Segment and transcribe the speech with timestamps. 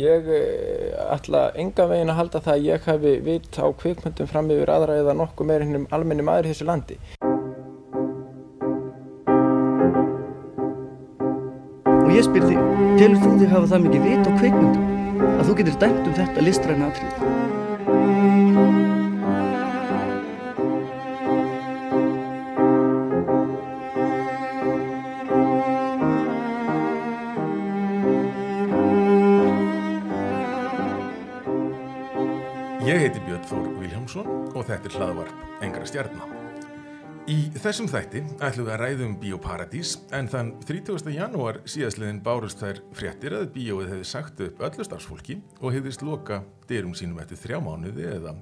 [0.00, 4.48] Ég eh, ætla enga veginn að halda það að ég hafi vit á kvikmyndum fram
[4.54, 6.96] yfir aðra eða nokkuð meira hennum almenni maður í þessu landi.
[11.90, 12.64] Og ég spyr þig,
[13.02, 16.48] telur þú þig hafa það mikið vit á kvikmyndum að þú getur dæmt um þetta
[16.48, 17.39] listræna atrið?
[34.54, 36.36] Og þetta er hlaðvarp Engra stjarnar.
[37.30, 41.10] Í þessum þætti ætlum við að ræðum Bíóparadís en þann 30.
[41.14, 46.40] janúar síðastliðin bárust þær fréttir að bíóið hefði sagt upp öllu starfsfólki og hefðist loka
[46.70, 48.34] dyrum sínum eftir þrjá mánuði eða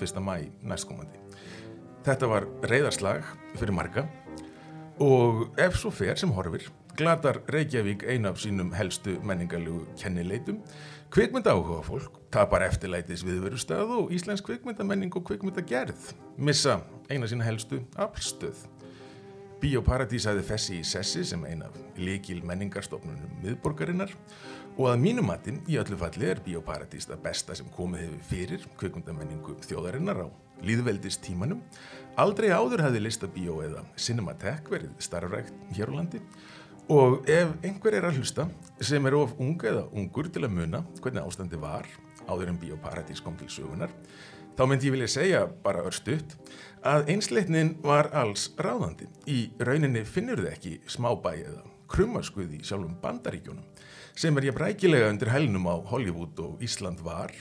[0.00, 0.22] 1.
[0.24, 1.20] mæ næstkomandi.
[2.06, 3.26] Þetta var reyðarslag
[3.58, 4.06] fyrir marga
[5.02, 10.62] og ef svo fer sem horfir glatar Reykjavík eina af sínum helstu menningarlegu kennileitum
[11.10, 16.78] Kvikmynda áhuga fólk tapar eftirlætis viðverustað og Íslensk kvikmyndamenning og kvikmyndagerð missa
[17.10, 18.60] eina sína helstu aflstöð.
[19.60, 21.68] Bíóparadís aði fessi í sessi sem eina
[22.00, 24.14] líkil menningarstofnunum miðborgarinnar
[24.78, 29.58] og að mínumatinn í öllu falli er Bíóparadís það besta sem komið hefur fyrir kvikmyndamenningu
[29.66, 30.26] þjóðarinnar á
[30.64, 31.60] líðveldist tímanum.
[32.20, 36.22] Aldrei áður hefði lista bíó eða Cinematek verið starfrækt hér á landi
[36.90, 38.48] Og ef einhver er að hlusta
[38.82, 41.86] sem er of ung eða ungur til að muna hvernig ástandi var
[42.30, 43.92] áður en Bíóparadís kom til sögunar,
[44.56, 46.36] þá myndi ég vilja segja bara örstuðt
[46.86, 49.10] að einsleitnin var alls ráðandi.
[49.26, 53.66] Í rauninni finnur þið ekki smábæ eða krummaskuð í sjálfum bandaríkjónum
[54.20, 57.34] sem er ég brækilega undir hælnum á Hollywood og Ísland var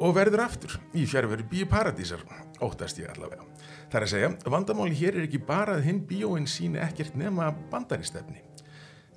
[0.00, 2.22] og verður aftur í fjárveru Bíóparadísar,
[2.64, 3.44] óttast ég allavega.
[3.90, 7.50] Það er að segja, vandamáli hér er ekki bara að hinn bíóin síni ekkert nema
[7.72, 8.40] bandaristefni.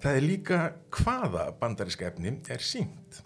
[0.03, 0.57] Það er líka
[0.91, 3.21] hvaða bandaríska efni er sínt.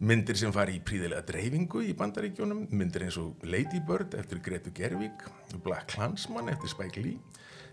[0.00, 4.72] Myndir sem fari í príðilega dreifingu í bandaríkjónum, myndir eins og Lady Bird eftir Gretu
[4.72, 5.26] Gerwig,
[5.60, 7.18] Black Klansman eftir Spike Lee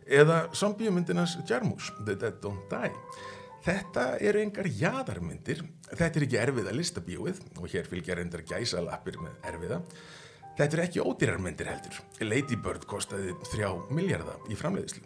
[0.08, 2.92] eða zombiumyndinas Jarmus, The Dead Don't Die.
[3.64, 8.44] Þetta eru engar jaðarmyndir, þetta er ekki erfið að lista bíóið og hér fylgja reyndar
[8.48, 9.82] gæsalappir með erfiða.
[10.58, 12.00] Þetta eru ekki ódýrarmyndir heldur.
[12.24, 15.04] Lady Bird kostaði þrjá miljardar í framleiðislu.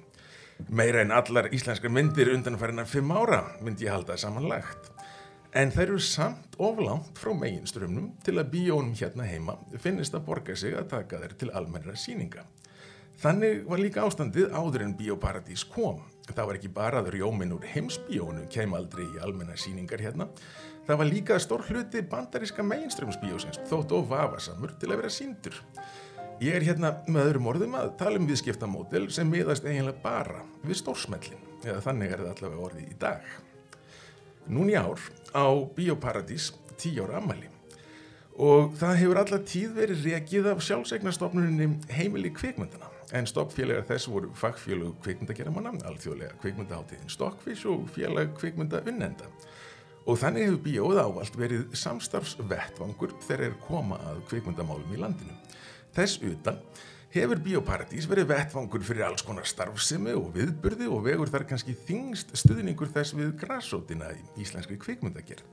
[0.69, 4.91] Meira en allar íslenskar myndir undanfærinar fimm ára myndi ég halda samanlagt.
[5.51, 10.55] En þær eru samt oflánt frá meginströmmnum til að bíónum hérna heima finnist að borga
[10.55, 12.45] sig að taka þær til almennra síninga.
[13.19, 15.99] Þannig var líka ástandið áður en Bíóparadís kom.
[16.31, 20.29] Það var ekki bara að rjómin úr heimsbíónu kem aldrei í almenna síningar hérna.
[20.87, 25.59] Það var líka stór hluti bandaríska meginströmsbíósins þótt og vafasamur til að vera síndur.
[26.41, 30.79] Ég er hérna með öðrum orðum að tala um viðskiptamódel sem miðast eiginlega bara við
[30.79, 33.27] stórsmellin, eða þannig er það allavega orðið í dag.
[34.49, 35.03] Nún í ár
[35.35, 37.49] á Bíóparadís 10 ára ammali
[38.41, 44.29] og það hefur alla tíð verið rekið af sjálfsegnarstofnuninni heimili kvikmyndana en stoppfélagar þess voru
[44.37, 49.27] fagfélög kvikmyndageramanna, alþjóðlega kvikmyndaháttiðin Stokkfís og félag kvikmynda unnenda.
[50.07, 55.35] Og þannig hefur bíóð ávalt verið samstarfsvettvangur þegar er koma að kvikmyndamálum í landinu.
[55.95, 56.61] Þess utan
[57.11, 62.31] hefur Bíóparadís verið vettvangur fyrir alls konar starfsemi og viðburði og vegur þar kannski þingst
[62.39, 65.43] stuðningur þess við græsótina í íslenskri kvikmyndagerð.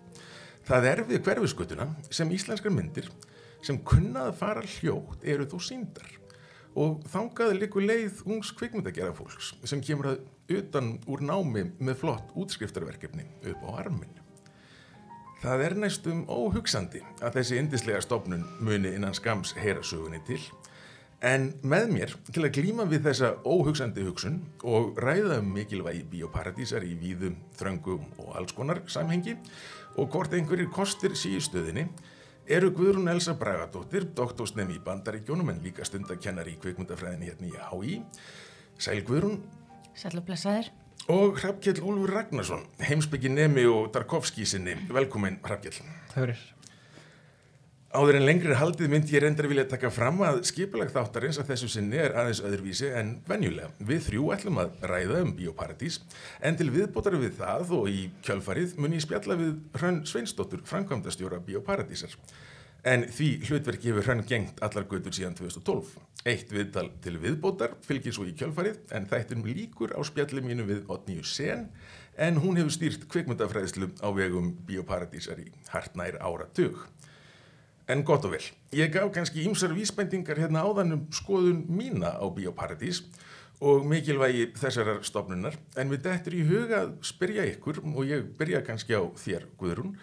[0.68, 3.08] Það er við hverfiskötuna sem íslenskar myndir
[3.64, 6.12] sem kunnað fara hljótt eru þó síndar
[6.78, 12.30] og þangaði likur leið ungs kvikmyndagerða fólks sem kemur að utan úr námi með flott
[12.38, 14.22] útskriftarverkefni upp á arminu.
[15.42, 20.41] Það er næstum óhugsandi að þessi indislega stopnun muni innan skams heyra sögunni til
[21.24, 26.86] en með mér til að glíma við þessa óhugsandi hugsun og ræða um mikilvægi bíóparadísar
[26.86, 29.34] í víðum, þröngum og alls konar samhengi
[29.98, 31.88] og hvort einhverjir kostir síðustöðinni
[32.48, 37.98] eru Guðrún Elsa Bragadóttir, doktorsnemi í Bandaríkjónum en líka stundakennari í kvikmyndafræðinni hérna í HÍ.
[38.80, 39.42] Sæl Guðrún.
[39.98, 40.70] Sæl og blessaður.
[41.12, 44.76] Og Hrafkjell Úlfur Ragnarsson, heimsbyggi nemi og Darkovski sinni.
[44.92, 45.82] Velkomin Hrafkjell.
[46.14, 46.46] Það verður.
[47.88, 51.68] Áður en lengri haldið myndi ég reyndar vilja taka fram að skipulag þáttarins að þessu
[51.72, 53.70] sinni er aðeins öðruvísi en venjulega.
[53.80, 55.96] Við þrjú ætlum að ræða um Bíóparadís
[56.44, 61.40] en til viðbótar við það og í kjölfarið mun ég spjalla við Hrönn Sveinsdóttur, framkvæmdastjóra
[61.48, 62.12] Bíóparadísar.
[62.84, 65.96] En því hlutverki hefur Hrönn gengt allar götur síðan 2012.
[66.28, 70.84] Eitt viðtal til viðbótar fylgir svo í kjölfarið en þættinum líkur á spjalli mínu við
[70.92, 71.70] Otníu Sen
[72.20, 76.84] en hún hefur stýrt kvikmyndafræðslu á vegum Bíóparadísar í hartnær áratug.
[77.88, 78.44] En gott og vel,
[78.76, 83.06] ég gaf kannski ímsar vísbendingar hérna áðan um skoðun mína á Bíóparadís
[83.64, 88.60] og mikilvægi þessarar stopnunar, en við dettur í huga að spyrja ykkur, og ég byrja
[88.66, 89.96] kannski á þér, Guðrún,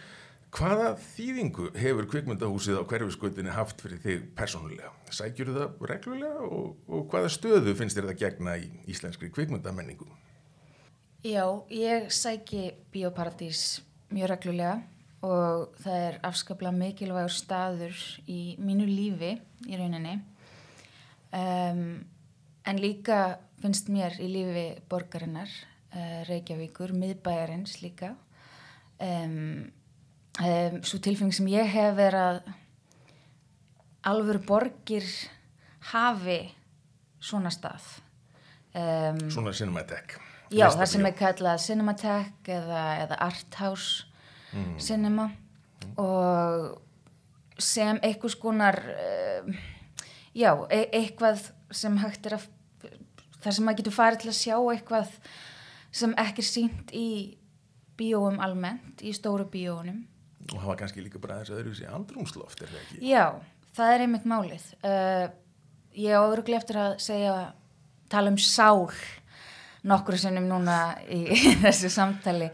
[0.55, 4.93] Hvaða þýðingu hefur kvikmyndahúsið á hverfiskutinni haft fyrir þig persónulega?
[5.11, 10.07] Sækjur það reglulega og, og hvaða stöðu finnst þér það gegna í íslenskri kvikmyndamenningu?
[11.27, 13.81] Já, ég sæki Bíóparadís
[14.15, 14.77] mjög reglulega
[15.25, 19.31] og það er afskaplega mikilvægur staður í mínu lífi
[19.66, 20.19] í rauninni.
[21.36, 22.04] Um,
[22.66, 25.50] en líka finnst mér í lífi borgarinnar,
[25.95, 28.13] uh, Reykjavíkur, miðbæjarins líka.
[29.01, 29.72] Um,
[30.39, 32.54] um, svo tilfeng sem ég hef verið að
[34.06, 35.07] alvöru borgir
[35.92, 36.39] hafi
[37.25, 37.86] svona stað
[38.78, 40.18] um, Svona cinematek.
[40.54, 44.06] já, það sem er kallað Cinematheque eða, eða Arthouse
[44.56, 44.75] Mm.
[44.80, 45.30] Cinema
[46.02, 46.81] og
[47.62, 49.54] sem einhvers konar um,
[50.36, 52.50] já, e eitthvað sem hægt er að
[53.44, 55.13] þar sem maður getur farið til að sjá eitthvað
[55.96, 57.07] sem ekki er sínt í
[57.96, 60.04] bíóum almennt, í stóru bíóunum
[60.54, 62.98] Og hafa kannski líka bara þess að öðru sér andrumsloft, er það ekki?
[63.10, 63.24] Já,
[63.74, 64.66] það er einmitt málið.
[64.86, 65.24] Uh,
[65.98, 67.36] ég áður eftir að segja,
[68.13, 68.86] tala um sál
[69.86, 70.78] nokkru sinnum núna
[71.10, 72.52] í, í þessu samtali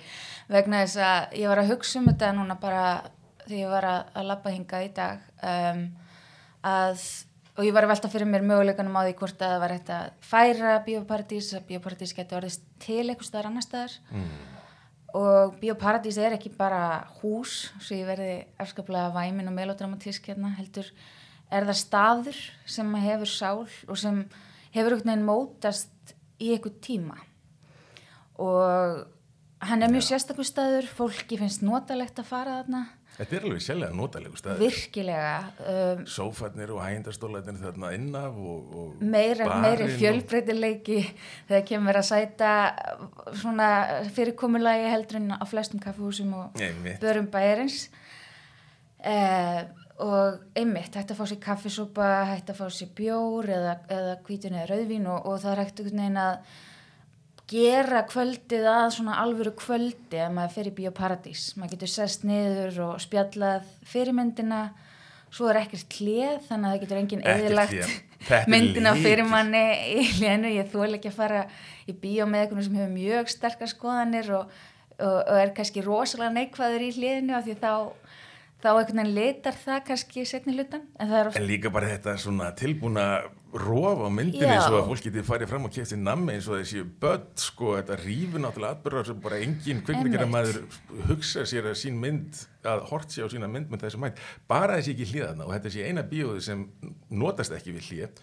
[0.52, 2.86] vegna þess að ég var að hugsa um þetta núna bara
[3.46, 5.84] þegar ég var að, að lappa hinga í dag um,
[6.68, 7.06] að,
[7.58, 9.94] og ég var að velta fyrir mér möguleikanum á því hvort að það var hægt
[9.96, 13.98] að færa bioparadís, að bioparadís getur orðist til eitthvað staðar annar staðar.
[15.12, 20.88] Og Bíóparadís er ekki bara hús svo ég verði afskaplega væmin og melodramatísk hérna heldur
[21.52, 24.22] er það staður sem hefur sál og sem
[24.72, 27.18] hefur einhvern veginn mótast í einhver tíma.
[28.40, 29.04] Og
[29.70, 33.96] hann er mjög sérstakur staður fólki finnst notalegt að fara þarna Þetta er alveg sjálflega
[34.00, 34.62] notalegu staður.
[34.64, 35.32] virkilega
[35.68, 41.02] um, Sófarnir og hægindastólarnir þarna innaf og, og meira, barinn meiri og- fjölbreytileiki
[41.50, 42.54] þegar kemur að sæta
[43.42, 43.68] svona
[44.16, 47.04] fyrirkomulagi heldur en á flestum kaffehúsum og Einmitt.
[47.04, 47.90] börum bæjarins
[49.04, 49.62] eh,
[50.02, 54.56] og einmitt hægt að fá sér kaffisúpa hægt að fá sér bjór eða, eða hvítun
[54.58, 56.60] eða rauðvín og, og það er hægt einhvern veginn að
[57.52, 62.80] gera kvöldið að svona alvöru kvöldi að maður fer í bioparadís maður getur sest niður
[62.88, 64.62] og spjallað fyrirmyndina.
[65.32, 69.64] Svo er ekkert hlið þannig að það getur enginn eðilagt myndina fyrir manni
[69.96, 70.52] í hlénu.
[70.58, 71.46] Ég þól ekki að fara
[71.88, 74.58] í bíó með einhvern sem hefur mjög sterkar skoðanir og,
[75.00, 77.74] og, og er kannski rosalega neikvæður í hlénu af því þá
[78.62, 83.06] þá einhvern veginn litar það kannski setni hlutan en En líka bara þetta svona tilbúna
[83.54, 84.64] rof á myndinni Já.
[84.66, 87.98] svo að fólk geti farið fram og kefti nammi eins og þessi börn sko, þetta
[88.00, 90.62] rífur náttúrulega atbyrðar sem bara engin kvikmyndgjara maður
[91.10, 94.22] hugsa sér að sín mynd, að hort sér á sína mynd með þessu mætt,
[94.52, 96.68] bara þessi ekki hlýðana og þetta sé eina bíóði sem
[97.12, 98.22] notast ekki við hlýð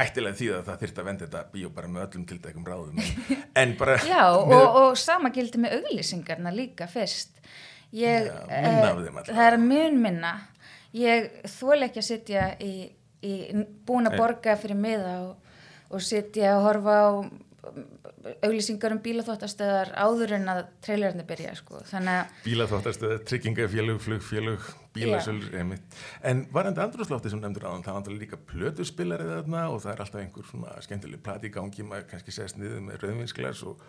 [0.00, 3.10] ættilega því að það þyrfti að venda þetta bíó bara með öllum tildækum ráðum en,
[3.62, 7.36] en bara Já, og, og sama gildi með auglýsingarna líka fyrst.
[7.90, 9.26] Ég, Já, allavega.
[9.26, 10.32] Það er mun minna.
[10.94, 11.26] Ég
[11.58, 12.72] þól ekki að sitja í,
[13.26, 13.36] í
[13.86, 15.54] búin að borga fyrir miða og,
[15.90, 17.82] og sitja og horfa á um,
[18.44, 21.80] auglýsingar um bílaþóttastöðar áður en að trailerinu byrja, sko.
[21.88, 26.00] Þannig að, bílaþóttastöð, tryggingafélug, flugfélug, bílasölur, einmitt.
[26.26, 30.04] En varandi andrúslofti sem nefndur áðan, það er náttúrulega líka plötuspilari þarna og það er
[30.04, 33.84] alltaf einhver svona skemmtileg plati í gangi, maður kannski sest niður með rauðvinsglas og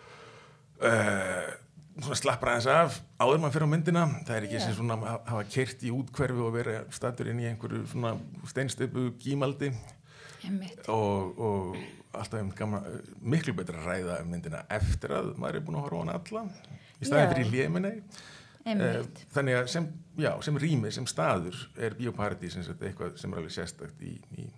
[0.80, 1.52] uh,
[2.00, 4.04] slappra aðeins af áður maður fyrir á myndina.
[4.26, 4.64] Það er ekki Já.
[4.64, 8.14] sem svona að hafa kert í útkverfi og vera statur inn í einhverju svona
[8.48, 9.72] steinstipu gímaldi
[10.90, 11.76] og, og
[12.12, 12.86] alltaf um gaman,
[13.22, 16.16] miklu betra að ræða um myndina eftir að maður er búin að horfa á hana
[16.18, 16.44] alla
[16.98, 17.32] í staðin Já.
[17.32, 17.92] fyrir léminni
[18.64, 19.22] einmitt.
[19.34, 19.86] þannig að sem,
[20.22, 24.16] já, sem rými, sem staður er Bíóparadís sem sagt eitthvað sem er alveg sérstakt í,
[24.38, 24.48] í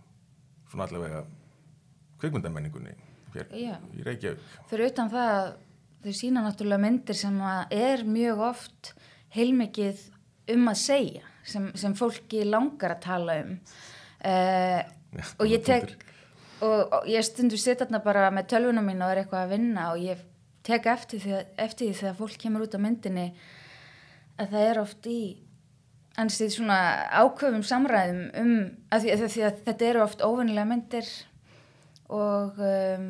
[0.70, 1.24] svona allavega
[2.22, 2.96] kveikmyndamenningunni
[3.34, 5.54] hér í Reykjavík Fyrir utan það að
[6.04, 7.38] þau sína náttúrulega myndir sem
[7.74, 8.92] er mjög oft
[9.34, 10.02] heilmikið
[10.54, 13.54] um að segja sem, sem fólki langar að tala um.
[14.24, 14.80] Uh,
[15.14, 15.90] Já, og ég tek
[16.64, 19.90] og, og ég stundu sitt þarna bara með tölvuna mín og er eitthvað að vinna
[19.92, 20.22] og ég
[20.64, 23.26] tek eftir því, eftir því þegar fólk kemur út á myndinni
[24.40, 25.20] að það er oft í
[26.20, 26.78] ansið svona
[27.20, 28.56] ákveðum samræðum um
[28.94, 31.10] að því, að því að þetta eru oft óvennilega myndir
[32.14, 33.08] og um,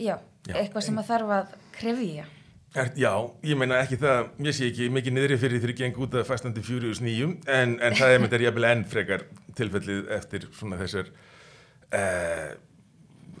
[0.00, 2.28] já, Já, eitthvað sem að þarf að krefja
[2.72, 3.10] Er, já,
[3.44, 6.30] ég meina ekki það, ég sé ekki mikið niðri fyrir því að geng út af
[6.30, 9.24] Fast and the Furious 9 en, en það er með þetta jafnvel enn frekar
[9.58, 11.10] tilfellið eftir svona þessar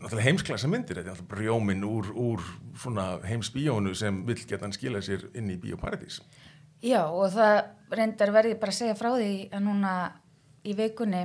[0.02, 2.44] náttúrulega heimsklassa myndir, þetta er náttúrulega brjóminn úr, úr
[2.78, 6.20] svona heimsbíónu sem vill geta hann skila sér inn í Bíóparadís.
[6.82, 7.58] Já, og það
[7.94, 9.92] reyndar verði bara að segja frá því að núna
[10.66, 11.22] í vikunni,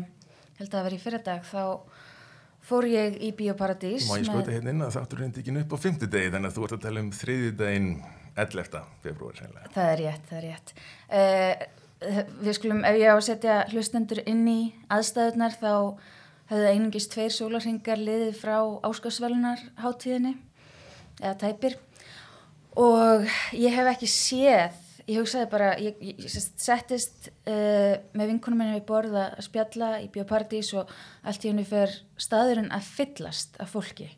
[0.59, 1.63] held að það verði í fyrirdag, þá
[2.67, 4.07] fór ég í Bíóparadís.
[4.09, 6.67] Má ég skjóta hérna inn að þáttur reyndi ekki upp á fimmtudegi þannig að þú
[6.67, 7.89] ert að tala um þriðjudaginn
[8.37, 8.81] 11.
[9.05, 9.71] februar sennilega.
[9.73, 10.73] Það er rétt, það er rétt.
[11.07, 11.65] Uh,
[12.43, 14.59] við skulum, ef ég á að setja hlustendur inn í
[14.93, 15.73] aðstæðunar þá
[16.51, 18.57] höfðu einungis tveir sólarhingar liðið frá
[18.87, 20.35] áskasvelunar hátíðinni
[21.19, 21.79] eða tæpir
[22.77, 23.25] og
[23.57, 24.77] ég hef ekki séð
[25.07, 26.23] ég hugsaði bara, ég, ég,
[26.59, 30.91] settist uh, með vinkunum minni við borða að spjalla í biopartís og
[31.23, 34.09] allt í henni fer staðurinn að fyllast af fólki.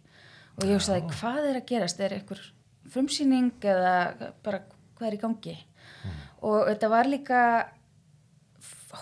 [0.58, 1.12] Og ég hugsaði Já.
[1.19, 2.41] hvað er að gerast, er einhver
[2.89, 4.63] frumsýning eða bara
[4.98, 5.58] hvað er í gangi?
[6.46, 7.41] Og þetta var líka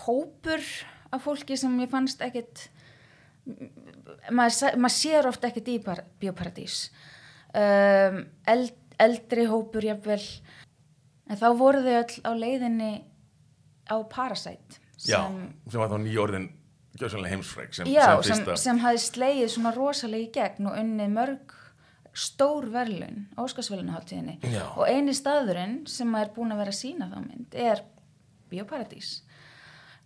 [0.04, 0.62] hópur
[1.14, 2.68] af fólki sem ég fannst ekkit
[4.28, 6.88] maður, maður sér ofta ekkit í par- bioparadís.
[7.56, 10.20] Um, eld, eldri hópur jafnvel
[11.28, 12.92] en þá voru þau öll á leiðinni
[13.88, 15.20] á Parasite Já,
[15.70, 16.48] sem var þá nýjórðin
[16.98, 20.78] gjössanlega heimsfræk sem, já, sem sem, fyrsta sem hafði slegið svona rosalega í gegn og
[20.80, 21.54] unnið mörg
[22.18, 24.64] stór verðlun, Óskarsverðunaháttíðinni Já.
[24.74, 27.84] og eini staðurinn sem er búin að vera sína þá mynd er
[28.50, 29.20] Bíóparadís.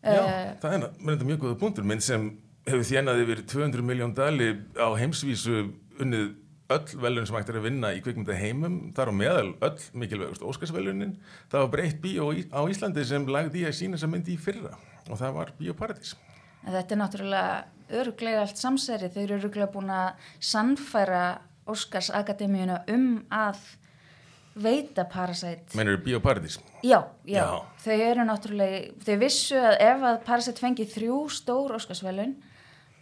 [0.03, 1.85] Já, Eh, það er enda mjög góða punktur.
[1.87, 2.25] Minn sem
[2.67, 5.71] hefur þjænað yfir 200 miljón dali á heimsvísu
[6.03, 6.33] unnið
[6.75, 10.45] öll velun sem hægt er að vinna í kvikmynda heimum, þar á meðal öll mikilvægust
[10.47, 11.17] Óskarsvelunin,
[11.53, 14.77] það var breytt bíó á Íslandi sem lagði í að sína þessa myndi í fyrra
[15.09, 16.17] og það var Bíóparadís
[16.63, 21.23] þetta er náttúrulega öruglega allt samsæri, þau eru öruglega búin að sannfæra
[21.71, 23.61] Óskars Akademíuna um að
[24.63, 25.73] veita Parasite.
[25.79, 26.59] Mennur Bíóparadís?
[26.85, 27.63] Já, já, Já.
[27.85, 32.35] þau eru náttúrulega, þau vissu að ef að Parasite fengi þrjú stór Óskarsvelun,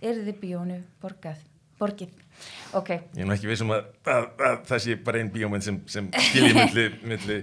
[0.00, 2.12] er þið bíónu borgið.
[2.78, 5.80] Ok, Ég er nú ekki vissum að, að, að það sé bara einn bíómynd sem,
[5.90, 7.38] sem skilji milli, milli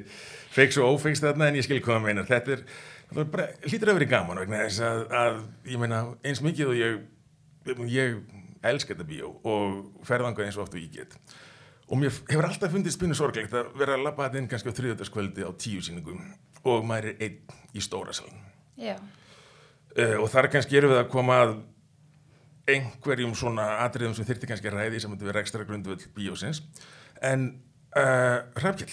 [0.55, 2.23] feiks og ófeiks þarna en ég skil hvað að meina.
[2.27, 2.63] Þetta er,
[3.11, 5.41] er bara, hlýtur vera gaman vegna þess að, að
[5.73, 7.03] ég meina eins mikið og ég,
[7.91, 8.17] ég
[8.71, 11.19] elska þetta bíó og ferðangað eins og oft og ég get.
[11.87, 14.77] Og mér hefur alltaf fundist spinu sorglegt að vera að labba þetta inn kannski á
[14.79, 16.19] þriðutaskvöldi á tíu síningum
[16.67, 18.43] og maður er einn í stóra salin.
[18.79, 18.97] já,
[19.97, 21.51] Uh, og þar kannski erum við að koma að
[22.67, 26.63] einhverjum svona atriðum sem þyrfti kannski að ræði sem þetta við rekstra grundvöld bíósins
[27.25, 27.49] en
[27.95, 28.91] uh, Hrafkjell,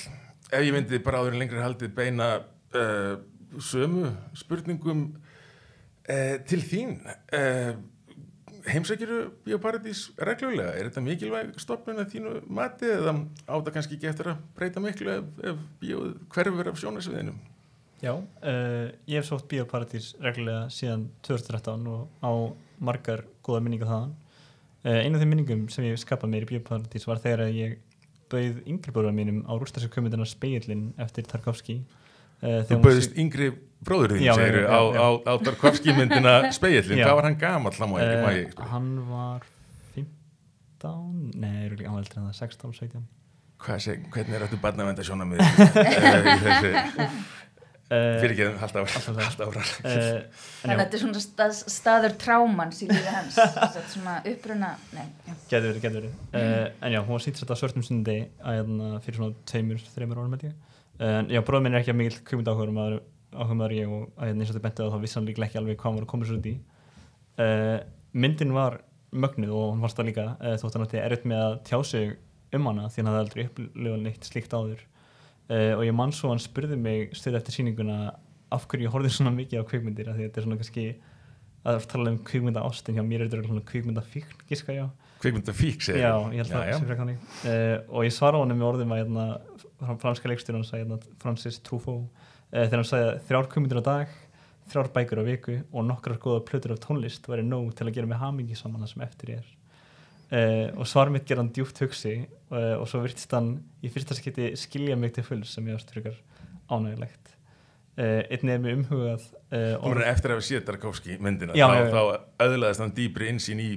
[0.51, 3.17] ef ég myndi bara áður en lengri haldið beina uh,
[3.59, 7.75] sömu spurningum uh, til þín uh,
[8.65, 14.09] heimsækjuru Bíóparadís reglulega, er þetta mikilvæg stopnun að þínu mati eða á þetta kannski ekki
[14.09, 17.35] eftir að breyta miklu ef, ef bíóð hverfur af sjónasviðinu?
[18.05, 22.33] Já, uh, ég hef sótt Bíóparadís reglulega síðan 2013 og á
[22.85, 24.15] margar góða minningar þaðan.
[24.85, 27.79] Uh, einu af þeim minningum sem ég skapaði mér í Bíóparadís var þegar ég
[28.33, 31.79] bauð yngri bróðar mínum á rústarska komendina Speillin eftir Tarkovski.
[32.45, 33.51] Uh, Þú bauðist yngri
[33.85, 36.99] bróður þín, segir já, á, á, á Tarkovski myndina Speillin.
[37.01, 37.07] Já.
[37.09, 37.39] Hvað var hann
[37.79, 38.71] það má ekki, má ég uh.
[38.73, 39.47] Hann var
[39.95, 41.53] 15, nei,
[41.87, 43.07] hann var eldri en það, 16, 17.
[43.65, 45.41] Hvað seg, hvernig er þetta barnavenda sjóna með
[46.45, 46.73] þessu?
[46.75, 47.21] Uh,
[47.89, 49.63] Fyrir ekki, halda ára.
[49.85, 50.29] Uh, en
[50.63, 54.71] þannig að þetta er svona stað, staður trámans í lífi hans, Þetta er svona uppruna,
[55.51, 56.15] getur verið, getur verið.
[56.33, 59.85] Uh, en já, hún var sýnt þetta á svörtum sundi að, hérna, fyrir svona tveimur,
[59.95, 60.57] þreimur ég.
[61.05, 62.99] En já, bróður minn er ekki að mikill kvikmynd áhugaður maður,
[63.35, 65.49] áhugaður maður ég og að hérna eins og þetta bentið á þá vissi hann líklega
[65.49, 66.55] ekki alveg hvað hann var að koma svo út í.
[67.35, 67.79] Uh,
[68.15, 68.79] myndin var
[69.15, 72.15] mögnuð og hún varst það líka uh, þótt hann átti erfitt með að tjá sig
[72.55, 74.85] um hana því hann hafði aldrei upplifað neitt slíkt áður.
[75.45, 78.15] Uh, og ég mann svo hann spurði mig stöð eftir sýninguna
[78.55, 80.85] af hverju ég horfði svona mikið á kvikmyndir af því að þetta er svona kannski
[81.65, 84.85] að tala um kvikmynda ástin hjá mér er þetta svona kvikmynda fíkn, gíska já.
[85.21, 87.23] Kvikmynda fík, segir Já, ég held að það sé frekar þannig.
[87.45, 89.25] Uh, og ég svara honum með orðum að hérna,
[89.81, 92.25] fran- franska leikstjóran sagði hérna, Francis Truffaut.
[92.53, 94.21] Uh, þegar hann sagði þrjár kvikmyndir á dag
[94.71, 98.09] þrjár bækur á viku og nokkrar góða plötur af tónlist væri nóg til að gera
[98.09, 99.51] mig hamingi saman það sem eftir er.
[100.35, 102.15] Uh, og svar mitt gerði hann djúpt hugsi
[102.55, 105.93] uh, og svo virtist hann í fyrsta skipti skilja mig til fulls sem ég ást
[105.93, 106.17] frekar
[106.71, 107.33] ánægilegt
[107.99, 111.67] uh, einnig er mér umhugað uh, Og mér eftir að hafa séð Tarkovski myndina, Já,
[111.69, 113.71] þá, þá öðlaðist hann dýpri insýn í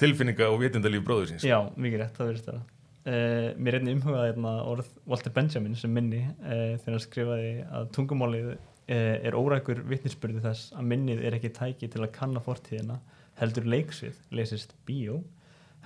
[0.00, 1.46] tilfinninga og vitundalíf bróður síns.
[1.46, 2.62] Já, mikið rétt, það það.
[3.04, 7.90] Uh, mér er einnig umhugað hérna, orð Walter Benjamin sem minni þegar hann skrifaði að
[7.96, 8.54] tungumálið
[8.84, 12.98] er órækur vitnisspurði þess að minnið er ekki tæki til að kanna fortíðina
[13.40, 15.22] heldur leiksvið, leysist bíó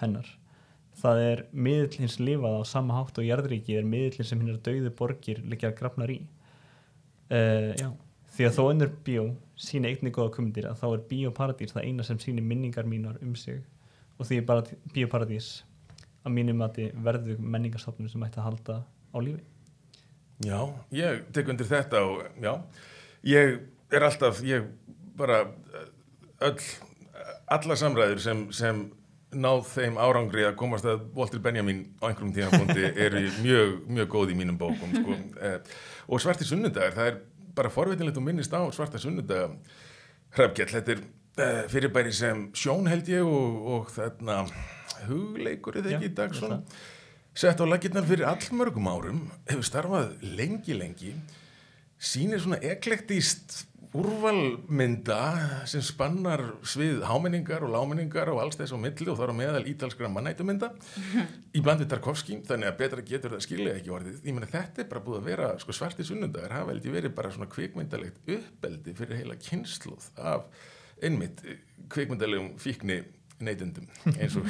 [0.00, 0.26] hennar.
[0.98, 4.90] Það er miðl hins lifað á sama hátt og jarðríki er miðlinn sem hinnar dauðu
[4.98, 6.18] borgir liggja grafnar í.
[7.28, 7.74] Uh,
[8.34, 9.24] því að þó önnur bíó
[9.58, 13.34] síni einnig góða kumundir að þá er bíóparadís það eina sem síni minningar mínar um
[13.36, 13.60] sig
[14.18, 15.50] og því er bara bíóparadís
[16.24, 19.42] að mínum mati verðu menningarstofnum sem ætti að halda á lífi.
[20.46, 20.60] Já,
[20.94, 22.52] ég tek undir þetta og já,
[23.26, 23.58] ég
[23.90, 24.68] er alltaf, ég
[25.18, 25.40] bara
[26.46, 26.60] öll,
[27.50, 28.84] alla samræður sem, sem
[29.34, 34.32] náð þeim árangri að komast að Walter Benjamin á einhverjum tímapunkti eru mjög, mjög góð
[34.32, 35.18] í mínum bókum sko.
[35.44, 35.58] eh,
[36.08, 37.20] og svarti sunnudagar, það er
[37.58, 39.50] bara forvitinlegt og minnist á svarta sunnudaga
[40.36, 44.42] Hrafgjall, þetta er uh, fyrirbæri sem sjón held ég og, og þarna
[45.08, 46.60] hugleikur eða ekki í dag svona?
[47.38, 51.14] Sett á laginnar fyrir allmörgum árum hefur starfað lengi lengi
[51.98, 53.64] sýnir svona eklektíst
[53.96, 55.18] úrvalmynda
[55.70, 59.64] sem spannar svið hámenningar og lámenningar og alls þess á milli og þar á meðal
[59.70, 60.70] ítalskra mannætumynda
[61.56, 64.18] í bland við Tarkovski, þannig að betra getur það skilja ekki orðið.
[64.28, 67.14] Ég meina þetta er bara búið að vera sko, svarti sunnundagar, hafa held ég verið
[67.16, 70.50] bara svona kvikmyndalegt uppbeldi fyrir heila kynsluð af
[71.02, 73.00] einmitt eh, kvikmyndalegum fíkni
[73.44, 73.86] neytundum
[74.18, 74.48] eins og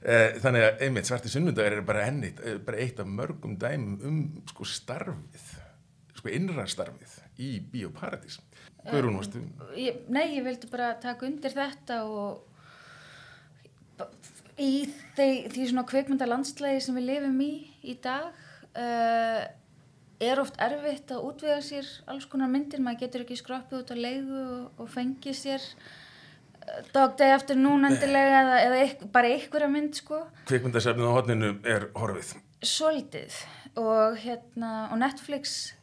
[0.00, 4.20] e, þannig að einmitt svarti sunnundagar er bara ennit, bara eitt af mörgum dæmum um
[4.48, 5.50] sko starfið
[6.16, 8.40] sko innra starfið í Bíóparadís
[8.90, 9.42] Guðrún, varstu?
[9.76, 12.44] ég, nei, ég vildi bara taka undir þetta og
[14.56, 17.52] í því, því svona kveikmynda landslægi sem við lifum í
[17.86, 18.30] í dag
[18.76, 19.44] uh,
[20.16, 23.96] er oft erfitt að útvega sér alls konar myndir, maður getur ekki skroppið út á
[23.98, 29.70] leigu og, og fengið sér uh, Dog Day Afternoon endilega eða, eða eitth, bara einhverja
[29.72, 30.24] mynd sko.
[30.48, 32.36] Kvikmyndasefnið á hotninu er horfið.
[32.64, 33.36] Svolítið.
[33.76, 35.74] Og hérna og Netflix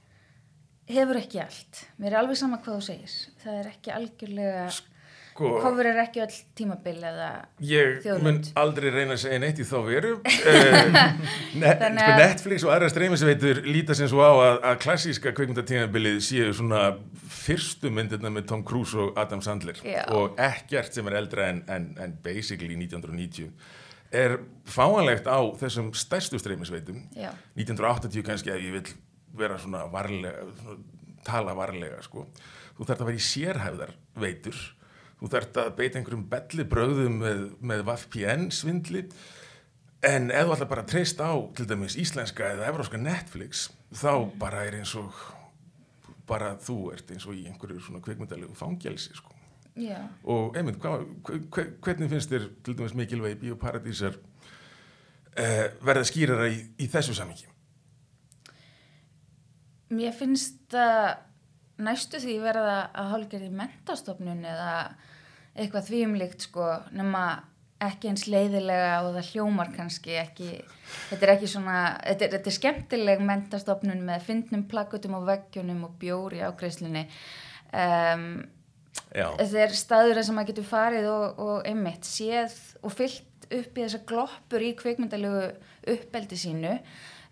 [0.90, 3.14] hefur ekki allt mér er alveg sama hvað þú segir.
[3.44, 4.66] Það er ekki algjörlega
[5.34, 7.28] Sko, cover er ekki öll tímabil eða
[7.66, 8.50] ég mun þjóðlönd.
[8.62, 10.12] aldrei reyna að segja neitt í þá veru.
[10.44, 10.90] Uh,
[11.58, 16.52] net, sko, Netflix og aðra streymisveitur líta sem svo á að, að klassíska kvikmyndatímabilið séu
[16.54, 16.82] svona
[17.34, 19.80] fyrstu myndirna með Tom Cruise og Adam Sandler.
[19.86, 20.04] Já.
[20.14, 23.50] og ekkert sem er eldra en, en, en basically 1990
[24.14, 24.38] er
[24.70, 28.94] fáanlegt á þessum stærstu streymisveitum já, 1980 kannski ef ég vil
[29.34, 30.78] vera svona varlega, svona,
[31.26, 32.28] tala varlega sko.
[32.78, 34.58] þú þarf að vera í sérhæfðar veitur.
[35.22, 39.06] Þú þarf að beita einhverjum belli bröðum með, með VPN svindli
[40.04, 44.28] en ef þú ætlar bara að treysta á til dæmis íslenska eða evróska Netflix þá
[44.42, 45.14] bara er eins og
[46.28, 49.32] bara þú ert eins og í einhverju svona kveikmyndalegu fangelsi sko.
[49.80, 50.02] já.
[50.28, 56.60] Og einmitt, hvað, hve- hvernig finnst þér til dæmis mikilvægi bíóparadísar uh, verða skýrara í,
[56.84, 57.48] í þessu samingi
[59.94, 61.16] mér finnst það
[61.84, 64.76] næstu því verða að hálfgerði mentastofnun eða
[65.54, 67.24] eitthvað þvíumlíkt sko nema
[67.84, 70.50] ekki eins leiðilega og það hljómar kannski ekki,
[71.10, 75.84] þetta er ekki svona þetta er, þetta er skemmtileg mentastofnun með fyndnum plakkutum og veggjunum
[75.90, 77.04] og bjóri á greiðslunni
[77.74, 78.28] um,
[79.12, 83.84] þetta er staður sem maður getur farið og, og einmitt séð og fyllt upp í
[83.84, 85.50] þessar gloppur í kvikmyndalegu
[85.94, 86.78] uppeldi sínu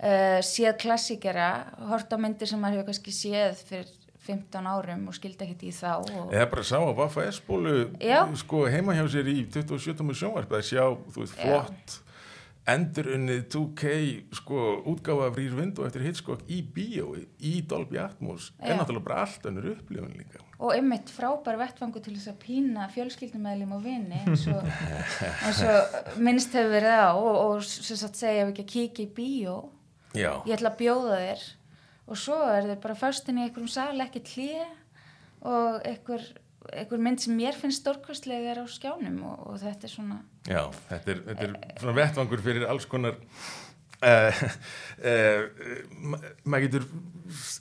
[0.02, 1.50] uh, séð klassíkera
[1.92, 5.72] hort á myndir sem maður hefur kannski séð fyrir 15 árum og skildi ekkert í
[5.74, 5.92] þá
[6.30, 8.22] eða bara sá á Vaffa S-bólu Já.
[8.38, 10.06] sko heima hjá sér í 27.
[10.14, 11.50] sjónvarp að sjá, þú veist, Já.
[11.50, 11.98] flott
[12.70, 13.92] endurunnið 2K
[14.38, 14.60] sko
[14.92, 18.78] útgáfa af Rýr Vindó eftir Hitchcock í bíói, í Dolby Atmos er Já.
[18.78, 23.74] náttúrulega bara allt önnur upplifun líka og einmitt frábær vettfangu til þess að pína fjölskyldumæðlim
[23.74, 24.62] og vini eins og,
[25.48, 29.08] eins og minnst hefur verið á og, og sem sagt segja ef ekki að kíkja
[29.08, 29.56] í bíó
[30.18, 31.44] Já, ég ætla að bjóða þér
[32.12, 34.68] og svo er þau bara föstin í einhverjum sal ekki hlýja
[35.48, 36.26] og einhver,
[36.74, 40.20] einhver mynd sem mér finnst stórkostlega er á skjánum og, og þetta er svona
[40.50, 43.18] já, þetta er, þetta er svona vettvangur fyrir alls konar
[44.02, 44.42] uh,
[45.06, 45.42] uh,
[46.02, 46.88] ma maður getur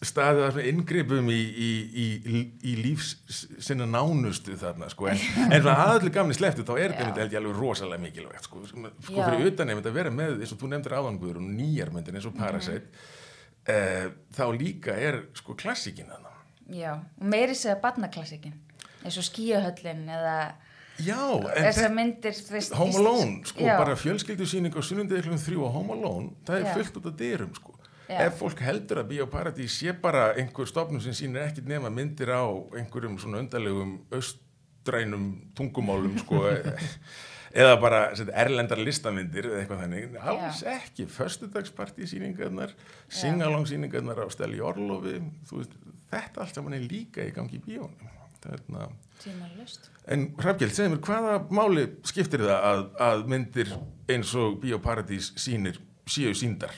[0.02, 1.68] staðið að svona inngripum í, í,
[2.00, 3.12] í, í, lífs
[3.62, 5.10] sinna nánustu þarna sko.
[5.12, 5.20] En,
[5.54, 9.22] en aðallu gamni sleftu þá er þetta held ég alveg rosalega mikilvægt sko, sko Já.
[9.28, 12.30] fyrir utan ef þetta vera með eins og þú nefndir áðanguður og nýjar myndir eins
[12.30, 12.88] og Parasite
[13.68, 16.34] uh, þá líka er sko klassíkin þarna.
[16.70, 18.58] Já, og meiri segja barnaklassikin
[19.00, 20.40] eins og skíahöllin eða
[21.04, 21.20] Já,
[21.56, 25.70] en þessar myndir veist, Home Alone, sko, já, bara fjölskyldusýning á sunnundið klukkan þrjú á
[25.76, 26.72] Home Alone, það er Já.
[26.76, 27.74] fullt út af dyrum, sko.
[28.10, 28.18] Já.
[28.26, 32.42] Ef fólk heldur að Bíóparadís sé bara einhver stofnum sem sýnir ekkit nema myndir á
[32.74, 36.42] einhverjum svona undarlegum austrænum tungumálum, sko,
[37.62, 38.00] eða bara
[38.42, 42.74] erlendar listamyndir eða eitthvað þannig, alls ekki, föstudagspartísýningarnar,
[43.20, 45.78] singalong-sýningarnar á Steli Orlofi, veist,
[46.10, 48.10] þetta allt saman er líka í gangi í bíónum.
[48.40, 48.86] Þarna,
[49.22, 53.74] tímalust En Hrafgjell, segð mér, hvaða máli skiptir það að, að myndir
[54.10, 55.78] eins og Bíóparadís sýnir
[56.10, 56.74] séu síndar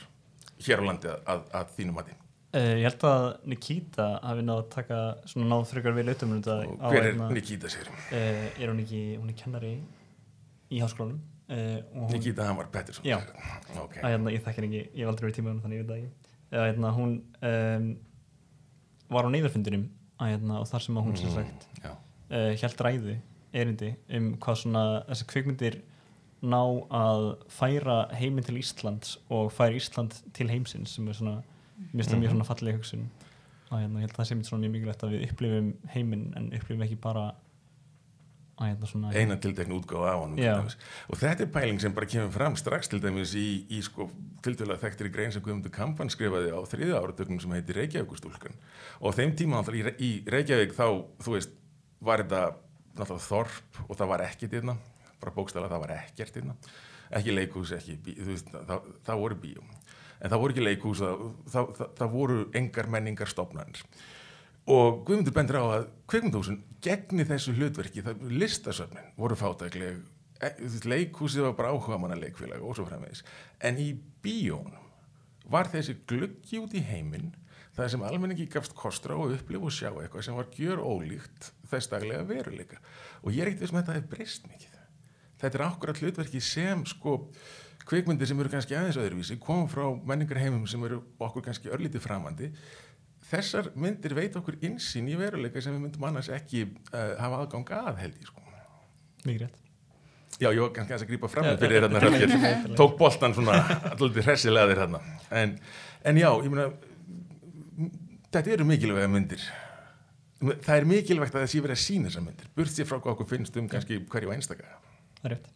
[0.63, 2.17] hér á landi að, að, að þínum mati?
[2.53, 6.43] Uh, ég held að Nikita hafi náð að taka svona náð frekar vel utum um
[6.43, 7.89] þetta Og hver er Nikita sér?
[7.89, 9.71] uh, er hún ekki, hún er kennari
[10.69, 11.17] í háskólanum
[11.49, 13.07] uh, og hún, Nikita Hamar Pettersson?
[13.09, 13.17] Já.
[13.81, 16.03] Ok, að, hérna, ég þekkir ekki, ég hef aldrei verið tíma þannig ég veit það
[16.03, 16.13] ekki
[16.53, 17.17] uh, hérna, hún
[17.49, 17.89] um,
[19.17, 21.93] var á neyðarfundinum að, hérna, og þar sem að hún sem sagt já,
[22.33, 23.17] uh, held ræðu
[23.53, 25.81] erindi um hvað svona þessar kvikmyndir
[26.43, 31.37] ná að færa heiminn til Íslands og færa Ísland til heimsins sem er svona,
[31.93, 33.07] mér finnst það mjög svona falleg hugsun.
[33.71, 36.85] Að hérna, ég held að það sé mjög mikilvægt að við upplifum heiminn en upplifum
[36.89, 37.29] ekki bara
[38.61, 40.77] að hérna svona eina tildeknu útgáfa á dæmis.
[41.09, 44.11] og þetta er pæling sem bara kemur fram strax til dæmis í, í sko
[44.45, 48.59] tildulega þekktir í grein sem Guðmundur Kampan skrifaði á þriða áratögnum sem heitir Reykjavíkustúlkan
[49.01, 50.87] og þeim tíma náttúrulega í, í Reykjavík þá,
[51.25, 51.57] þú veist,
[52.03, 52.43] var þetta
[52.93, 54.77] náttúrulega þorp og það var ekkert hérna,
[55.23, 56.57] bara bókstæla það var ekkert hérna,
[57.13, 59.69] ekki leikhús, ekki veist, það, það voru bíó.
[60.23, 61.23] En það voru ekki leikhús, það,
[61.55, 63.87] það, það, voru engar menningar stofnanir
[64.71, 69.97] og Guðmundur bendur á að kveikmyndahúsin gegni þessu hlutverki, það, listasöfnin voru fátækleg,
[70.39, 70.53] e-
[70.87, 73.25] leikhúsið var bara áhuga manna leikfélag og svo framvegis,
[73.59, 73.89] en í
[74.23, 74.79] bíónum
[75.51, 77.33] var þessi gluggi út í heiminn
[77.77, 81.91] það sem almenningi gafst kostra og upplifa og sjá eitthvað sem var gjör ólíkt þess
[81.93, 82.79] daglega veruleika.
[83.23, 84.79] Og ég er ekkert þessum að þetta hefur breyst mikið.
[85.43, 87.17] Þetta er akkurat hlutverki sem sko
[87.89, 92.53] kvikmyndir sem eru kannski aðeins öðruvísi koma frá menningarheimum sem eru okkur kannski örlítið framandi.
[93.33, 97.75] Þessar myndir veit okkur insýn í veruleika sem við myndum annars ekki uh, hafa aðgang
[97.79, 98.47] að held ég sko.
[99.25, 99.59] Mikið rétt.
[100.41, 103.59] Já, ég var kannski að grípa fram með fyrir hérna Hrafngeir, tók boltan svona
[103.93, 105.03] alltaf hressilega þér hérna.
[105.39, 105.53] En,
[106.09, 106.71] en já, ég meina
[108.33, 109.45] þetta eru mikilvæga myndir
[110.43, 112.51] það er mikilvægt að það sé verið að sína þessar myndir.
[112.57, 114.77] Burt sér frá hvað okkur finnst um kannski hverju einstaka.
[115.21, 115.51] Það er rétt.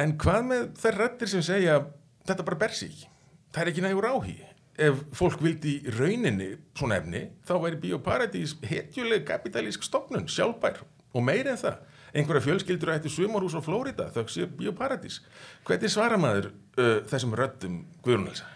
[0.00, 1.80] En hvað með þær rættir sem segja
[2.28, 3.10] þetta bara ber sig ekki.
[3.50, 4.36] Það er ekki nægur áhí
[4.80, 11.24] ef fólk vildi í rauninni svona efni þá væri Bíóparadís hetjuleg kapitalísk stofnun, sjálfbær og
[11.26, 11.80] meiri en það.
[12.10, 15.20] Einhverja fjölskyldur ætti sumarhús á Flórida þau sé Bíóparadís.
[15.66, 18.48] Hvernig svara maður uh, þessum röttum Guðrunelsa?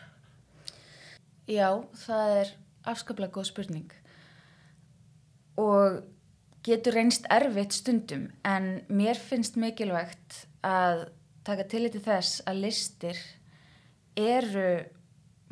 [1.51, 1.69] Já,
[2.07, 2.55] það er
[2.89, 3.93] afskaplega góð spurning
[5.61, 6.01] og
[6.65, 11.07] getur reynst erfitt stundum en mér finnst mikilvægt að
[11.45, 13.19] taka til til þess að listir
[14.17, 14.85] eru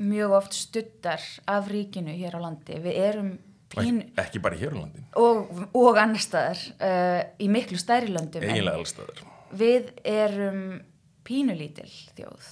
[0.02, 2.78] mjög oft studdar af ríkinu hér á landi.
[2.80, 3.32] Við erum
[3.72, 8.42] pín Ekki, bara hér á landin, og, og annar staðar uh, í miklu stærri löndum.
[8.42, 10.80] en- eiginlega allstaðar við erum
[11.28, 12.48] pínulítil þjóð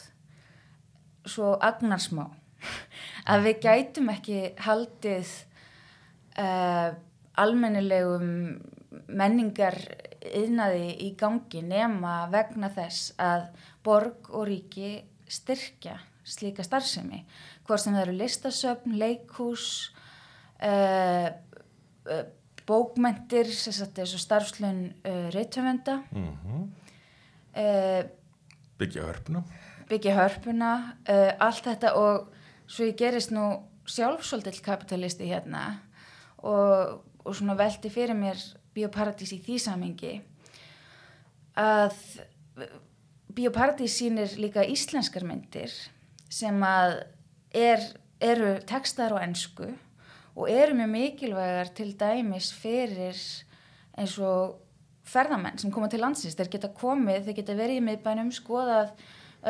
[1.28, 2.26] svo agnarsmá
[3.32, 5.30] að við gætum ekki haldið
[6.38, 6.92] uh,
[7.38, 8.60] almennilegum
[9.06, 9.76] menningar
[10.20, 13.46] yðnaði í gangi nema vegna þess að
[13.86, 17.24] borg og ríki styrkja slíka starfsemi.
[17.66, 19.64] Hvort sem það eru listasöfn, leikhús
[20.62, 21.30] uh,
[22.10, 22.22] uh,
[22.68, 26.66] bókmentir sem sagt þessu starfslun uh, reytöfenda mm
[27.56, 28.02] uh,
[28.80, 29.42] byggja hörpuna.
[29.88, 32.30] byggja hörpuna, uh, allt þetta og
[32.70, 35.80] svo ég gerist nú sjálf svolítill kapitalisti hérna
[36.38, 38.40] og, og svona velti fyrir mér
[38.74, 40.14] bioparadís í því samingi
[41.60, 41.96] að
[43.34, 45.72] bioparadís sýnir líka íslenskar myndir
[46.30, 47.00] sem að
[47.56, 47.84] er,
[48.20, 49.68] eru textar á ensku
[50.36, 53.18] og eru mjög mikilvægar til dæmis fyrir
[53.98, 54.58] eins og
[55.10, 58.92] ferðamenn sem koma til landsins, þeir geta komið, þeir geta verið í miðbænum, skoðað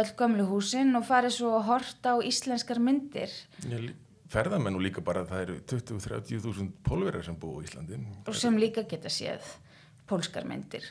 [0.01, 3.33] öll gömlu húsin og farið svo að horta á íslenskar myndir
[4.31, 8.59] ferðamenn og líka bara það eru 20-30 þúsund pólverjar sem búa í Íslandi og sem
[8.61, 9.47] líka geta séð
[10.11, 10.87] pólskar myndir.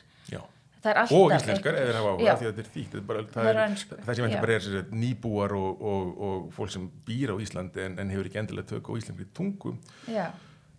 [0.80, 4.38] Og íslenskar eða hafa áhuga því að þetta er þýtt Það það, það sem ekki
[4.40, 8.30] bara er sér, nýbúar og, og, og fólk sem býr á Íslandi en, en hefur
[8.30, 9.74] ekki endilega tök á íslenskri tungu
[10.08, 10.30] Já,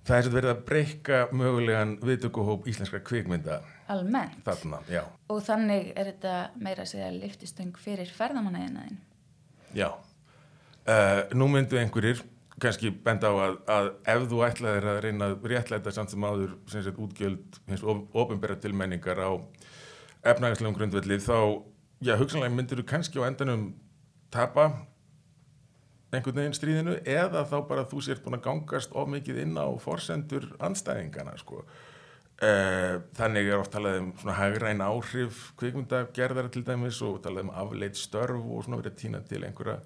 [0.08, 3.60] það er sem verið að breyka mögulegan viðtökuhóp íslenskra kvikmynda
[3.94, 4.42] almennt.
[4.48, 8.98] þarna, já, Og þannig er þetta meira að segja liftistöng fyrir ferðamannaðinaðin.
[9.78, 9.92] já.
[10.82, 12.24] Uh, nú myndu einhverjir
[12.62, 16.56] kannski benda á að, að ef þú ætlaðir að reyna að réttlæta samt sem áður
[16.72, 19.32] sem sett útgjöld hins ofinbæra tilmenningar á
[20.32, 21.62] efnagarslegum grundvelli þá,
[22.06, 23.72] já, hugsanlega myndir þú kannski á endanum
[24.34, 24.70] tapa
[26.12, 29.68] einhvern veginn stríðinu eða þá bara þú sért búin að gangast of mikið inn á
[29.80, 31.64] forsendur anstæðingana sko.
[32.42, 37.54] Eh, þannig er oft talað um svona hagræn áhrif kvikmyndagerðara til dæmis og talað um
[37.64, 39.78] afleitt störf og svona verið að týna til einhverja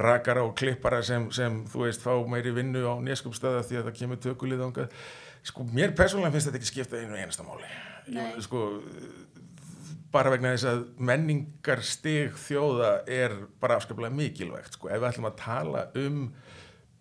[0.00, 3.98] rakara og klippara sem, sem þú veist fá meiri vinnu á neskupstöða því að það
[3.98, 4.96] kemur tökulið ángað
[5.46, 7.68] sko mér persónulega finnst þetta ekki skipta einu einasta máli.
[8.12, 8.64] Ég, sko
[10.12, 14.90] bara vegna þess að menningar stig þjóða er bara afskaplega mikilvægt sko.
[14.90, 16.22] ef við ætlum að tala um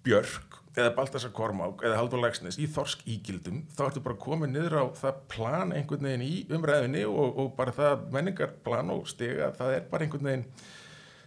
[0.01, 4.77] Björk eða Baltasar Kormák eða Haldur Lagsnes í þorsk ígildum þá ertu bara komið niður
[4.79, 9.75] á það plan einhvern veginn í umræðinni og, og bara það menningarplan og stiga það
[9.75, 10.45] er bara einhvern veginn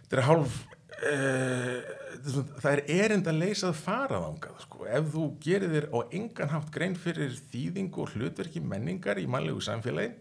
[0.01, 0.57] þetta er hálf
[1.03, 4.85] það er erind að leysað faraðangað sko.
[4.87, 9.61] ef þú gerir þér á engan hátt grein fyrir þýðingu og hlutverki menningar í mannlegu
[9.65, 10.15] samfélagi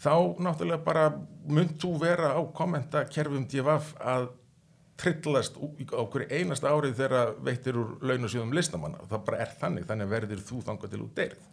[0.00, 1.04] þá náttúrulega bara
[1.48, 4.30] mynd þú vera á kommentakerfum DFF að
[5.00, 10.10] trillast á hverju einasta árið þegar veittir úr launasjóðum listamanna það bara er þannig, þannig
[10.10, 11.48] verður þú þangað til út deyrið.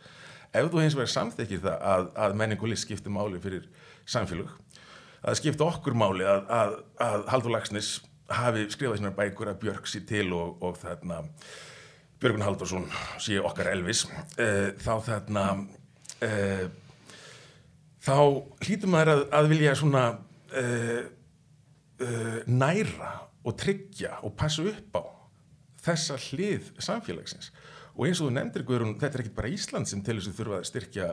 [0.51, 3.65] Ef þú hins vegar samþykir það að, að menning og list skiptir máli fyrir
[4.05, 4.51] samfélög,
[5.23, 6.75] að skipta okkur máli að, að,
[7.07, 7.91] að Haldur Lagsnes
[8.37, 11.21] hafi skrifað sínar bækur að Björk sér til og, og þarna
[12.21, 12.85] Björgun Haldursson
[13.21, 15.45] sé okkar Elvis uh, þá þarna
[16.27, 16.67] uh,
[18.01, 18.15] þá
[18.61, 20.05] hlýtur maður að, að vilja svona
[20.61, 21.01] uh,
[22.49, 23.11] næra
[23.45, 25.03] og tryggja og passa upp á
[25.81, 27.51] þessa hlið samfélagsins.
[27.93, 30.37] Og eins og þú nefndir Guðrún, þetta er ekki bara Ísland sem til þess að
[30.39, 31.07] þurfa að styrkja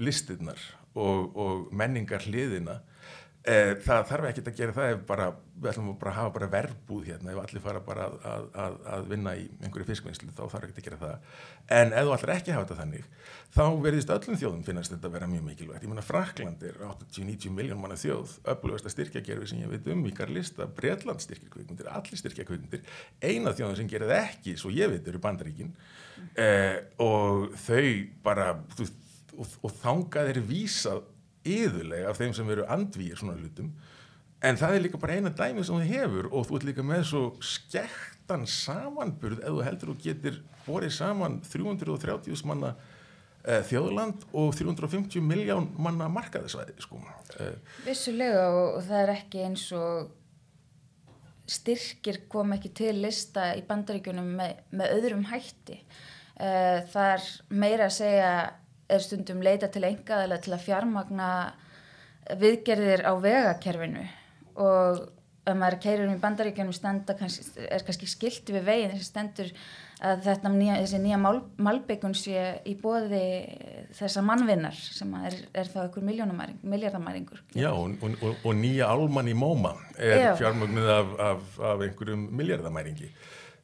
[0.00, 0.62] listirnar
[0.96, 2.78] og, og menningar hliðina
[3.46, 7.30] það þarf ekki að gera það ef bara, við ætlum að hafa bara verbúð hérna,
[7.30, 10.82] ef allir fara bara að, að, að, að vinna í einhverju fiskvinnslu þá þarf ekki
[10.82, 11.30] að gera það.
[11.76, 13.06] En ef þú allir ekki að hafa þetta þannig
[13.56, 15.86] þá verðist öllum þjóðum finnast þetta að vera mjög mikilvægt.
[15.86, 20.32] Ég meina Frakland er 80-90 miljón manna þjóð öflugasta styrkjagerfi sem ég veit um ykkar
[20.34, 22.84] lista, Bretland styrkja kvikmyndir allir styrkja kvikmyndir,
[23.22, 25.72] eina þjóðum sem það ekki, svo ég veit, eru bandaríkin.
[26.36, 27.86] Eh, og þau
[28.26, 28.50] bara
[29.36, 31.04] og, og þangað er vísað
[31.46, 33.70] yðurlega af þeim sem eru andvíir svona hlutum
[34.44, 37.06] en það er líka bara eina dæmi sem þú hefur og þú ert líka með
[37.10, 44.52] svo skektan samanburð ef þú heldur og getur borið saman 330 manna uh, þjóðland og
[44.58, 47.00] 350 miljón manna markaðisvæði sko.
[47.40, 47.56] uh,
[47.86, 50.12] Vissulega og, það er ekki eins og
[51.46, 55.78] styrkir kom ekki til lista í bandaríkjunum með, með öðrum hætti.
[56.36, 57.28] Uh, það er
[57.62, 58.32] meira að segja
[58.88, 61.30] er stundum leita til engaðilega til að fjármagna
[62.40, 64.06] viðgerðir á vegakerfinu
[64.62, 65.04] og
[65.46, 69.50] ef maður keirir um í bandaríkjunum stenda kannski, er kannski skilti við veginn þessi stendur
[70.06, 73.22] að þetta nýja, þessi nýja mál, malbyggun sé í bóði
[73.96, 79.30] þessa mannvinnar sem er, er þá einhver miljardamæringur Já, og, og, og, og nýja álmann
[79.30, 80.32] í móma er Já.
[80.42, 83.12] fjármögnuð af, af, af einhverjum miljardamæringi.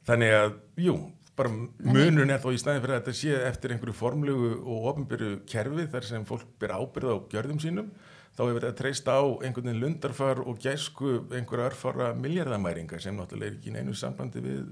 [0.07, 0.55] Þannig að,
[0.87, 0.97] jú,
[1.37, 5.31] bara munurinn er þó í staðin fyrir að þetta sé eftir einhverju formlegu og ofnbyrju
[5.49, 7.87] kerfi þar sem fólk ber ábyrð á gjörðum sínum,
[8.37, 13.51] þá hefur þetta treyst á einhvern veginn lundarfar og gæsku einhverja örfara miljardamæringa sem náttúrulega
[13.51, 14.67] er ekki í neinu sambandi við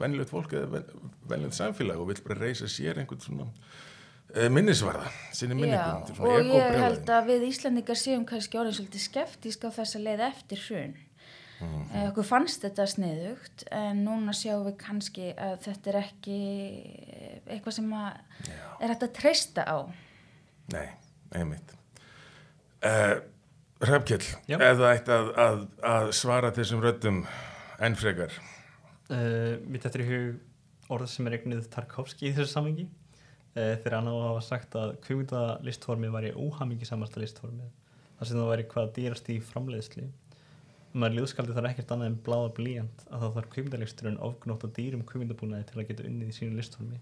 [0.00, 5.10] venjulegt fólk eða ven- venjulegt samfélag og vill bara reysa sér einhvern svona uh, minnisvarða,
[5.36, 6.06] sinni minningum.
[6.24, 10.62] Og ég held að við Íslandingar séum kannski orðin svolítið skeptísk á þessa leið eftir
[10.68, 10.94] hrun.
[11.62, 12.06] Mm Mhm.
[12.08, 16.38] Okkur fannst þetta sniðugt en núna sjáum við kannski að þetta er ekki
[17.46, 18.16] eitthvað sem að
[18.80, 19.78] er hægt að treysta á.
[20.72, 20.88] Nei,
[21.34, 21.74] einmitt.
[22.82, 23.20] Uh,
[23.82, 24.56] Hrafkjell, Já.
[24.58, 25.60] eða ætti að, að,
[25.92, 27.20] að svara þessum röddum
[27.82, 28.34] enn frekar.
[29.10, 33.98] Uh, mitt eftir í hug orð sem er eignið Tarkovski í þessu samengi uh, þegar
[34.00, 37.70] hann á að hafa sagt að kvimundalistformið væri óhamingisamasta listformið
[38.18, 40.08] þar sem það væri hvað dýrast í framleiðslu
[40.92, 45.06] maður ljóðskaldi þarf ekkert annað en bláða blíjant að þá þarf kvimundalisturinn ofgnótt og dýrum
[45.08, 47.00] kvimundabúnaði til að geta unnið í sínu listformi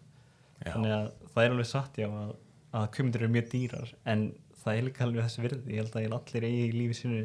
[0.60, 2.32] þannig að það er alveg satt já að,
[2.76, 4.24] að kvimundir eru mjög dýrar en
[4.60, 5.74] það er líka alveg þessi virði.
[5.74, 7.20] Ég held að ég allir eigi í lífi sínu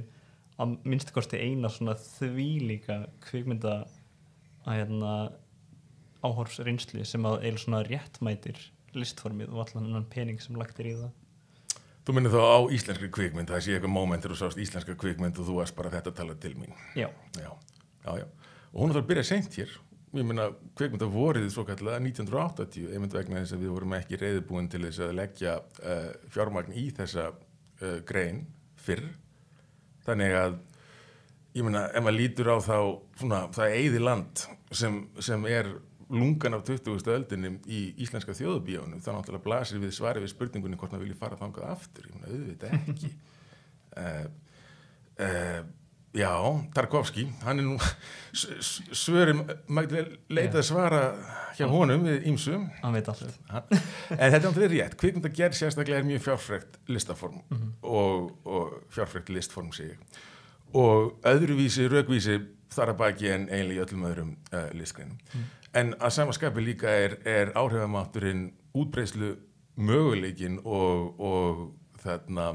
[0.56, 3.74] að minnstakosti eina svona þvílíka kvikmynda
[4.66, 5.16] að hérna
[6.26, 8.62] áhorfsreynslu sem að eiginlega svona réttmætir
[8.96, 11.12] listformið og allan annan pening sem lagt er í það
[12.06, 15.40] Þú minnir þá á íslenskri kvikmynd, það sé eitthvað moment þegar þú sást íslenska kvikmynd
[15.42, 16.76] og þú varst bara þetta að tala til mín.
[16.94, 17.08] já,
[17.40, 17.50] Já,
[18.06, 18.26] já, já.
[18.76, 19.72] Og hún er það að byrja seint hér.
[20.16, 20.46] Ég meina,
[20.78, 25.02] kvikmynda vorið svo kallega 1980, einmitt vegna þess að við vorum ekki reyðbúin til þess
[25.04, 28.46] að leggja uh, fjármagn í þessa uh, grein
[28.86, 29.10] fyrr.
[30.06, 30.56] Þannig að,
[31.58, 32.78] ég meina, ef maður lítur á þá,
[33.20, 35.74] svona, það eigði land sem, sem er
[36.10, 37.08] lungan af 20.
[37.16, 41.40] öldinni í íslenska þjóðubíjónu, þá náttúrulega blasir við svari við spurningunni hvort maður vilji fara
[41.40, 42.10] þangað aftur.
[42.10, 43.16] Ég meina, auðvitað ekki.
[43.96, 44.28] uh,
[45.26, 45.66] uh,
[46.16, 46.32] Já,
[46.72, 47.76] Tarkovski, hann er nú
[48.96, 51.02] svörum, maður leita að svara
[51.58, 53.34] hjá honum við ímsum, hann veit allt en
[54.08, 57.42] þetta er náttúrulega rétt, kvikmynda gerð sérstaklega er mjög fjárfrækt listaform
[57.84, 59.98] og, og fjárfrækt listform sig
[60.72, 62.38] og öðruvísi, raukvísi
[62.76, 65.18] þar að baki en eiginlega í öllum öðrum uh, listgreinum.
[65.76, 69.34] En að samaskapi líka er, er áhrifamátturinn útbreyslu
[69.76, 71.66] möguleikin og, og
[72.04, 72.54] þarna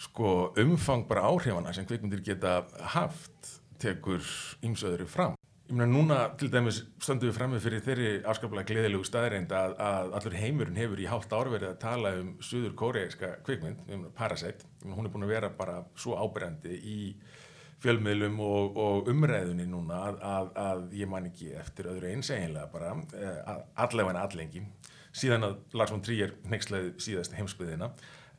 [0.00, 2.62] sko umfang bara áhrifana sem kvikmyndir geta
[2.94, 4.22] haft tekur
[4.64, 5.36] ýmsöðru fram.
[5.68, 10.16] Ég meina núna til dæmis stöndum við frammi fyrir þeirri afskaplega gleðilegu staðreind að, að
[10.18, 14.66] allur heimurinn hefur í hálft ár verið að tala um suður kóreíska kvikmynd, um Parasite.
[14.82, 16.98] Ég meina, hún er búin að vera bara svo ábyrjandi í
[17.82, 22.68] fjölmiðlum og, og umræðunni núna að, að, að ég man ekki eftir öðru eins eiginlega
[22.72, 23.52] bara, eh,
[23.84, 24.64] allavega en allengi,
[25.12, 27.90] síðan að Lars von Trier nexlaði síðast heimsbyðina,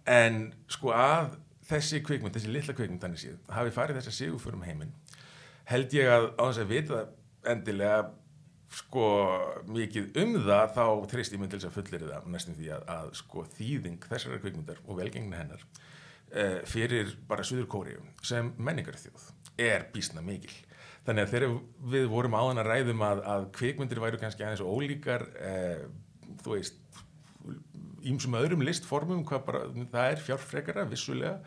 [0.10, 4.96] en sko að þessi kvikmynd, þessi litla kvikmynd þannig séð, hafi farið þessa sigurförum heiminn,
[5.70, 7.06] held ég að á þess að vita
[7.54, 8.02] endilega
[8.74, 9.08] sko
[9.70, 12.86] mikið um það þá treyst ég mig til þess að fullir það næstum því að,
[12.96, 19.33] að sko þýðing þessara kvikmyndar og velgengni hennar uh, fyrir bara Suður Kórium sem menningarþjóð
[19.60, 20.54] er bísna mikil.
[21.04, 21.58] Þannig að þegar
[21.94, 25.84] við vorum áðan að ræðum að, að kvikmyndir væru kannski aðeins ólíkar uh,
[26.44, 26.80] þú veist
[28.04, 31.38] ímsum öðrum listformum bara, það er fjárfrekara vissulega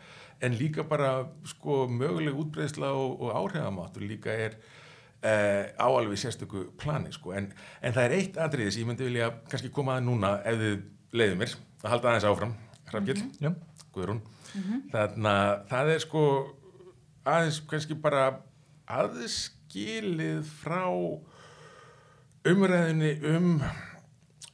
[0.41, 6.67] en líka bara sko möguleg útbreyðsla og, og áhrifamáttur líka er uh, á alveg sérstöku
[6.77, 7.33] plani sko.
[7.37, 7.49] En,
[7.81, 10.77] en það er eitt atriði sem ég myndi vilja kannski koma að núna ef þið
[11.17, 12.53] leiðum mér að halda aðeins áfram.
[12.91, 13.51] Hrafgill, mm Já.
[13.97, 14.21] Guðrún?
[14.93, 16.23] Þannig að það er sko
[17.27, 18.29] aðeins kannski bara
[18.87, 20.87] aðskilið frá
[22.47, 23.53] umræðinni um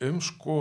[0.04, 0.58] um sko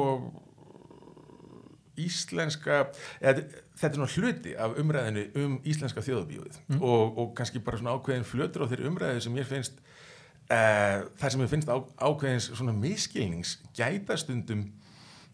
[1.98, 2.87] íslenska
[3.20, 3.42] eða,
[3.77, 8.29] þetta er svona hluti af umræðinu um íslenska þjóðabíóið og, og kannski bara svona ákveðin
[8.29, 12.77] flötur á þeirri umræði sem ég finnst uh, þar sem ég finnst á, ákveðins svona
[12.77, 14.70] miskilnings gætastundum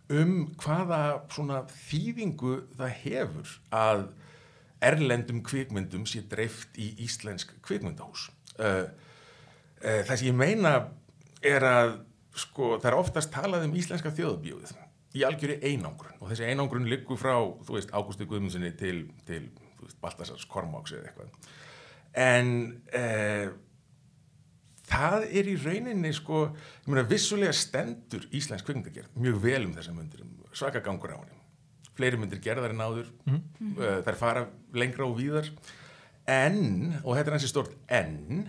[0.08, 1.02] um hvaða
[1.34, 4.08] svona þýðingu það hefur að
[4.84, 8.28] erlendum kvikmyndum sé dreift í íslensk kvikmyndahús.
[8.58, 8.84] Uh,
[9.82, 10.74] uh, það sem ég meina
[11.44, 11.96] er að
[12.38, 14.74] sko það er oftast talað um íslenska þjóðabíóið
[15.18, 16.18] í algjöru einangrun.
[16.20, 17.34] Og þessi einangrun liggur frá,
[17.66, 19.48] þú veist, Ágústi Guðmundssoni til, til
[20.02, 21.48] Baltasars Kormáks eða eitthvað.
[22.18, 22.52] En
[22.94, 23.48] eh,
[24.88, 26.44] það er í rauninni sko,
[26.84, 30.24] ég meina vissulega stendur Íslensk kvikmyndagerð mjög vel um þessa myndir,
[30.56, 31.37] svaka gangur á henni
[31.98, 33.10] fleiri myndir gerðar en áður.
[33.26, 34.02] Mm -hmm.
[34.06, 35.50] þær fara lengra og víðar.
[36.28, 38.48] En, og þetta er hansi stort en,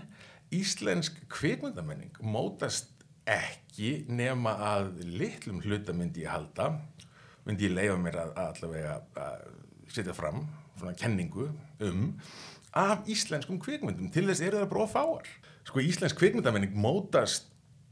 [0.49, 2.87] Íslensk kvikmyndamenning mótast
[3.29, 6.71] ekki nema að litlum hluta myndi ég halda
[7.45, 9.43] myndi ég leifa mér að, að allavega að
[9.93, 10.47] setja fram
[10.79, 11.51] svona kenningu
[11.85, 12.07] um
[12.77, 14.09] af íslenskum kvikmyndum.
[14.13, 15.29] Til þess eru það bara fáar.
[15.69, 17.49] Sko íslensk kvikmyndamenning mótast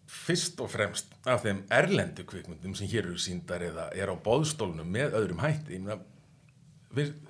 [0.08, 4.88] fyrst og fremst af þeim erlendu kvikmyndum sem hér eru síndar eða er á bóðstólunum
[4.88, 6.00] með öðrum hætti ég meina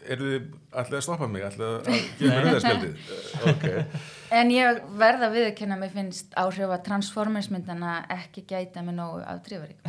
[0.08, 3.18] eru þið alltaf að stoppa mig alltaf að gefa mér auðarspjaldið
[3.52, 3.66] ok
[4.36, 9.80] En ég verða að viðkynna mér finnst áhrif að transformersmyndana ekki gæta með nógu afdrífarík.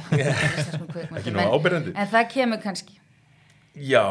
[1.18, 1.94] Ekki nógu ábyrjandi.
[1.98, 3.00] En það kemur kannski.
[3.78, 4.06] Já,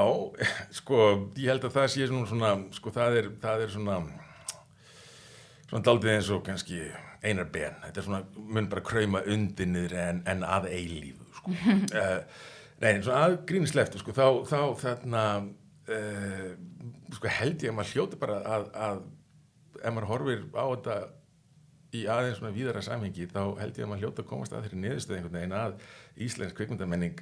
[0.75, 0.99] sko,
[1.39, 3.97] ég held að það sé svona sko, það er, það er svona,
[5.69, 6.83] svona daldið eins og kannski
[7.27, 7.75] einar ben.
[7.85, 8.21] Þetta er svona,
[8.55, 11.53] mun bara krauma undir niður en, en að eilífu, sko.
[11.53, 12.17] uh,
[12.83, 15.27] nei, svona að grínisleftu, sko, þá, þá þarna,
[15.91, 16.49] uh,
[17.17, 19.05] sko, held ég að maður hljóti bara að, að
[19.83, 20.97] ef maður horfir á þetta
[21.95, 24.79] í aðeins svona víðara samhengi þá held ég að maður hljóta að komast að þeirri
[24.83, 25.75] niðurstöð einhvern veginn að
[26.25, 27.21] Íslensk kvikmyndamenning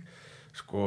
[0.55, 0.85] sko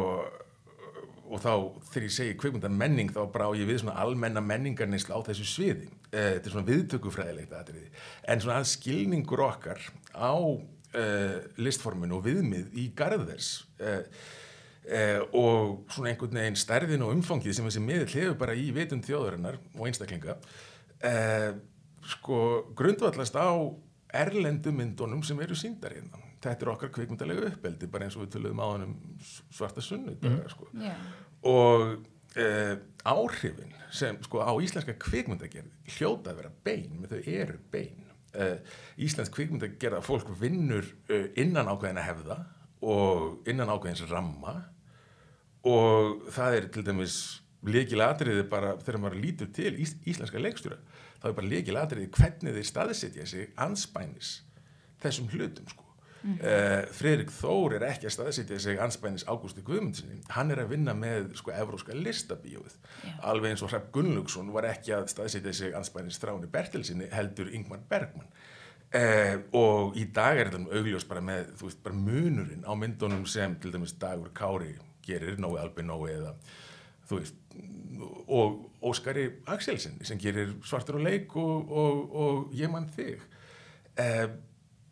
[1.29, 1.53] og þá
[1.91, 6.35] þegar ég segi kvikmyndamenning þá brá ég við svona almenna menningarnisla á þessu sviði eh,
[6.38, 7.88] þetta er svona viðtökufræðilegt aðriði
[8.29, 9.83] en svona að skilningur okkar
[10.17, 10.35] á
[10.99, 14.05] eh, listforminu og viðmið í garðvers eh,
[14.88, 19.07] eh, og svona einhvern veginn stærðin og umfangið sem þessi miðl hefur bara í vitund
[19.09, 20.38] þjóðurinnar og einstaklinga
[21.05, 21.53] eh,
[22.09, 22.41] sko
[22.79, 23.53] grundvallast á
[24.14, 26.28] erlendu myndunum sem eru síndar hérna.
[26.38, 30.14] Þetta er okkar kvikmyndalega uppeldi bara eins og við töluðum á hann um svarta sunnu
[30.14, 30.38] mm.
[30.53, 30.68] sko.
[30.79, 31.09] Yeah.
[31.51, 31.96] og
[32.38, 32.77] eh,
[33.09, 38.59] áhrifin sem sko á íslenska kvikmyndagerð hljóta að vera bein, með þau eru bein eh,
[39.01, 42.38] Íslensk kvikmyndagerð að fólk vinnur eh, innan ákveðina hefða
[42.85, 44.61] og innan ákveðins ramma
[45.66, 47.18] og það er til dæmis
[47.66, 50.79] leikil atriði bara þegar maður lítur til ís, íslenska leikstjóra
[51.18, 54.38] þá er bara leikil atriði hvernig þeir staðsetja sig anspænis
[55.03, 55.88] þessum hlutum sko
[56.22, 56.42] mm -hmm.
[56.42, 60.94] uh, Fredrik Þór er ekki að staðsetja sig anspænis Ágústi Guðmundsinni hann er að vinna
[60.94, 63.11] með sko evróska listabíóið Já.
[63.22, 67.81] alveg eins og Hrapp Gunnlaugsson var ekki að staðsetja sig anspænis Þráni Bertelsinni heldur Ingmar
[67.88, 68.26] Bergman
[68.88, 73.26] Uh, og í dag er þetta augljós bara með, þú veist, bara munurinn á myndunum
[73.28, 76.31] sem til dæmis Dagur Kári gerir, Nói Albinói eða
[77.04, 77.35] þú veist,
[78.33, 78.57] og
[78.88, 83.20] Óskari Axelsen sem gerir svartur og leik og, og, og ég mann þig
[84.00, 84.24] uh,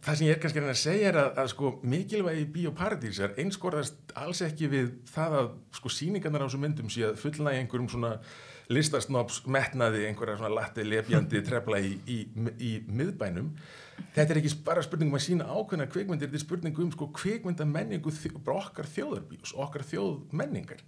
[0.05, 4.43] það sem ég er kannski að segja er að, að sko mikilvægi bíóparadísar einskorðast alls
[4.47, 8.13] ekki við það að sko síningarnar á þessum myndum sé að fullnægi einhverjum svona
[8.73, 12.19] listasnops metnaði einhverja svona latti lepjandi trefla í, í,
[12.59, 13.53] í miðbænum.
[14.17, 17.09] Þetta er ekki bara spurning um að sína ákveðna kvikmyndir, þetta er spurning um sko
[17.17, 18.13] kvikmynda menningu,
[18.45, 20.83] bara okkar þjóðarbíos okkar þjóðmenningar.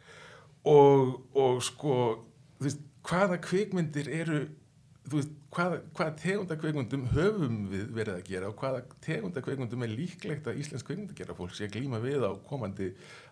[0.68, 1.94] Og, og sko
[2.61, 4.42] veist, hvaða kvikmyndir eru
[5.12, 9.92] veist, hvað, hvað tegunda kveikmyndum höfum við verið að gera og hvaða tegunda kveikmyndum er
[9.92, 12.88] líklegt að Íslensk kveikmyndagera fólk sé að glíma við á komandi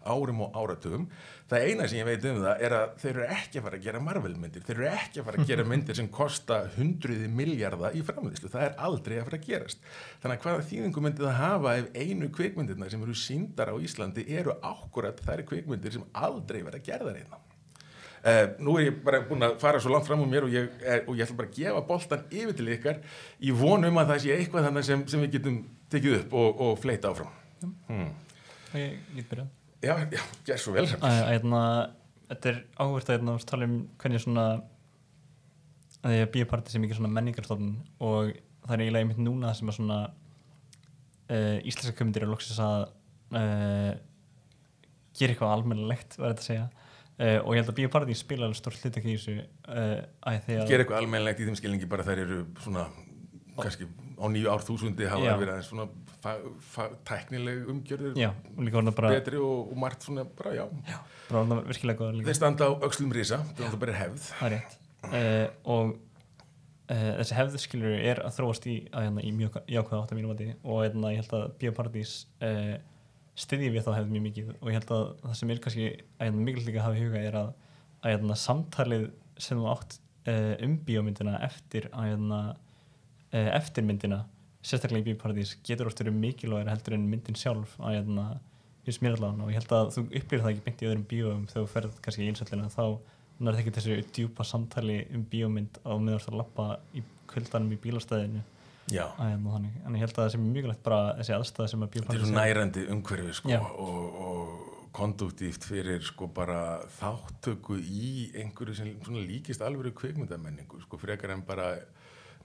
[0.06, 1.06] árum og áratugum?
[1.50, 3.86] Það eina sem ég veit um það er að þeir eru ekki að fara að
[3.86, 4.66] gera Marvel-myndir.
[4.66, 8.52] Þeir eru ekki að fara að gera myndir sem kosta hundruði miljarda í framleiðslu.
[8.52, 9.90] Það er aldrei að fara að gerast.
[10.22, 14.28] Þannig að hvaða þýðingu myndi það hafa ef einu kveikmyndirna sem eru síndar á Íslandi
[14.38, 17.45] eru ákkurat þær kveikmyndir sem aldrei verða gerðar einna
[18.26, 20.64] Uh, nú er ég bara búin að fara svo langt fram úr mér og ég,
[20.82, 22.96] er, og ég ætla bara að gefa boltan yfir til ykkar
[23.38, 25.60] í vonum að það sé eitthvað þannig sem, sem við getum
[25.94, 27.30] tekið upp og, og fleita áfram.
[27.86, 28.10] Hmm.
[28.74, 29.54] Ég get byrjað
[29.84, 31.60] Já, já, gerð svo vel ætna,
[32.26, 34.46] Þetta er áhvert að ætna, tala um hvernig svona
[36.02, 37.68] að því að bíoparti sem ekki svona menningarstofn
[38.02, 38.32] og
[38.66, 42.88] það er eiginlega einmitt núna sem að svona uh, íslenska kömyndir er loksins að
[43.36, 43.92] uh,
[45.16, 46.66] gera eitthvað almennilegt verður þetta að segja
[47.16, 49.34] Uh, og ég held að Bíopartís spila alveg stórt hlut ekki í þessu
[49.72, 52.82] uh, Ger eitthvað almennlegt í þeim skilningi bara þær eru svona
[53.56, 53.86] kannski
[54.20, 55.86] á nýju árþúsundi hafa verið aðeins svona
[57.08, 58.28] tæknileg umgjörður já,
[58.90, 60.98] bara, betri og, og margt svona bara já, já
[61.30, 64.26] bara Þeir standa á aukslum risa, það er alltaf bara hefð.
[64.32, 64.76] Það er rétt.
[65.06, 65.96] Uh, og
[66.86, 70.34] þessi hefð skilur er að þróast í, að, hérna, í mjög jákvæða átt að mínum
[70.34, 72.12] vati og hérna, ég held að Bíopartís
[73.36, 75.88] styðjum við þá hefði mjög mikið og ég held að það sem er kannski
[76.24, 77.50] að mikilvægt líka að hafa í huga er að,
[78.00, 79.06] að, að samtalið
[79.46, 79.98] sem þú átt
[80.30, 82.52] uh, um bíómyndina eftir að uh,
[83.32, 84.22] eftir myndina
[84.66, 88.00] sérstaklega í bíóparadís getur oft verið mikilvægir heldur en myndin sjálf að
[88.86, 89.44] ég smýr allavega.
[89.44, 92.00] Og ég held að þú upplýðir það ekki myndi í öðrum bíóum þegar þú ferð
[92.02, 92.84] kannski í einsöldina þá
[93.36, 98.42] nærði ekki þessu djúpa samtali um bíómynd á meðan þú lappa í kvöldanum í bílastæðinu
[99.86, 102.22] en ég held að það sem er mjög legt bara þessi aðstæða sem að bílpannir
[102.22, 106.60] þetta er nærandi umhverfi sko, og, og konduktíft fyrir sko bara
[107.00, 111.74] þáttöku í einhverju sem líkist alveg kveikmyndamenningu sko frekar en bara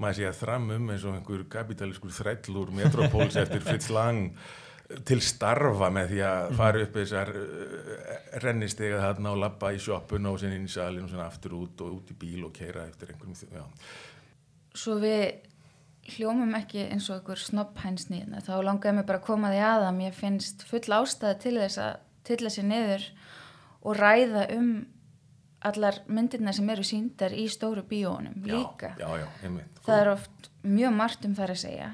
[0.02, 4.34] maður sé að þramum eins og einhver kapitalískur þrællur metropóls eftir Fritz Lang
[5.08, 10.28] til starfa með því að fara upp þessar uh, rennistega þarna og lappa í sjoppun
[10.28, 12.84] og sen inn í salin og sen aftur út og út í bíl og keira
[12.90, 13.64] eftir einhverjum já.
[14.82, 15.51] Svo við
[16.10, 20.00] hljómum ekki eins og einhver snopphænsnýðna þá langaði mig bara að koma því að að
[20.00, 23.06] mér finnst full ástæði til þess að til þessi niður
[23.82, 24.72] og ræða um
[25.66, 28.96] allar myndirna sem eru síndar í stóru bíónum líka.
[28.98, 31.90] já, já, einmitt, það er oft mjög margt um það að segja.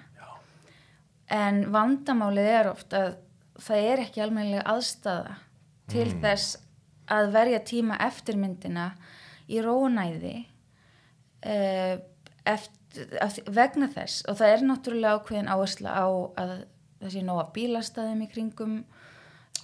[1.27, 3.17] En vandamálið er oft að
[3.59, 5.35] það er ekki almennilega aðstæða
[5.91, 6.21] til mm.
[6.23, 6.59] þess
[7.11, 8.87] að verja tíma eftir myndina
[9.51, 10.37] í rónæði
[11.43, 11.99] uh,
[12.47, 12.76] eftir
[13.53, 16.07] vegna þess og það er náttúrulega ákveðin áhersla á
[16.43, 16.53] að
[16.97, 18.77] það sé nóga bílastæðum í kringum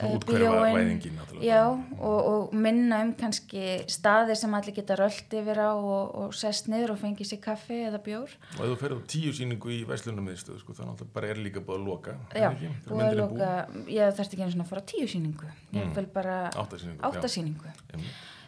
[0.01, 1.01] uh, bíóin.
[1.41, 1.61] já,
[1.97, 6.69] og, og minna um kannski staðir sem allir geta röllt yfir á og, og sest
[6.71, 8.35] niður og fengi sér kaffi eða bjór.
[8.57, 11.65] Og ef þú ferður tíu síningu í Vestlunarmiðstöð sko, þannig að það bara er líka
[11.65, 12.49] búið að loka já,
[12.89, 13.49] búið að loka.
[13.87, 15.97] ég þarfst ekki að fara tíu síningu ég mm.
[15.97, 17.73] vil bara áttasíningu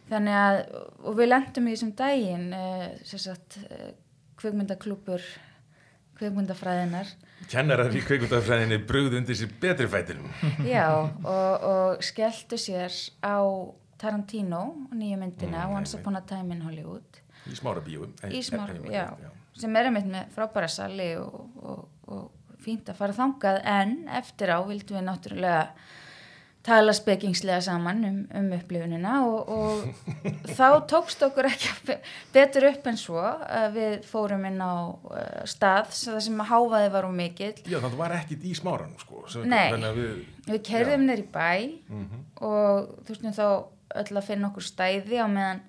[0.09, 0.57] þannig að
[1.01, 3.93] og við lendum í þessum daginn uh, sem sagt uh,
[4.45, 5.25] kveikmyndaklúpur
[6.19, 7.09] kveikmyndafræðinar
[7.51, 10.29] Kennarar í kveikmyndafræðinni brúð undir sér betri fætinum.
[10.75, 13.37] Já, og, og skelltu sér á
[13.99, 14.63] Tarantino
[14.95, 17.19] nýju myndina, mm, Once Upon a Time in Hollywood.
[17.45, 18.07] Í smára bíu
[19.55, 24.51] sem er einmitt með frábæra sali og, og, og fínt að fara þangað en eftir
[24.51, 25.61] á vildum við náttúrulega
[26.65, 31.97] tala spekingslega saman um, um upplifunina og, og þá tókst okkur ekki
[32.33, 37.07] betur upp en svo að við fórum inn á uh, stað sem að háfaði var
[37.09, 37.53] um mikill.
[37.69, 41.49] Já það var ekkit í smáranum sko Nei, við, við kerðum neyri bæ
[41.87, 42.27] mm -hmm.
[42.49, 43.47] og þú veist þá
[43.95, 45.61] öll að finna okkur stæði á meðan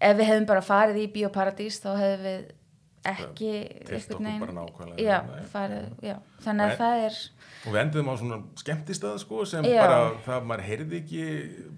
[0.00, 2.44] ef við hefðum bara farið í Bíóparadís þá hefðum við
[3.10, 3.50] ekki
[3.84, 4.64] eitthvað neina
[5.00, 5.18] já,
[5.52, 6.14] farið, já.
[6.44, 7.18] þannig að það er
[7.64, 9.78] og við endiðum á svona skemmtistað sko, sem já.
[9.82, 11.28] bara, það maður heyrði ekki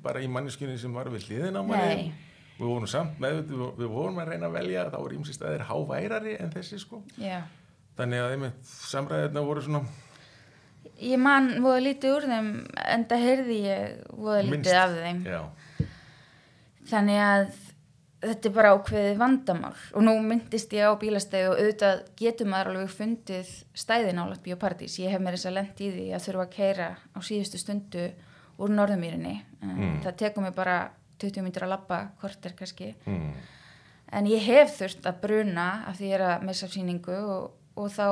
[0.05, 2.09] bara í manneskunni sem var við hliðin á manni.
[2.57, 3.43] Við vorum samt með
[3.77, 7.03] við vorum að reyna að velja, þá voru ímsi staðir háværari en þessi sko.
[7.97, 9.85] Þannig að einmitt samræðirna voru svona
[11.03, 12.51] ég mann voru lítið úr þeim
[12.81, 15.23] en það heyrði ég voru lítið af þeim.
[16.87, 17.47] Þannig að
[18.31, 22.73] þetta er bara ákveðið vandamál og nú myndist ég á bílastæði og auðvitað getur maður
[22.73, 26.47] alveg fundið stæðin álat biopartís, ég hef mér þess að lendi í því að þurfa
[26.47, 28.07] að keira á síðustu stundu
[28.63, 29.99] úr norðumýrinni mm.
[30.05, 30.79] það tekur mig bara
[31.21, 33.29] 20 mítur að lappa hvort er kannski mm.
[34.19, 37.93] en ég hef þurft að bruna af því ég er að missa síningu og, og
[37.93, 38.09] þá,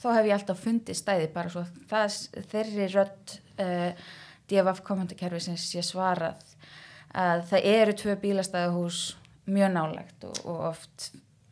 [0.00, 2.20] þá hef ég alltaf fundið stæði bara svo það
[2.52, 4.06] þeirri rött uh, eh,
[4.50, 6.42] DFF komandakerfi sem sé svarað
[7.14, 9.02] að það eru tvö bílastæðahús
[9.46, 11.10] mjög nálegt og, og oft,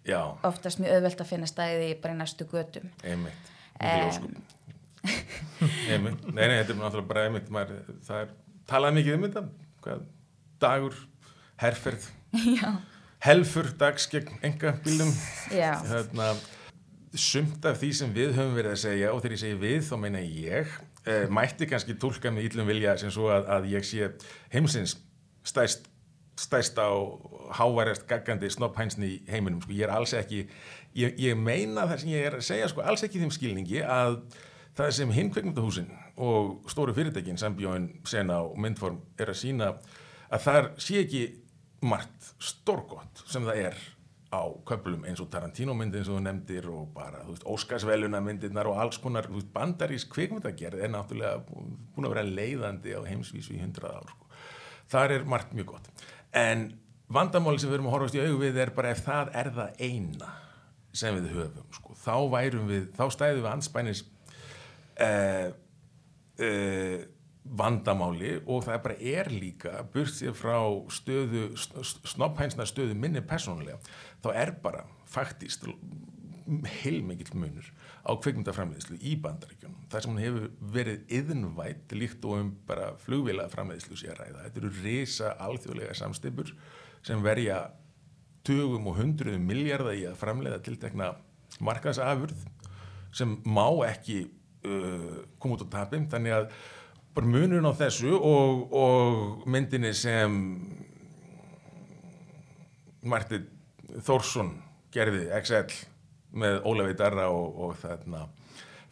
[0.08, 2.88] já, oftast mjög auðvelt að finna stæði bara í næstu götum.
[3.04, 3.50] Einmitt.
[3.82, 4.36] Um,
[5.90, 8.32] einmitt, nei, nei, þetta er náttúrulega bara einmitt maður, það er,
[8.70, 9.98] talað mikið um þetta.
[10.62, 10.98] Dagur,
[11.62, 12.08] herferð.
[13.22, 15.10] Helfur dags gegn enga bílum
[15.52, 16.32] hérna,
[17.14, 19.92] sumt af því sem við höfum verið að segja og þegar ég segi við þá
[20.02, 20.72] meina ég
[21.06, 24.08] eh, mætti kannski tólka með íllum vilja sem svo að, að ég sé
[24.50, 24.96] heimsins
[25.46, 25.86] stæst,
[26.42, 26.90] stæst á
[27.56, 29.72] háværast gaggandi snopphænsni í heiminum sko.
[29.72, 30.46] ég er alls ekki
[30.94, 34.18] ég, ég meina það sem ég er að segja sko, alls ekki þeim skilningi að
[34.76, 35.90] það sem hinn kveikmyndahúsin
[36.22, 39.72] og stóru fyrirtækin sambjóin sena og myndform er að sína
[40.32, 41.24] að þar sé ekki
[41.82, 43.82] margt stórgott sem það er
[44.32, 48.22] á köplum eins og Tarantino myndi eins og þú nefndir og bara, þú veist, Óskarsveluna
[48.24, 53.00] myndirnar og alls konar, þú veist, bandarís kvikmyndagerð er náttúrulega búin að vera leiðandi á
[53.04, 54.30] heimsvísu í hundrað ár sko.
[54.94, 55.92] þar er margt mjög gott
[56.32, 56.68] en
[57.12, 59.82] vandamáli sem við erum að horfast í augu við er bara ef það er það
[59.82, 60.30] eina
[60.92, 64.02] sem við höfum, sko, þá værum við þá stæðum við anspænis
[65.00, 65.48] eh,
[66.36, 66.98] eh,
[67.42, 70.58] vandamáli og það bara er líka burt sér frá
[70.92, 73.80] stöðu snopphænsna stöðu minni persónulega
[74.22, 75.66] þá er bara faktist
[76.82, 77.72] heilmikill munur
[78.02, 83.46] á kveikmyndaframleiðslu í bandaríkjunum þar sem hún hefur verið yðnvætt líkt og um bara flugvila
[83.52, 84.46] framleiðslu sér ræða.
[84.46, 86.50] Þetta eru risa alþjóðlega samstipur
[87.06, 87.60] sem verja
[88.46, 91.12] tugum og hundruðum miljardar í að framleiða tiltekna
[91.62, 92.46] markaðsafurð
[93.14, 96.48] sem má ekki uh, koma út á tapim þannig að
[97.14, 100.36] bara munurinn á þessu og, og myndinni sem
[103.02, 103.46] Martin
[104.02, 104.54] Þórsson
[104.94, 105.91] gerði XL
[106.32, 108.26] með Ólafi Darra og, og þarna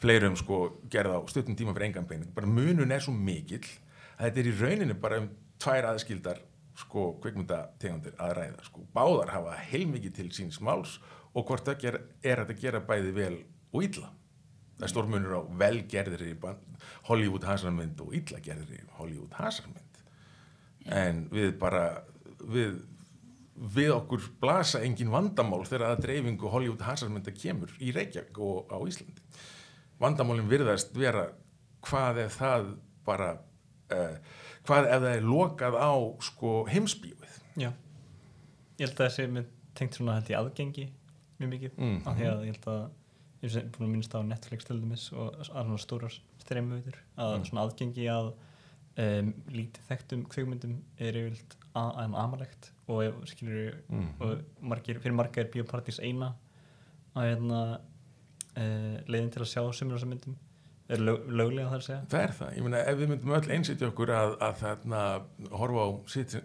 [0.01, 0.61] fleirum sko
[0.93, 2.31] gerða á stuttum tíma fyrir engan pening.
[2.35, 3.65] Bara munun er svo mikill
[4.17, 5.29] að þetta er í rauninni bara um
[5.61, 6.41] tvær aðskildar
[6.81, 8.85] sko kvikmyndategundir að ræða sko.
[8.95, 10.99] Báðar hafa heilmikið til síns máls
[11.35, 13.37] og hvort það ger, er að gera bæði vel
[13.73, 14.13] og illa.
[14.79, 16.33] Það er stór munur á velgerðri
[17.09, 20.01] Hollywood hasarmynd og illa gerðri Hollywood hasarmynd.
[20.89, 21.85] En við bara
[22.41, 22.81] við,
[23.61, 28.79] við okkur blasa engin vandamál þegar að dreifingu Hollywood hasarmynda kemur í Reykjavík og á
[28.89, 29.21] Íslandi.
[30.01, 31.27] Vandamálinn virðast vera
[31.85, 32.71] hvað ef það
[33.05, 33.31] bara
[33.93, 34.17] uh,
[34.69, 35.93] hvað ef það er lokað á
[36.25, 37.27] sko heimsbíuð
[37.61, 37.73] Já,
[38.79, 40.87] ég held að þessi mynd tengt svona held ég aðgengi
[41.41, 41.77] mjög mikið.
[41.77, 42.01] Mhm.
[42.07, 42.83] af því að ég held að
[43.41, 47.37] ég er búin að minnst á Netflix til dæmis og að svona stóra streymuvitur að
[47.39, 47.45] Mm.
[47.49, 48.33] svona aðgengi að
[49.01, 54.09] um, lítið þekktum kveikmyndum er yfirlt að amalegt og skilur Mhm.
[54.21, 56.33] og margir, fyrir marga er biopartís eina
[57.17, 57.61] að hérna
[58.57, 60.37] uh, leiðin til að sjá sumur þessar myndum.
[60.91, 62.01] Er lög, löglega þar að segja.
[62.11, 65.03] Það er það, ég meina ef við myndum öll einsetja okkur að, að þarna
[65.61, 65.89] horfa á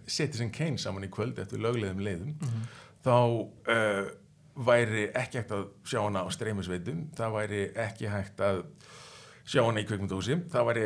[0.05, 2.35] Citizen, Kane saman í kvöld eftir lögleðum leiðum
[3.05, 4.03] þá uh,
[4.55, 8.61] væri ekki hægt að sjá hana á streymisveitum, það væri ekki hægt að
[9.45, 10.83] sjá hana í kveikmyndahúsi, það væri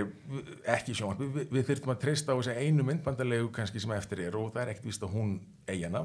[0.73, 4.21] ekki sjónvarp, við, við þyrftum að treysta á þess að einu myndbandalegu kannski sem eftir
[4.25, 5.29] er og það er ekkert víst að hún
[5.63, 6.01] eigi hana.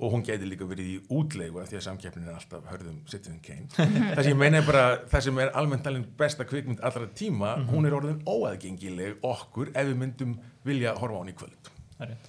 [0.00, 3.38] Og hún gæti líka verið í útlegu af því að samkeppnin er alltaf hörðum Citizen
[3.44, 3.68] Kane.
[4.16, 7.52] það sem ég meina er bara það sem er almennt talin besta kvikmynd allra tíma,
[7.70, 10.34] hún er orðin óaðgengileg okkur ef við myndum
[10.66, 11.70] vilja horfa á hann í kvöld.
[12.02, 12.28] Rétt.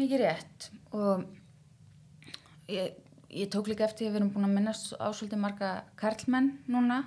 [0.00, 0.70] mikið rétt.
[0.96, 1.28] Og
[2.72, 2.96] ég,
[3.36, 7.02] ég tók líka eftir að við erum búin að minnast á svolítið marga karlmenn núna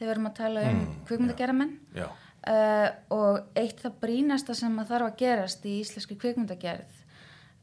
[0.00, 4.92] þegar við erum að tala um Mm, kvikmyndageramenn uh, og eitt það brínasta sem að
[4.94, 6.98] þarf að gerast í íslenski kvikmyndagerð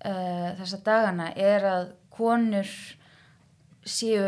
[0.05, 2.69] uh, þessa dagana er að konur
[3.87, 4.27] séu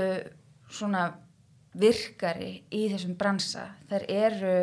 [0.69, 1.11] svona
[1.79, 3.67] virkari í þessum bransa.
[3.89, 4.55] Þær eru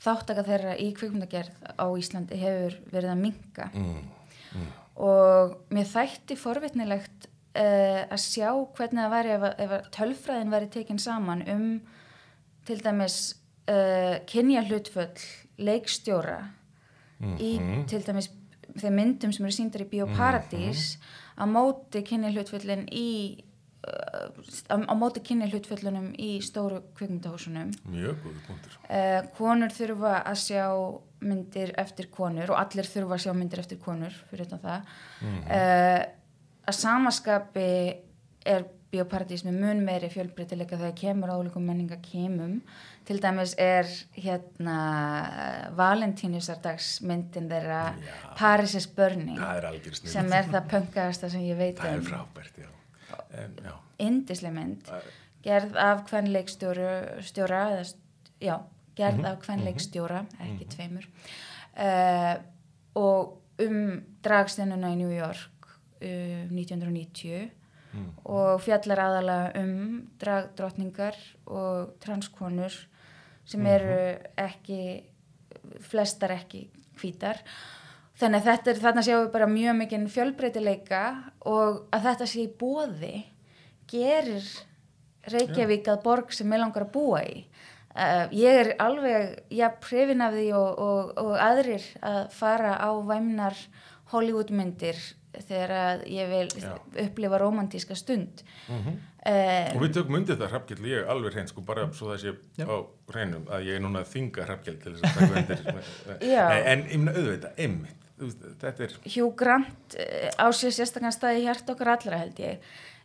[0.00, 4.68] þáttaka þeirra í kvikmyndagerð á Íslandi hefur verið að minka mm,
[5.00, 11.00] og mér þætti forvitnilegt uh, að sjá hvernig það væri ef, ef tölfræðin væri tekin
[11.00, 11.66] saman um
[12.70, 13.18] til dæmis
[13.70, 15.26] uh, kynja hlutföll
[15.60, 16.40] leikstjóra
[17.20, 17.52] í
[17.90, 18.30] til dæmis
[18.78, 20.94] þeim myndum sem eru síndar í Bíóparadís
[21.34, 23.10] á móti kynja hlutföllin í
[23.84, 24.30] uh,
[24.70, 27.74] á, á móti kynja hlutföllunum í stóru kvikmyndahúsunum.
[27.90, 28.78] Mjög góður punktur.
[28.86, 30.64] Uh, konur þurfa að sjá
[31.20, 34.94] myndir eftir konur og allir þurfa að sjá myndir eftir konur fyrir utan það.
[35.26, 36.02] Uh,
[36.70, 37.72] að samaskapi
[38.48, 42.56] er bioparadís með mun meiri fjölbreytileika þegar kemur á ólíkum menninga kemum
[43.06, 43.86] til dæmis er
[44.18, 44.78] hérna
[45.78, 48.16] valentínusardagsmyndin þeirra Já.
[48.38, 52.08] Paris is Burning Það er sem er það pönkaðasta sem ég veit Það er um.
[52.10, 53.74] frábært, já.
[54.00, 54.88] Indisleg mynd.
[54.90, 55.10] Er-
[55.44, 56.90] gerð af hvernleikstjóra
[57.24, 57.84] stjóra, eða,
[58.44, 58.56] já,
[58.98, 61.06] gerð Mhm, af hvernleikstjóra, ekki tveimur.
[61.80, 62.34] Uh,
[62.98, 65.68] og um dragstennuna í New York
[66.02, 67.50] uh, 1990
[67.90, 68.10] Mm.
[68.22, 71.16] og fjallar aðalega um dragdrottningar
[71.50, 72.76] og transkonur
[73.50, 73.96] sem eru
[74.38, 74.82] ekki
[75.82, 76.68] flestar ekki
[77.00, 77.40] hvítar.
[78.20, 81.04] Þannig að þetta er, þarna séum við bara mjög mikinn fjölbreytileika
[81.50, 83.14] og að þetta sé í bóði
[83.90, 84.46] gerir
[85.30, 87.42] Reykjavík að borg sem ég langar að búa í.
[87.90, 92.90] Uh, ég er alveg já, prefin af því og, og, og aðrir að fara á
[93.02, 93.58] væmnar
[94.12, 95.00] Hollywoodmyndir
[95.38, 96.72] þegar að ég vil Já.
[97.06, 98.96] upplifa romantíska stund Mhm.
[99.26, 102.34] uh, Og við tökum undir það hrappgjald, ég alveg hrein, sko, bara svo það sé
[102.58, 102.66] Já.
[102.66, 102.76] á
[103.12, 105.74] hreinum að ég er núna að þinga hrappgjald til þess að taka.
[106.20, 110.74] Nei, en ég meina auðvitað, einmitt, þú veist, þetta er, Hugh Grant uh, á sér
[110.76, 112.58] sérstakann staði hjart okkar allra held ég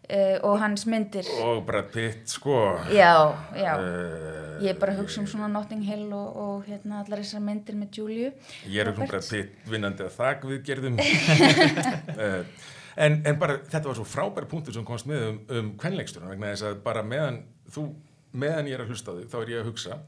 [0.10, 2.60] uh, og hans myndir og Brad Pitt, sko.
[2.94, 3.12] já,
[3.58, 7.20] já Uh, ég er bara að hugsa um svona Notting Hill og, og hérna allar
[7.24, 8.30] þessar myndir með Júliu
[8.72, 9.02] Ég er um.
[9.02, 11.00] Brad Pitt vinnandi að þak við gerðum.
[11.00, 12.42] uh,
[13.06, 16.54] en, en bara, þetta var svo frábær punktur sem komst með um, um kvenleiksturinn, vegna
[16.54, 17.42] þess að bara meðan
[17.76, 17.90] þú,
[18.36, 20.00] meðan ég er að hlusta þig, þá er ég að hugsa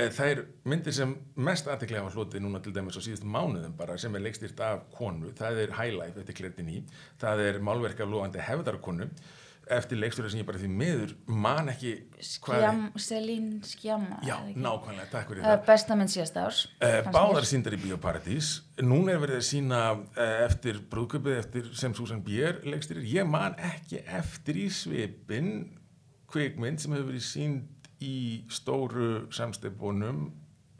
[0.00, 3.98] Eh, er myndir sem mest aðteklega hafa hlotið núna til dæmis á síðustu mánuðum bara
[4.00, 6.78] sem er leikstýrt af konu, það er Highlife eftir Kletin í,
[7.20, 9.10] það er málverk af lofandi hefðarkonu
[9.72, 11.92] eftir leikstýra sem ég bara því miður man ekki
[12.24, 15.58] Skjam, Selín Skjama Já, nákvæmlega, takk fyrir Það það.
[15.58, 18.48] er besta mynd síðast árs Uh, báðar síndar í Bíóparadís.
[18.82, 23.54] Núna er verið að sína uh, eftir brúðköpið eftir sem Susan Bier leikstýrir, ég man
[23.60, 25.52] ekki eftir í svipin
[26.32, 28.16] kvikmynd sem hefur verið sínd í
[28.52, 30.26] stóru samsteipunum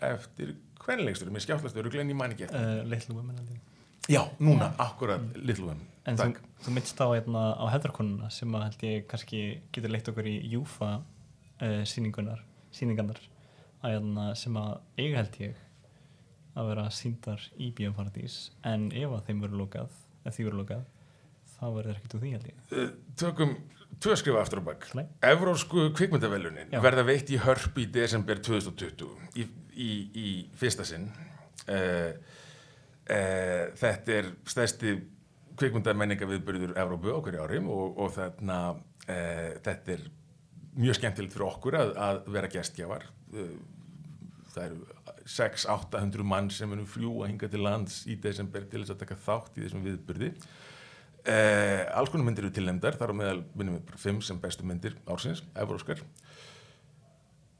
[0.02, 2.58] eftir kvenleikstýrum, ég skjáttast öruglega en ég man ekki eftir.
[2.58, 3.60] Uh, Little Women ég.
[4.10, 6.46] Já, núna, akkurat, Little Women En þú, Takk.
[6.64, 9.42] þú minnst á, hérna, á hefðarkonuna sem að held ég kannski
[9.74, 12.42] getur leitt okkur í Júfa uh, síningunar,
[12.74, 13.20] síningarnar
[13.82, 15.60] að, hérna, sem að eiga held ég
[16.58, 19.94] að vera síndar í Bíóparadís en ef að þeim verður lokað
[20.26, 20.82] ef því verður lokað
[21.54, 22.58] þá verður ekkert úr því held ég.
[22.74, 22.90] Uh,
[23.22, 23.54] Tökum
[24.00, 25.04] tvö skrifa aftur á bak Nei.
[25.32, 26.80] Evrósku kvikmyndavelunin Já.
[26.84, 30.28] verða veitt í hörp í desember 2020 í, í, í
[30.58, 34.96] fyrsta sinn uh, uh, Þetta er stærsti
[35.60, 40.08] kvikmyndamenninga viðbyrður Evrópu okkur í árim og, og þarna uh, þetta er
[40.72, 43.54] mjög skemmtilegt fyrir okkur að, að vera gestgjafar uh,
[44.52, 44.80] það eru
[45.28, 49.58] 6-800 mann sem munum fljúa hinga til lands í desember til þess að taka þátt
[49.58, 50.32] í þessum viðbyrði
[51.22, 54.64] Eh, alls konar myndir eru tilnefndar, þar á meðal minnum við bara fimm sem bestu
[54.66, 56.00] myndir ársins, Evróskar.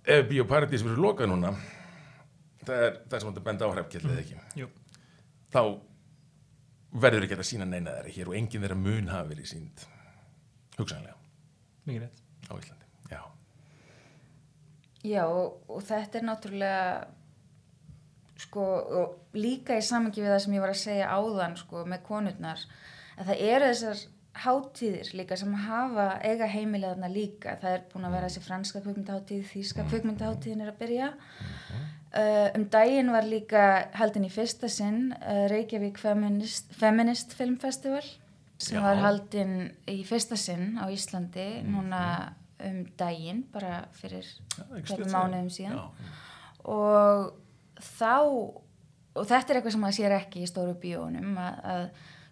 [0.03, 1.53] Ef Bíóparadís verður lokað núna,
[2.67, 4.67] það er það sem þetta benda á hrefkjallið ekki, Jú.
[5.55, 5.61] þá
[7.05, 9.87] verður ekki að sína neina þeirra hér og enginn þeirra mun hafa verið sínd,
[10.81, 11.15] hugsanlega,
[11.87, 12.91] Mikið rétt á Íslandi.
[13.15, 13.21] Já,
[15.07, 16.83] Já, og, og þetta er náttúrulega
[18.43, 18.67] sko,
[19.03, 22.67] og líka í samengi við það sem ég var að segja áðan sko, með konurnar,
[23.19, 24.03] að það eru þessar
[24.43, 27.57] hátíðir líka sem hafa eiga heimilega þarna líka.
[27.61, 31.11] Það er búin að vera þessi franska kvikmyndaháttíð þýska kvikmyndaháttíðin er að byrja.
[32.13, 38.03] Uh, um daginn var líka haldin í fyrsta sinn uh, Reykjavík Feminist, Feminist Film Festival
[38.61, 38.83] sem Já.
[38.85, 39.55] var haldin
[39.89, 42.03] í fyrsta sinn á Íslandi núna
[42.63, 44.29] um daginn bara fyrir
[45.09, 45.81] mánuðum síðan.
[45.81, 46.13] Já,
[46.71, 47.33] og
[47.81, 48.13] þá
[49.13, 51.83] og þetta er eitthvað sem maður sér ekki í stóru bíónum að, að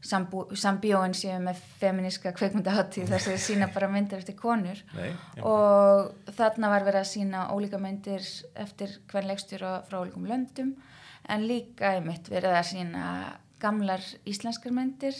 [0.00, 4.80] sambíóin séu með feminíska kveikmyndaháttíð þess að þau sína bara myndir eftir konur.
[4.96, 5.10] Nei,
[5.44, 8.24] og þarna var verið að sína ólíka myndir
[8.54, 10.72] eftir hvern leikstjóra frá ólíkum löndum
[11.28, 13.04] en líka einmitt verið að sína
[13.60, 15.16] gamlar íslenskar myndir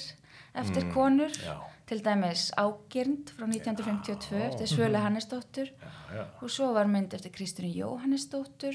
[0.54, 4.48] eftir Mm, konur já, til dæmis Ágirnd frá 1952 Já.
[4.48, 5.68] eftir Svölu Hannesdóttur.
[6.14, 8.74] Já, og svo var mynd eftir Kristínu Jóhannesdóttur.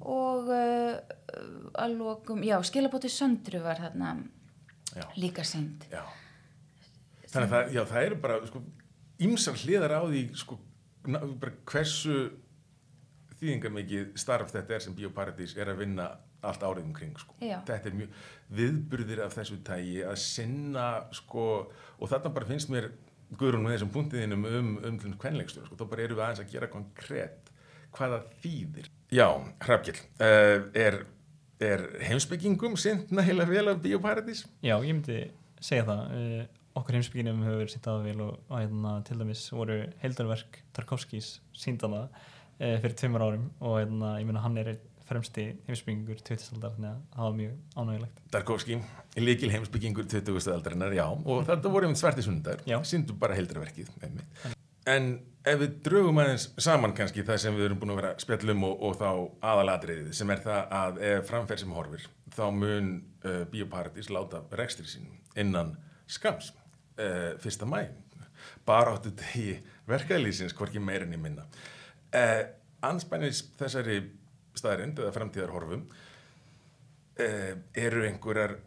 [0.00, 0.94] Og uh,
[1.74, 4.16] að lokum, já, skilabóti söndru var þarna
[4.98, 5.06] já.
[5.16, 6.02] líka synd Já.
[7.28, 8.62] Þannig að það, það eru bara sko,
[9.20, 10.56] ýmsar hliðar á því sko,
[11.12, 11.20] na,
[11.68, 12.20] hversu
[13.38, 16.08] þýðingamikið starf þetta er sem Bíóparadís er að vinna
[16.46, 17.34] allt árið umkring sko.
[17.40, 18.16] Þetta er mjög
[18.58, 21.44] viðburðir af þessu tægi að sinna sko,
[21.98, 22.90] og þarna bara finnst mér
[23.28, 26.52] Guðrún með þessum punktiðinum um, um til kvenleikstur, sko, þá bara erum við aðeins að
[26.54, 27.50] gera konkrétt
[27.92, 29.26] hvað það þýðir Já,
[29.64, 30.96] Hrafgjell uh, er,
[31.64, 34.44] er heimsbyggingum sint nægilega vel af Bíóparadís?
[34.62, 35.20] Já, ég myndi
[35.60, 36.42] segja það uh,
[36.78, 42.76] okkur heimsbygginum hefur sýnt aðvel og, og hérna, til dæmis voru heildarverk Tarkovskis síndana uh,
[42.82, 44.76] fyrir tveimur árum og hérna, ég meina hann er
[45.08, 46.52] fremsti heimsbyggingur 20.
[46.58, 48.78] aldar þannig að það var mjög ánægilegt Darkovski,
[49.16, 50.52] líkil heimsbyggingur 20.
[50.52, 52.76] aldarinnar, já, og þetta voru einmitt svarti sundar, Já.
[52.84, 54.57] síndu bara heildraverkið einmitt.
[54.88, 55.10] En
[55.48, 58.54] ef við drögum aðeins saman kannski það sem við erum búin að vera að spjalla
[58.54, 59.08] um og, og þá
[59.52, 62.08] aðalatriðið sem er það að ef framferð sem horfir
[62.38, 62.90] þá mun
[63.24, 65.08] uh, Bíóparadís láta rekstri sín
[65.38, 65.74] innan
[66.10, 66.52] skams,
[67.00, 67.88] uh, fyrsta mæ,
[68.68, 69.58] bara áttu degi
[69.88, 71.46] verkaðlýsins, hvorki meirinni minna.
[72.12, 72.44] Uh,
[72.86, 74.02] anspænis þessari
[74.58, 75.86] staðarind eða framtíðar horfum,
[77.20, 78.58] uh, eru einhverjar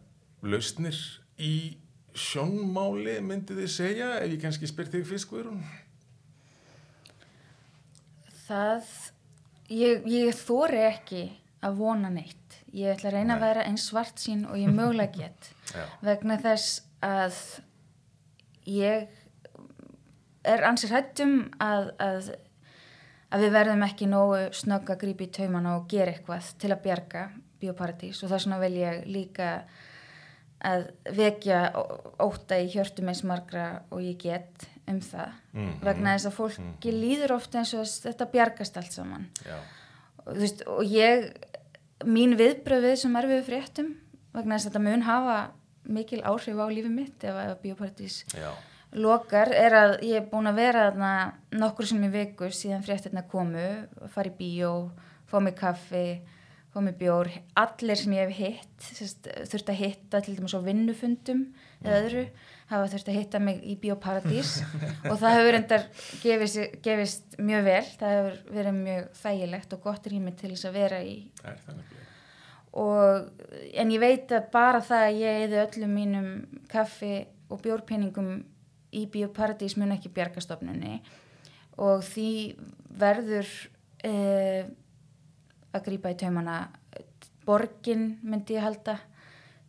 [0.42, 0.98] lausnir
[1.42, 1.78] í
[2.12, 5.62] sjónmáli, myndið þið segja, ef ég kannski spyr þig fyrst, Guðrún?
[8.52, 8.88] Það,
[9.72, 11.22] ég, ég þóri ekki
[11.64, 12.58] að vona neitt.
[12.76, 13.48] Ég ætla að reyna að Nei.
[13.48, 15.50] vera eins svart sín og ég mögulega get.
[15.76, 15.84] Já.
[16.04, 17.38] vegna þess að
[18.68, 19.06] ég
[20.52, 22.28] er ansið hrættum að, að,
[23.32, 26.82] að við verðum ekki nógu snögg að grípa í taumana og gera eitthvað til að
[26.84, 27.24] bjarga
[27.62, 29.50] bioparadís og þess vegna vil ég líka
[30.66, 35.32] að vekja ó- ótta í hjörtum eins margra og ég get um það.
[35.52, 35.72] Mhm.
[35.84, 39.28] vegna þess að fólki líður ofta eins og þetta bjargast allt saman.
[40.26, 41.32] Og, veist, og ég
[42.04, 43.94] mín viðbröð við þessum erfiðu fréttum
[44.34, 45.38] vegna þess að þetta mun hafa
[45.92, 48.50] mikil áhrif á lífið mitt ef að bioparadís já,
[48.94, 51.12] lokar er að ég er búin að vera þarna
[51.58, 53.64] nokkur sem í viku síðan fréttirna komu
[54.14, 54.90] fara í bíó,
[55.26, 56.22] fá mig kaffi
[56.72, 57.28] fá mig bjór,
[57.58, 58.86] allir sem ég hef hitt
[59.50, 61.42] þurft að hitta til dæmis á vinnufundum
[61.82, 62.22] eða öðru
[62.72, 64.52] hafa þurft að hitta mig í bioparadís
[65.10, 65.88] og það hefur endar
[66.22, 70.78] gefist, gefist mjög vel, það hefur verið mjög þægilegt og gott rými til þess að
[70.78, 71.16] vera í.
[72.82, 73.28] Og,
[73.76, 76.28] en ég veit að bara það að ég eði öllum mínum
[76.72, 77.14] kaffi
[77.52, 78.32] og bjórpinningum
[78.92, 81.00] í bioparadís mun ekki bjargastofnunni
[81.80, 82.30] og því
[83.00, 83.48] verður
[84.04, 84.68] eh,
[85.72, 86.56] að grípa í taumana
[87.46, 88.98] borgin myndi ég halda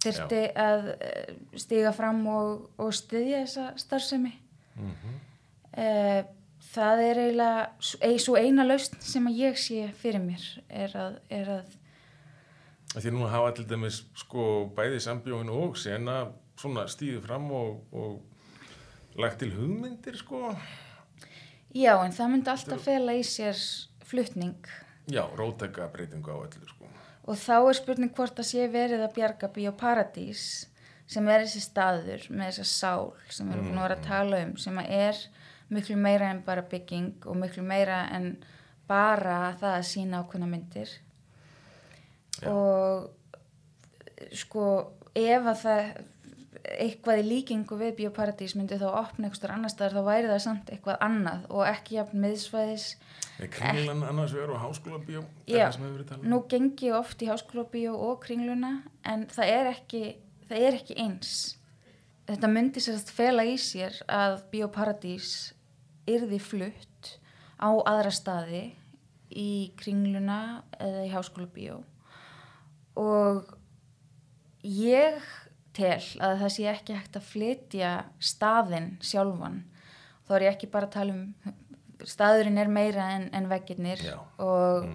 [0.04, 4.34] þurfti að eh, stiga fram og, og styðja þessa starfsemi
[4.76, 5.20] Mhm.
[5.78, 6.24] eh,
[6.74, 10.90] það er eiginlega s- ei, svo eina lausn sem að ég sé fyrir mér er
[10.98, 11.80] að, er að
[12.94, 16.28] Því nú hafa til dæmis sko bæði sambjóin og sena
[16.58, 18.22] svona stíðið fram og, og
[19.18, 20.56] lagt til hugmyndir sko.
[21.74, 23.58] Já, en það myndi alltaf fela í sér
[24.06, 24.56] flutning
[25.10, 26.73] Já, rótæka breytingu á öllu sko.
[27.24, 30.46] Og þá er spurning hvort það sé verið að bjarga bioparadís
[31.10, 34.42] sem er þessi staður með þessa sál sem við erum búin að vera að tala
[34.48, 35.24] um sem að er
[35.74, 38.34] miklu meira en bara bygging og miklu meira en
[38.90, 40.92] bara það að sína ákveðna myndir
[42.42, 42.50] Já.
[42.52, 43.10] og
[44.36, 44.66] sko
[45.16, 45.92] ef að það
[46.64, 50.70] eitthvað í líkingu við bioparadís myndi þá opna eitthvað annar staðar þá væri það samt
[50.72, 52.88] eitthvað annað og ekki jafn miðsvæðis
[53.42, 55.24] Er kringlan annars vegar og háskóla bíó?
[55.50, 56.22] Já, um?
[56.22, 60.04] nú gengi ég oft í háskólabíó og kringluna en það er ekki,
[60.50, 61.34] það er ekki eins.
[62.30, 65.54] Þetta myndi sérst fela í sér að bioparadís
[66.08, 67.16] yrði flutt
[67.58, 68.64] á aðra staði
[69.34, 71.82] í kringluna eða í háskólabíó
[73.02, 73.50] og
[74.62, 75.18] ég
[75.74, 79.62] tel að það sé ekki hægt að flytja staðinn sjálfan.
[80.28, 81.26] Þá er ég ekki bara að tala um
[82.08, 84.02] staðurinn er meira en, en veggirnir
[84.42, 84.90] og,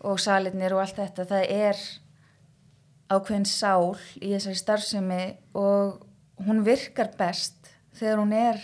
[0.00, 1.26] og salirnir og allt þetta.
[1.28, 1.82] Það er
[3.10, 5.22] ákveðin sál í þessari starfsemi
[5.58, 6.04] og
[6.46, 8.60] hún virkar best þegar hún er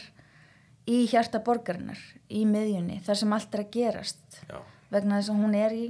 [0.86, 1.98] í hjarta borgarinnar,
[2.30, 4.60] í miðjunni, þar sem allt er að gerast Já,
[4.94, 5.86] vegna þess að hún er í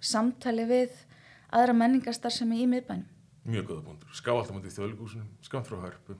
[0.00, 0.94] samtali við
[1.52, 3.09] aðra menningarstarfsemi í miðbænum.
[3.44, 4.16] Mjög góða búndur.
[4.16, 6.16] Skáaltamöndi í þjóðlíkúsunum, skamt frá hörpu,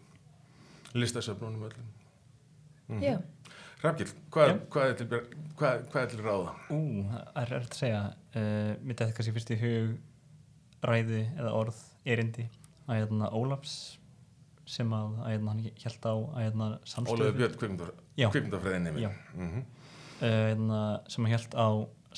[0.95, 1.91] listasöfnunum öllum.
[2.89, 3.03] Mhm.
[3.03, 3.19] Já.
[3.81, 4.57] Rafgill, hvað, Já.
[4.69, 5.07] hvað, er til,
[5.57, 6.51] hvað, hvað er til ráða?
[6.69, 9.95] Ú, það er erfitt að segja uh, Mér þetta kannski fyrst í hug
[10.85, 12.45] ræði eða orð erindi
[12.85, 13.77] að hérna Ólafs
[14.69, 17.57] sem að, að hérna, hann held á að hérna samstöðu Ólaður Björn.
[19.01, 19.11] Já.
[19.33, 19.65] Mm -hmm.
[20.21, 21.69] uh, hérna, sem hann held á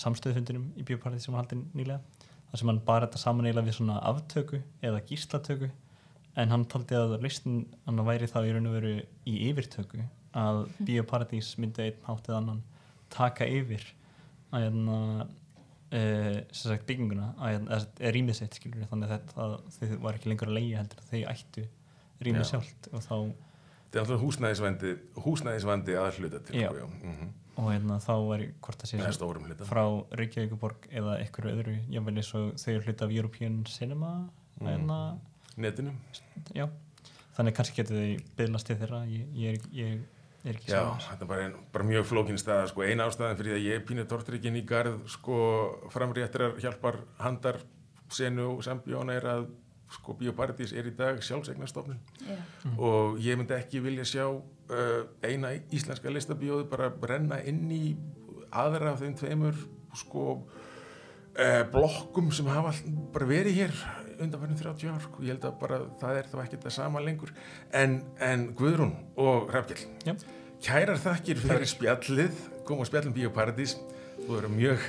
[0.03, 2.01] samstöðufundinum í biopartið sem hann haldin nýlega
[2.53, 5.71] þar sem hann bara þetta saman eiginlega við svona aftöku eða gíslatöku
[6.37, 8.93] en hann taldi að listin hann væri þá í raun og veru
[9.29, 10.05] í yfirtöku
[10.37, 12.63] að bioparadís myndi einn hátt eða annan
[13.13, 13.85] taka yfir
[14.53, 19.57] að hérna uh, sem sagt bygginguna að, hérna- rýmið sitt skilur þannig að þetta að
[19.79, 21.67] þau var ekki lengur að leigja heldur að þau ættu
[22.23, 22.51] rýmið Já.
[22.53, 23.17] sjálft og þá
[23.99, 24.93] er alltaf húsnæðisvandi,
[25.25, 26.61] húsnæðisvandi að hluta til.
[26.61, 26.69] Já.
[26.69, 26.87] Sko, já.
[27.05, 27.33] Mm -hmm.
[27.57, 28.97] og hérna þá væri hvort það sé
[29.47, 29.65] hluta.
[29.65, 29.85] frá
[30.17, 34.31] Reykjavíkuborg eða einhverju öðru jável eins og þau eru hluti af European Cinema
[34.61, 34.87] Mm.
[34.87, 35.21] mm.
[35.57, 35.93] Netinu.
[36.55, 36.69] já,
[37.37, 39.99] þannig kannski getur þau byðlast til þeirra ég, ég, ég
[40.45, 42.83] er ekki Já, sá þetta er bara, ein, bara mjög flókin staða sko.
[42.83, 45.37] eina ástæðan fyrir að ég pínu tortrykkin í garð sko,
[45.93, 47.61] framréttrar hjálpar handar
[48.13, 49.47] senu og sambjóna er að
[49.93, 52.37] sko, Bíóparadís er í dag sjálfsegnastofnun Já.
[52.77, 57.85] og ég myndi ekki vilja sjá uh, eina íslenska listabíóðu bara brenna inn í
[58.53, 59.59] aðra af þeim tveimur
[59.97, 62.75] sko uh, blokkum sem hafa
[63.15, 63.77] bara verið hér
[64.23, 67.33] undanfærið 30 ár og ég held að bara það er þá ekkert það sama lengur
[67.75, 70.15] en, en Guðrún og Rafgjell Já.
[70.63, 73.77] kærar þakkir fyrir spjallið kom á spjallum Bíóparadís
[74.23, 74.85] þú eru mjög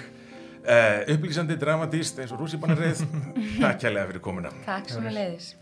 [0.64, 3.04] upplýsandi dramatíst eins og rússipanarreið
[3.60, 5.54] takk kærlega fyrir komuna Takk svona leiðis.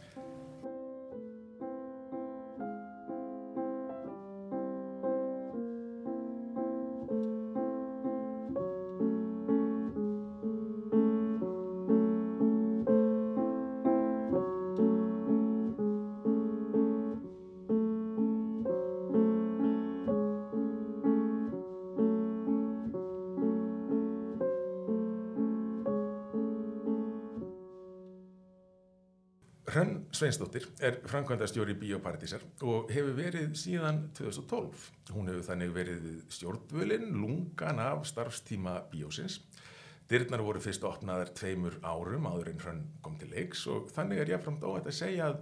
[30.21, 34.83] Sveinsdóttir er framkvæmdastjóri Bíóparadísar og hefur verið síðan 2012.
[35.15, 39.39] Hún hefur þannig verið stjórnvölinn lungan af starfstíma bíósins.
[40.11, 44.35] Dyrnar voru fyrst opnaðar tveimur árum áður en Hrönn kom til leiks og þannig er
[44.35, 45.41] jáfnframt óhætt að segja að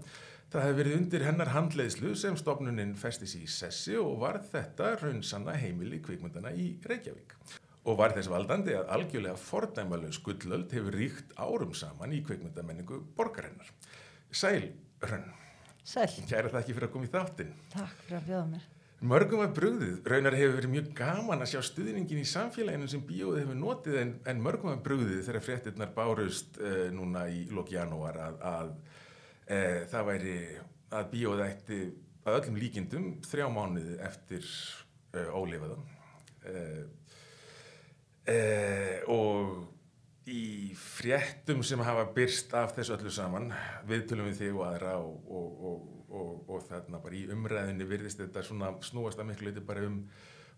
[0.53, 5.59] það hefur verið undir hennar handleiðslu sem stofnunin festis í sessi og var þetta raunsanna
[5.59, 7.35] heimili kvikmyndana í Reykjavík.
[7.83, 13.75] Og var þess valdandi að algjörlega fordæmalega skullöld hefur ríkt árum saman í kvikmyndamenningu borgarinnar.
[14.29, 14.67] Sæl,
[15.01, 15.29] Hrönn,
[15.83, 17.55] Sæl, kæra það ekki fyrir að koma í þáttinn.
[17.73, 18.67] takk fyrir að bjóða mér.
[18.99, 23.39] Mörgum var brugðið, raunar hefur verið mjög gaman að sjá stuðningin í samfélaginu sem bíóið
[23.39, 28.19] hefur notið en, en mörgum var brugðið þegar fréttirnar bárust uh, núna í lók janúar
[28.25, 30.35] að, að uh, það væri
[30.99, 31.79] að bíóið ætti
[32.27, 34.51] að öllum líkindum þrjá mánuði eftir
[35.15, 35.31] uh,
[36.43, 36.83] uh,
[38.27, 39.78] uh, og
[40.29, 43.49] í fréttum sem hafa byrst af þessu öllu saman
[43.89, 45.63] viðtölum við þig og aðra og, og,
[46.09, 49.99] og, og, þarna bara í umræðinni virðist þetta svona snúast að miklu bara um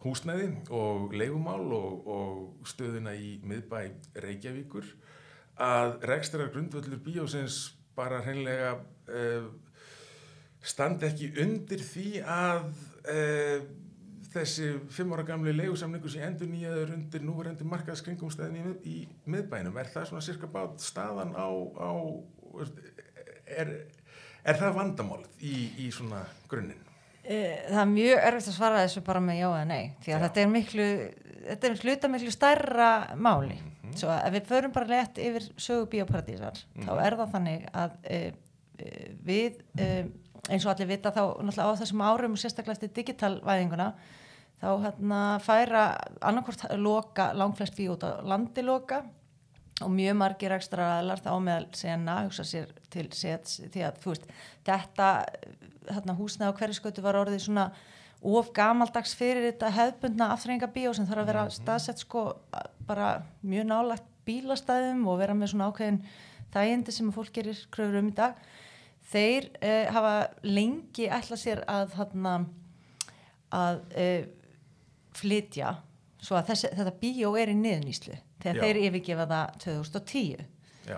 [0.02, 2.08] húsnæði og leigumál og,
[2.68, 3.92] stöðuna í miðbæ
[4.24, 4.88] Reykjavíkur
[5.62, 8.74] að rekstrar grundvöldur bíósins bara hreinlega
[9.12, 9.52] uh,
[10.62, 12.72] standi ekki undir því að
[13.12, 13.62] uh,
[14.32, 18.98] þessi fimm ára gamli leigusamningu sem endur nýjaður undir núverendi markaðskringumstæðin í, mið- í
[19.36, 21.92] miðbænum er það svona cirka bát staðan á, á
[23.52, 23.74] er,
[24.48, 25.56] er það vandamálið í,
[25.86, 26.80] í svona grunninn?
[27.22, 30.16] Eh, Það er mjög erfitt að svara þessu bara með já eða nei, því að
[30.16, 30.24] Já.
[30.26, 30.88] þetta er miklu,
[31.50, 32.88] þetta er hluta miklu stærra
[33.22, 33.60] máli.
[34.00, 38.20] Svo að við förum bara létt yfir sögu bíóparadísar, þá er það þannig að e,
[39.28, 39.88] við, e,
[40.48, 43.90] eins og allir vita þá náttúrulega á þessum árum og sérstaklega eftir digitalvæðinguna,
[44.62, 45.86] þá hérna færa
[46.22, 49.02] annarkvort loka, langflest bíó út á landi loka
[49.82, 54.14] og mjög margir ekstra aðlar þá meðal sena hugsa sér til sets því að þú
[54.14, 54.28] veist,
[54.68, 55.08] þetta
[55.88, 57.72] þarna húsnæði á hverju skötu var orðið svona
[58.22, 62.26] of gamaldags fyrir þetta hefðbundna afþreyingabíó sem þarf að vera staðsett sko
[62.86, 66.04] bara mjög nálagt bílastæðum og vera með svona ákveðin
[66.54, 68.38] þægindi sem fólk gerir kröfur um í dag.
[69.12, 70.14] Þeir eh, hafa
[70.46, 72.36] lengi ætla sér að þarna
[73.52, 74.30] að eh,
[75.18, 75.76] flytja
[76.22, 78.62] svo að þessi, þetta bíó er í niðurnýslu þegar Já.
[78.66, 80.46] þeir yfirgefa það 2010
[80.92, 80.98] Já,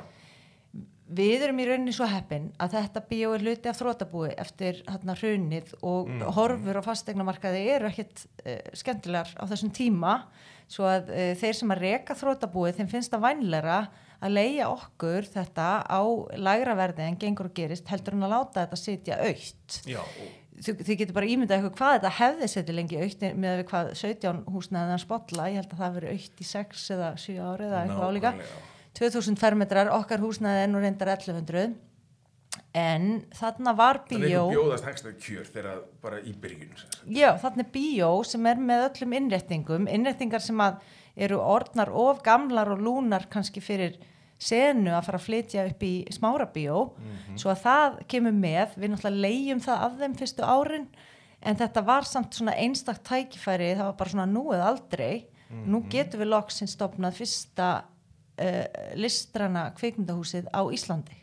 [1.14, 5.16] við erum í rauninni svo heppin að þetta bíó er hluti af þrótabúi eftir hérna
[5.20, 6.24] hrunið og Mm.
[6.38, 10.16] horfur á fastegnamarkaði eru ekkit uh, skemmtilegar á þessum tíma
[10.72, 13.78] svo að uh, þeir sem að reka þrótabúi þeim finnst það vænleira
[14.24, 16.01] að leia okkur þetta á
[16.39, 20.32] lægra verði en gengur og gerist heldur en að láta þetta sitja aukt já, og,
[20.60, 23.89] þið, þið getur bara ímyndað eitthvað hvað þetta hefði setið lengi aukt með að hvað
[24.01, 27.82] 17 húsnaðan spotla, ég held að það veri aukt í 6 eða 7 ári eða
[27.86, 28.70] eitthvað álíka nákvæmlega.
[28.93, 31.74] 2000 fermetrar, okkar húsnaði er nú reyndar 1100
[32.78, 34.20] en þarna var bíó.
[34.20, 36.74] eitthvað bjóðast hagstæð kjör þegar bara í byrjun.
[37.10, 40.82] já, þarna er bíó sem er með öllum innréttingum, innréttingar sem að
[41.16, 43.97] eru orðnar of gamlar og lúnar kannski fyrir
[44.44, 46.84] senu að fara að flytja upp í smára bíó.
[47.39, 50.88] Svo að það kemur með við náttúrulega leigjum það af þeim fyrstu árin
[51.44, 55.26] en þetta var samt svona einstakt tækifæri, það var bara svona nú eða aldrei.
[55.54, 58.64] Nú getum við loksins stopnað fyrsta uh,
[58.98, 61.20] listrana kvikmyndahúsið á Íslandi.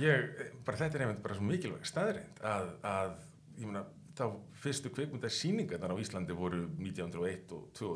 [0.00, 3.12] Ég, bara þetta er einmitt bara svo mikilvæg staðreind að, að
[3.60, 3.84] ég meina,
[4.16, 4.24] þá
[4.62, 7.92] fyrstu kveikmyndasýningarnar á Íslandi voru 1901 og 2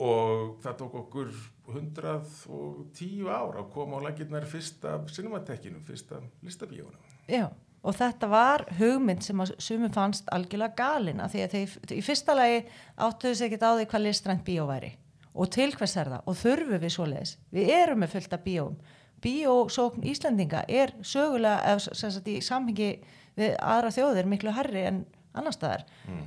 [0.00, 1.32] og 3 og það tók okkur
[1.70, 7.00] 110 ár að koma á lakirnar fyrsta cinematekinu, fyrsta listabíónum.
[7.28, 7.50] Já,
[7.82, 12.34] og þetta var hugmynd sem að sumum fannst algjörlega galina því að þeir, í fyrsta
[12.34, 12.64] lagi
[12.96, 14.94] áttuðu sig ekkert á því hvað listrænt bíó væri.
[15.34, 16.24] Og til hvers er það?
[16.26, 17.36] Og þurfum við svoleiðis?
[17.54, 18.80] Við erum með fullt af bíóm
[19.20, 22.92] bíósókn Íslendinga er sögulega sem sagt í samhengi
[23.38, 25.02] við aðra þjóðir miklu herri en
[25.36, 25.84] annar staðar.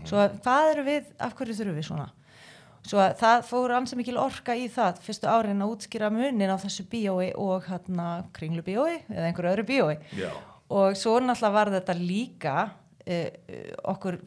[0.07, 2.11] Svo að hvað eru við, af hverju þurfum við svona
[2.84, 6.57] svo að það fór ansið mikil orka í það fyrstu árin að útskýra munin á
[6.59, 9.95] þessu bíói og hérna kringlu bíói eða einhverju öðru bíói.
[10.19, 10.29] Já,
[10.73, 13.27] og svo náttúrulega var þetta líka uh,
[13.93, 14.19] okkur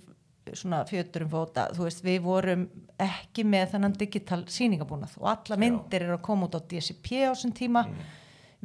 [0.54, 2.66] svona fjöturum fóta, þú veist við vorum
[3.02, 7.34] ekki með þennan digital sýningabúnað og alla myndir eru að koma út á DCP á
[7.34, 7.82] þessum tíma.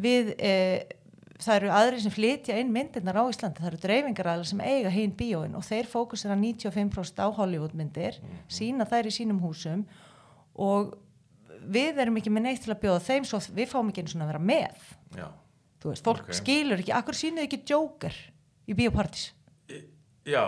[0.02, 0.78] Við uh,
[1.46, 5.14] það eru aðri sem flytja inn myndirnar á Íslandi, það eru dreifingaræðar sem eiga hinn
[5.18, 8.20] bíóin og þeir fókusir að 95% á Hollywood myndir
[8.52, 9.86] sína þær í sínum húsum
[10.56, 10.96] og
[11.62, 14.26] við erum ekki með neitt til að bjóða þeim svo við fáum ekki einu svona
[14.28, 14.86] að vera með.
[15.18, 15.28] Já,
[15.82, 16.34] þú veist, fólk Ok.
[16.39, 18.16] skilur ekki, akkur sýnið ekki Joker
[18.68, 19.32] í bíópartís?
[20.26, 20.46] Já,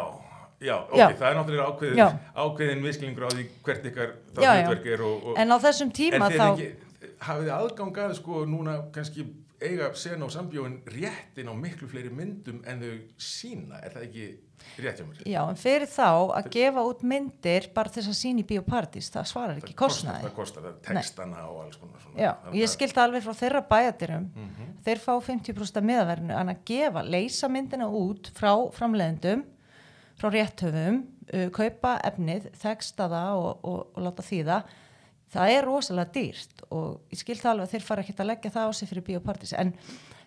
[0.62, 1.08] já, ok, Já.
[1.18, 5.40] það er náttúrulega ákveðin, ákveðin visklingur á því hvert ykkar það hlutverk er og, og
[5.42, 9.26] en á þessum tíma en þá þið ekki, hafið þið aðgang að sko núna kannski
[9.64, 14.26] eiga sena og sambjóin réttin á miklu fleiri myndum en þau sína, er það ekki
[14.84, 15.22] rétt hjá mér?
[15.28, 16.08] já, en fyrir þá
[16.40, 20.36] að gefa út myndir bara þess að sína í bíópartís það svarar ekki kostnaði það
[20.38, 22.20] kostar, það er textana og alls konar svona.
[22.22, 24.70] Já, Þannig ég skildi alveg frá þeirra bæjadirum Mhm.
[24.86, 29.44] þeir fá 50% af miðaverðinu en að gefa, leysa myndina út frá framleiðendum
[30.20, 31.04] frá rétthöfum,
[31.34, 34.64] uh, kaupa efnið, þeksta það og, og, og láta þýða
[35.34, 38.70] það er rosalega dýrt og ég skildi alveg að þeir fara ekkert að leggja það
[38.70, 39.74] á sig fyrir biopartís en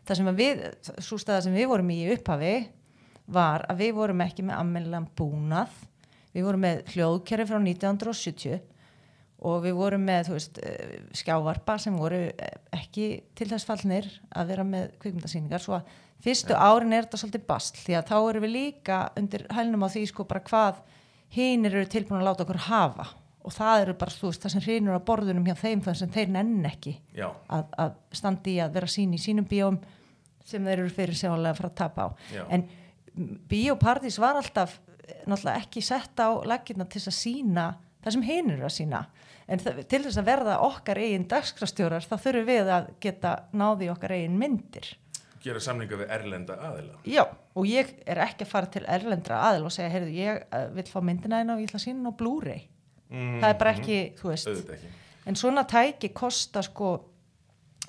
[0.06, 0.62] það sem við,
[1.02, 2.54] svo staða sem við vorum í upphafi
[3.26, 5.74] var að við vorum ekki með ammennilegan búnað.
[6.36, 8.58] Við vorum með hljóðkerfi frá 1970
[9.46, 14.52] og við vorum með veist, eh, skjávarpa sem voru eh, ekki til þess fallnir að
[14.52, 15.64] vera með kvikmyndasýningar.
[15.64, 15.90] Svo að
[16.24, 19.88] fyrstu árin er þetta svolítið bastl því að þá erum við líka undir hælnum á
[19.92, 20.82] því sko bara hvað
[21.34, 23.10] hínir eru tilbúin að láta okkur hafa
[23.46, 26.32] og það eru bara veist það sem hrýnur á borðunum hjá þeim þar sem þeir
[26.34, 29.78] nenn ekki að, að standi að vera sín í sínum bíóm
[30.46, 32.08] sem þeir eru fyrir sjálega að fara að tapa á.
[32.34, 32.42] Já.
[32.54, 32.66] en
[33.50, 37.68] bíópartís var alltaf eh, náttúrulega ekki sett á laggirna til að sína
[38.02, 39.06] það sem hinn eru að sína
[39.46, 43.90] en það, til þess að verða okkar eigin dagskrastjórar þá þurfum við að geta náði
[43.94, 44.94] okkar eigin myndir.
[45.46, 46.96] Gera samninga við erlenda aðila.
[47.06, 47.22] já,
[47.54, 50.86] og ég er ekki að fara til erlendra aðil og segja, heyrðu, ég uh, vil
[50.90, 52.64] fá myndina einn og ég ætla að sína á Blu-ray
[53.10, 54.88] Mm, það er bara ekki, þú veist ekki.
[55.26, 56.88] en svona tæki kosta sko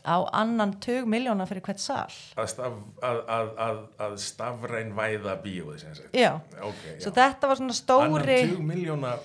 [0.07, 5.33] á annan tug miljóna fyrir hvert sal Að, staf, að, að, að, að stafræn væða
[5.43, 6.13] bíóði sem sagt.
[6.15, 6.99] já, Ok, já.
[7.03, 9.15] svo þetta var svona stóri Annan tug miljóna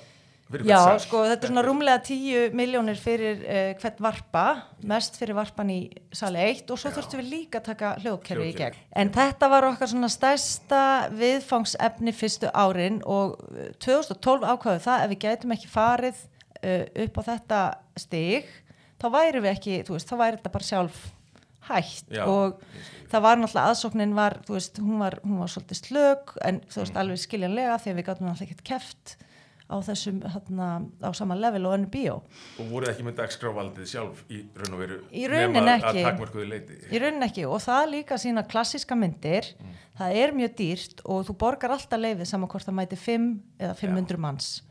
[0.69, 4.43] Já, sko, þetta er svona rúmlega 10 miljónir fyrir uh, hvert varpa,
[4.89, 5.79] mest fyrir varpan í
[6.13, 8.77] sali 1 og svo þurftum við líka að taka hljóðkerfi í gegn.
[9.03, 10.83] En þetta var okkar svona stærsta
[11.17, 17.19] viðfangsefni fyrstu árin og eh, 2012 ákvaðu það ef við gætum ekki farið uh, upp
[17.19, 17.63] á þetta
[18.05, 18.53] stig,
[19.03, 21.03] þá væri við ekki, þú veist, þá væri þetta bara sjálf
[21.69, 22.63] hætt Já, og
[23.13, 26.73] það var náttúrulega aðsóknin var, þú veist, hún var, hún var svolítið slög en þú
[26.73, 26.81] Mm.
[26.83, 29.13] veist, alveg skiljanlega að við gátum náttúrulega ekkert keft
[29.71, 30.69] á þessum, hérna,
[31.03, 32.17] á sama level og önnu bíó.
[32.59, 35.27] Og voruð ekki með dagskráfaldið sjálf í raun og veru Í
[35.79, 36.03] ekki.
[36.03, 36.79] að takmörkuðu leiti.
[36.91, 39.77] Í raunin ekki og það líka sína klassíska myndir, Mm.
[39.99, 43.77] það er mjög dýrt og þú borgar alltaf leifið saman hvort það mæti 5 eða
[43.77, 44.63] 500 manns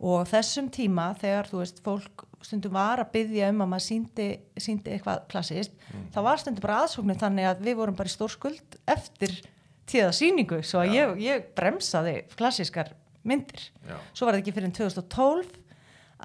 [0.00, 4.28] og þessum tíma þegar þú veist fólk stundum var að byggja um að maður síndi,
[4.56, 6.06] síndi eitthvað klassist, Mm.
[6.14, 9.42] þá var stundum bara aðsóknir þannig að við vorum bara í stór skuld eftir
[9.86, 12.92] tíða síningu svo að ég, ég bremsaði klassískar
[13.26, 13.66] myndir.
[13.88, 13.96] Já.
[14.12, 15.58] Svo var það ekki fyrir 2012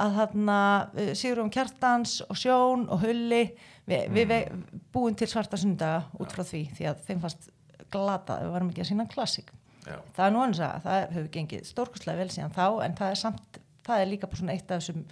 [0.05, 0.59] að þarna
[0.91, 3.43] uh, Sigurum Kjartans og Sjón og Hulli
[3.87, 7.51] við, við, við búum til svarta sundaga út frá því því að þeim fannst
[7.93, 9.51] glata að við varum ekki að sína klassik
[9.85, 9.99] Já.
[10.15, 13.21] það er nú annars að það hefur gengið stórkustlega vel síðan þá en það er
[13.21, 15.03] samt það er líka bara svona eitt af þessum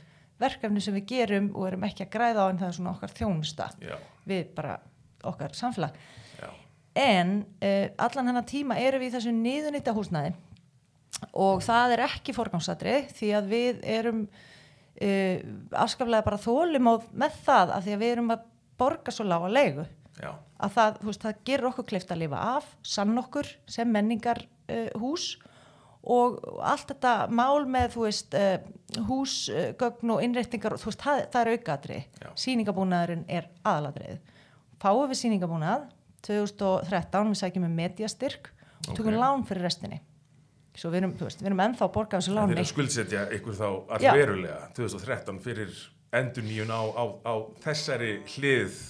[0.42, 3.14] verkefni sem við gerum og erum ekki að græða á en það er svona okkar
[3.20, 3.96] þjónusta Já.
[4.30, 4.80] við bara
[5.30, 6.00] okkar samfélag
[6.42, 6.50] Já.
[7.04, 10.34] en uh, allan hennar tíma erum við í þessu niðurnýtta húsnæði
[11.32, 15.38] og það er ekki forgangsatri því að við erum uh,
[15.84, 18.50] afskaflega bara þólum með það að því að við erum að
[18.84, 19.86] borga svo lága leigu
[20.20, 20.34] Já.
[20.62, 24.90] að það, veist, það gerir okkur kleift að lifa af, sann okkur sem menningar uh,
[25.02, 25.34] hús
[26.04, 28.58] og allt þetta mál með veist, uh,
[29.08, 32.30] húsgögn og innréttingar, þú veist, það, það er aukaðri Já.
[32.46, 34.20] sýningabúnaðurinn er aðaladrið
[34.84, 35.88] fáum við sýningabúnað
[36.24, 38.52] 2013, við sækjum með mediastyrk
[38.88, 39.20] og tökum Ok.
[39.20, 40.02] lán fyrir restinni
[40.78, 43.26] svo við erum, veist, við erum ennþá að borga þessu Þeir láni eru að skuldsetja
[43.38, 43.68] ykkur þá
[43.98, 45.78] allverulega 2013 fyrir
[46.14, 47.34] endur nýjun á, á, á
[47.66, 48.82] þessari hlið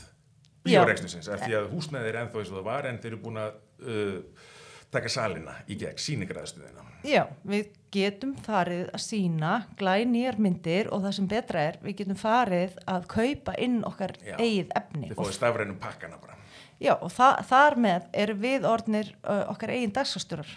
[0.63, 3.39] bíórekstusins af því að húsnæði er ennþá eins og það var en þeir eru búin
[3.43, 4.49] að uh,
[4.93, 6.85] taka salina í gegn, sýningraðstöðina.
[7.03, 12.19] Já, við getum farið að sína glænýjar myndir og það sem betra er, við getum
[12.19, 14.37] farið að kaupa inn okkar Já.
[14.37, 15.09] eigið efni.
[15.11, 16.37] Og, fáið stafrænum pakkana bara.
[16.79, 20.55] já, og þa þar með erum við orðnir uh, okkar eigin dagsastjórar.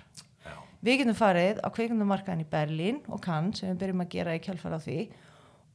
[0.86, 4.42] Við getum farið á kveikmyndumarkaðin í Berlín og Cannes sem við byrjum að gera í
[4.44, 4.98] kjálfara á því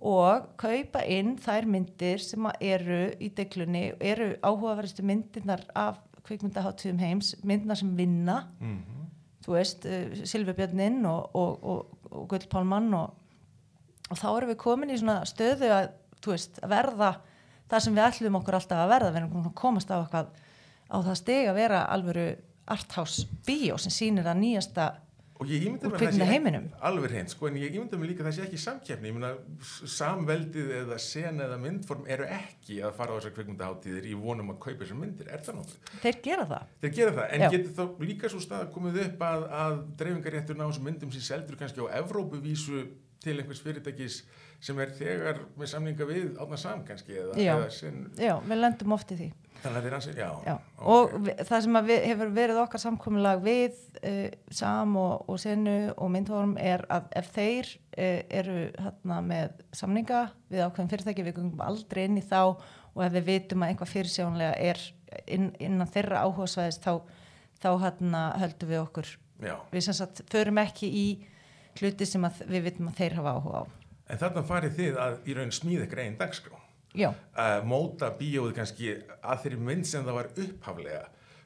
[0.07, 5.99] og kaupa inn þær myndir sem eru í deglunni eru áhugaverðistu myndirnar af
[6.30, 8.38] kvikmyndaháttíðum heims, myndirnar sem vinna.
[9.41, 13.12] Þú veist, uh, Silvibjörnin og, og, og, og Gull Pálmann og,
[14.07, 15.89] og þá erum við komin í svona stöðu að,
[16.22, 17.12] þú veist, að verða
[17.68, 19.12] það sem við ætlum okkur alltaf að verða.
[19.12, 20.32] Við erum komast á eitthvað
[20.88, 22.28] á það stig að vera alvöru
[22.68, 24.91] arthouse bíó sem sýnir að nýjasta
[25.41, 26.66] kvikmyndaheiminum.
[26.70, 29.38] ekki- alveg hreint, sko, en ég ímynda mér líka að það sé ekki samkeppni, ég
[29.59, 34.51] s- samveldið eða sen eða myndform eru ekki að fara á þessar kvikmyndaháttíðir í vonum
[34.53, 35.78] að kaupa þessar myndir, er það nokkuð?
[36.03, 37.49] þeir gera það Þeir gera það, en Já.
[37.49, 41.57] getur þá líka svo stað komið upp að, að dreifingaréttur ná þessum myndum sem seldur
[41.57, 42.88] kannski á Evrópuvísu
[43.22, 44.22] til einhvers fyrirtækis
[44.62, 47.53] sem er þegar með samninga við átna sam kannski eða, Já.
[47.55, 49.32] eða sen, já, við lendum oft í því
[49.62, 50.88] ansið, já, Já, ok.
[50.89, 56.55] og það sem hefur verið okkar samkominlag við uh, SAM og, og Senu og Myndvorm
[56.57, 62.07] er að ef þeir uh, eru hérna með samninga við ákveðin fyrirtæki, við gungum aldrei
[62.07, 64.82] inn í þá og ef við vitum að einhvað fyrirsjónlega er
[65.28, 66.93] inn, innan þeirra áhugasvæðis þá,
[67.62, 69.14] þá hérna höldum við okkur
[69.45, 69.55] já.
[69.72, 71.05] við sem sagt förum ekki í
[71.80, 73.80] hluti sem við vitum að þeir hafa áhuga á
[74.12, 76.57] En þarna farið þið að í raun smíða ykkur einn dagskrá.
[76.99, 78.89] Já, Að móta bíóið kannski
[79.24, 81.03] að þeirri mynd sem það var upphaflega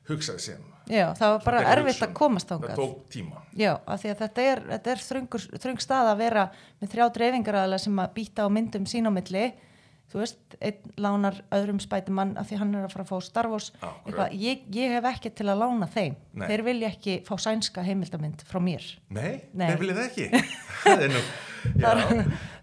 [0.09, 0.63] hugsað sem.
[0.89, 2.07] já, það var bara Frekar erfitt hugsun.
[2.09, 3.43] að komast Það ángað tók tíma.
[3.57, 6.43] Já, af því að þetta er, þetta er þröngur, þröng stað að vera
[6.81, 9.45] með þrjá dreifingaræðala sem að býta á myndum sín á milli
[10.11, 13.49] þú veist, einn lánar öðrum spætumann af því hann er að fara að fá Star
[13.51, 14.03] Wars Akkurat.
[14.05, 16.45] eitthvað, ég, ég hef ekki til að lána þeim Nei.
[16.51, 19.67] þeir vilja ekki fá sænska heimildamynd frá mér Nei, Nei.
[19.71, 20.27] þeir viljið það ekki.
[20.85, 21.23] það er nú,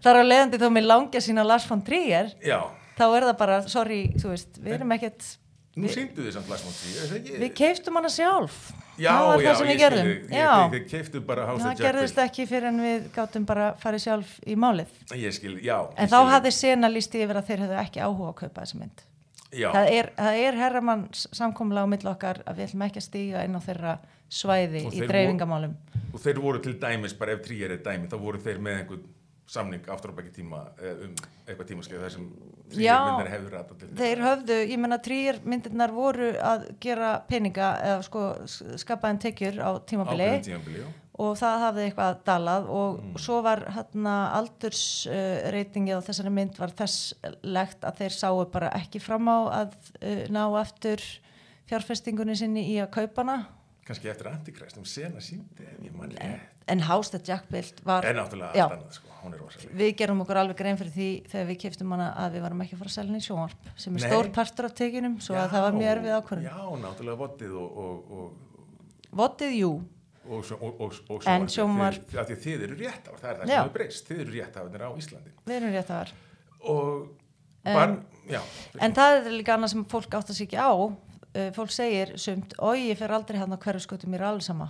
[0.07, 2.59] þar á leiðandi þó mér langja sína Lars von Trier já.
[2.97, 5.27] þá er það bara, sorry, þú veist við erum ekkert,
[5.73, 7.37] Nú síndu þið samt er það ekki?
[7.41, 8.57] við keiftum hana sjálf
[9.01, 10.35] já, það já, það ég við gerðum skil þig.
[10.37, 10.49] Já.
[10.53, 12.27] Ég- Þið keiftu bara House það of gerðist Jackal.
[12.29, 15.77] ekki fyrir en við gátum bara farið sjálf í málið Ég skil, já.
[15.97, 19.01] En þá hafði sena líst yfir að þeir hefðu ekki áhuga að kaupa þessa mynd.
[19.53, 23.07] Já, Það er, það er herramann samkomlega á milli okkar að við ætlum ekki að
[23.09, 23.97] stíga inn á þeirra
[24.29, 25.73] svæði í dreifingamálum.
[26.13, 29.03] og þeir voru til dæmis, bara ef Trier er dæmi, þá voru þeir með einhvern
[29.47, 31.15] samning aftur á baki tíma eh, um
[31.47, 32.27] eitthvað tímaskeið þar sem
[32.73, 33.89] myndar hefur til.
[33.99, 39.19] Þeir höfðu, ég menna trýjar myndirnar voru að gera peninga eða sko s- skapa þeim
[39.25, 40.85] tekjur á tímabili tímabili,
[41.19, 43.17] og það hafði eitthvað dalað og Mm.
[43.19, 47.13] svo var hérna aldursreitingið á þessari mynd var þess
[47.43, 51.03] legt að þeir sáu bara ekki fram á að uh, ná aftur
[51.69, 53.37] fjárfestingunni sinni í að kaupa hana
[53.83, 56.52] Kannski eftir Antikrist, um sena síndi, ef ég mann rétt.
[56.67, 58.63] En House that Jack built var En náttúrulega Já.
[58.69, 59.75] allt annað, sko, hún er rosalega.
[59.75, 62.75] við gerum okkur alveg grein fyrir því þegar við keftum hana að við varum ekki
[62.75, 64.09] að fara að selja henni í sjónvarp sem er Nei.
[64.09, 67.77] stór partur af tekinum svo að það var mjög erfið ákvörðun Já, náttúrulega vottið og,
[67.77, 68.31] og, og,
[69.13, 69.71] Vottið, jú,
[70.25, 71.53] og, og, og, og En sjónvarpið.
[71.53, 73.47] sjónvarp- Þið- að þið eru rétt á, það er það Já.
[73.53, 75.31] sem hefur breyst, þið eru rétt á á Íslandi.
[75.45, 76.13] við erum rétt að var
[76.63, 77.09] Og
[77.65, 78.41] En- já,
[78.81, 80.71] En það er líka annað sem fólk átt að ekki á.
[81.35, 84.43] Uh, fólk segir sumt, oi, ég fer aldrei hann á hverju skotum, mér er alveg
[84.43, 84.67] sama.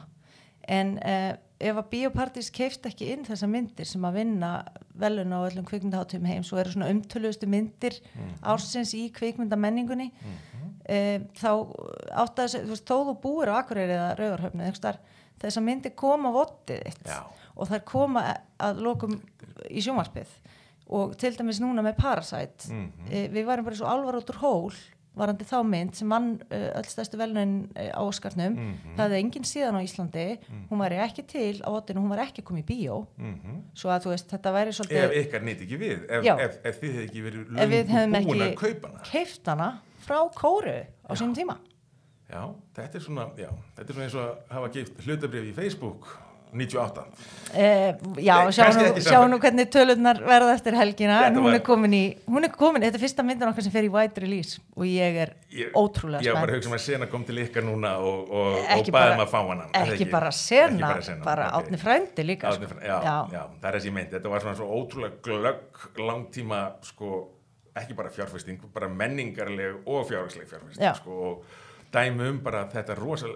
[0.68, 1.34] En uh,
[1.64, 4.52] ef að Bíópartís keift ekki inn þessa myndir sem að vinna
[5.00, 7.98] velun á öllum kvikmyndaháttum heims og eru svona umtöluðustu myndir
[8.44, 10.10] ársins í kvikmyndamenningunni,
[10.90, 11.52] uh, þá
[12.24, 14.72] átt að þú veist, þó þú búir á Akureyri eða Rauðarhöfni,
[15.44, 17.22] þess að myndir koma vottið þitt Já.
[17.56, 18.26] og þær koma
[18.64, 19.18] að lokum
[19.70, 20.30] í sjónvarpið
[20.94, 23.08] og til dæmis núna með Parasite Mhm.
[23.10, 24.74] e, við varum bara svo alvar út úr hól
[25.16, 28.56] varandi þá mynd sem vann uh, öll stærstu velunin uh, á Óskarnum.
[28.58, 28.96] Mhm.
[28.98, 30.26] það hefði enginn síðan á Íslandi.
[30.72, 32.98] Hún væri ekki til á vottinu, hún væri ekki komið í bíó.
[33.18, 33.60] Mhm.
[33.78, 36.82] svo að þú veist, þetta væri svolítið ef ykkar nýtt ekki við, ef, ef, ef
[36.82, 39.06] þið hefði ekki verið ef við hefðum löngu búin að ekki kaupa hana.
[39.12, 39.70] keift hana
[40.04, 41.58] frá kóru á sínum tíma.
[42.34, 45.54] Já, þetta er svona, já, þetta er svona eins og að hafa gift hlutabrif í
[45.54, 46.08] Facebook
[46.54, 47.04] 98.
[47.54, 51.36] Eh, já, Nei, sjá kannski nú, sjá nú hvernig tölurnar verða eftir helgina Þetta en
[51.38, 53.84] hún var- er komin í, hún er komin, þetta er fyrsta myndin okkar sem fer
[53.86, 56.78] í wide release og ég er Ég- ótrúlega Ég var bara að spennt hugsa um
[56.78, 59.70] að sena kom til ykkar núna og, og, og Ekki baðum bara- að fá það
[59.84, 62.74] ekki Ekki bara sena, bara átni frændi líka Árni sko.
[62.74, 63.44] Frændi, já, já.
[63.62, 64.10] það er þessi mynd.
[64.12, 67.30] Þetta var svona svo ótrúlega glögg, langtíma, sko,
[67.76, 70.94] ekki bara fjárfesting, bara menningarleg og fjárhagsleg fjárfesting, Já.
[70.96, 71.46] sko, og
[71.94, 73.30] dæmi um bara þetta rosa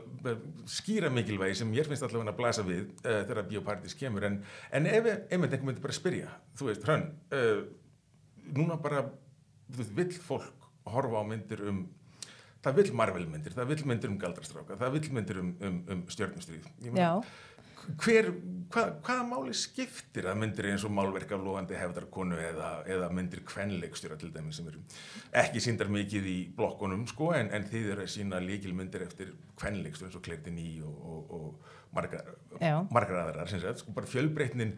[0.71, 4.39] skýra mikilvægi sem mér finnst allavega að blasa við uh, þegar biopartís kemur, en,
[4.71, 7.61] en ef einmitt einhver myndi bara spyrja, þú veist, hrönn, uh,
[8.57, 9.05] núna bara,
[9.69, 11.85] þú veist, vill fólk horfa á myndir um
[12.67, 16.01] það vill Marvel myndir, það vill myndir um galdrastráka, það vill myndir um, um, um
[16.11, 16.65] stjörnustríð.
[16.84, 17.56] Ég meina, já,
[18.03, 18.30] hver,
[18.73, 23.43] hvað, hvaða máli skiptir að myndir eins og málverk af lofandi hefðarkonu eða, eða myndir
[23.47, 24.84] kvenleikstjóra til dæmis sem eru
[25.43, 30.11] ekki síndar mikið í blokkunum sko en, en þið eru að sína líkilmyndir eftir kvenleikstjóra
[30.11, 32.35] eins og Kleirtin í og, og, og margar,
[32.91, 34.76] margar aðrar sem sagt, sko bara fjölbreytnin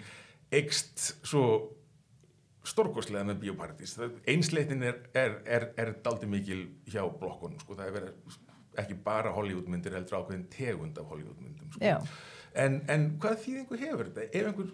[0.53, 1.44] eikst svo
[2.69, 3.95] stórkostlega með bioparadís.
[4.30, 7.77] Einsleitin er, er, er, er daldi mikil hjá blokkunum, sko.
[7.77, 8.38] Það er verið
[8.84, 11.81] ekki bara Hollywoodmyndir heldur ákveðin tegund af Hollywoodmyndum, sko.
[11.84, 11.98] Já.
[12.54, 14.30] En, en hvað þýðingu hefur þetta?
[14.30, 14.72] Ef einhver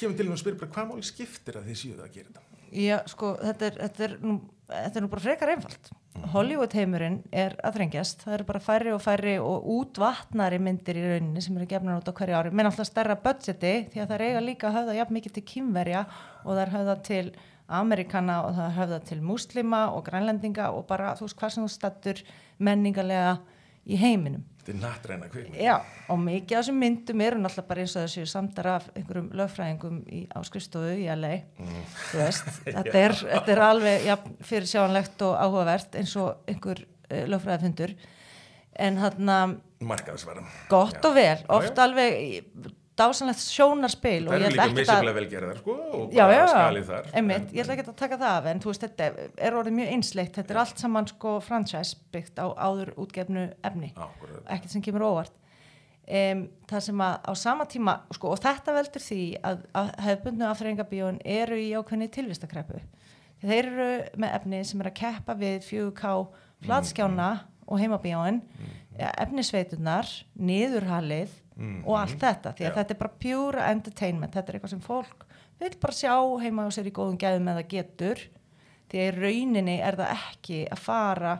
[0.00, 2.48] kemur til og spyrir bara hvað máli skiptir að þið séu það að gera þetta?
[2.72, 4.38] Já, sko, þetta er, þetta er, nú,
[4.72, 5.92] þetta er nú bara frekar einfalt.
[6.32, 8.24] Hollywood heimurinn er að þrengjast.
[8.24, 12.08] Það eru bara færri og færri og útvatnari myndir í rauninni sem eru gefnar út
[12.08, 12.52] á hverju ári.
[12.52, 16.04] Menn alltaf stærra budgeti því að það eiga líka að höfða jafn mikið til kýmverja
[16.44, 17.24] og það er höfða til
[17.72, 21.66] Amerikana og það er höfða til múslima og grænlendinga og bara þú veist hvað sem
[21.66, 22.24] þú stattur
[22.60, 23.36] menningarlega
[23.84, 24.44] í heiminum.
[24.62, 25.58] Þetta er nattræna kvikmynd.
[25.58, 25.72] Já,
[26.14, 29.96] og mikið af þessum myndum eru náttúrulega bara eins og þessu samdar af einhverjum lögfræðingum
[30.06, 31.32] í, á skrifstofu í LA
[32.14, 34.16] veist, þetta er, þetta er alveg ja,
[34.46, 37.96] fyrir sjáanlegt og áhugavert eins og einhver uh, lögfræðafundur
[38.86, 40.46] en hann að Markaðsvaram.
[40.70, 41.08] gott Já.
[41.10, 41.82] og vel, Já, oft já.
[41.88, 47.06] alveg í- dásanlegt sjónarspil Það ætla líka misjaflega velgerðar, sko, og já, já, skalið þar.
[47.16, 49.76] einmitt, En- ég ætla ekki að taka það af en þú veist, þetta er orðið
[49.78, 53.92] mjög einsleitt þetta er allt saman sko franchise byggt á áður útgefnu efni
[54.48, 55.32] ekkert sem kemur óvart.
[56.12, 60.48] Um, það sem að á sama tíma sko, og þetta veldur því að, að hefbundnu
[60.50, 62.80] afþreyingabíón eru í ákveðni tilvistakreppu.
[63.42, 63.86] Þeir eru
[64.18, 66.10] með efni sem er að keppa við 4K
[66.66, 67.30] flatskjána
[67.66, 68.42] og heimabíóin.
[68.98, 70.06] Efnisveitunar,
[70.36, 71.30] niðurhalið
[71.84, 72.76] og allt þetta því að Já.
[72.78, 75.26] þetta er bara pure entertainment þetta er eitthvað sem fólk
[75.62, 78.22] vil bara sjá heima og sér í góðum gæðum eða getur
[78.92, 81.34] því að rauninni er það ekki að fara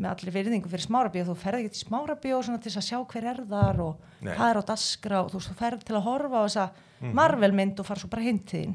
[0.00, 1.26] með allir virðingu fyrir smárabíó.
[1.28, 4.32] Þú ferð ekki til smárabíó svona til að sjá hver er þar og Nei.
[4.32, 6.64] hvað er á daskra og þú, þú ferð til að horfa á þessa
[7.16, 8.74] Marvel mynd og fara svo bara hinn til þín.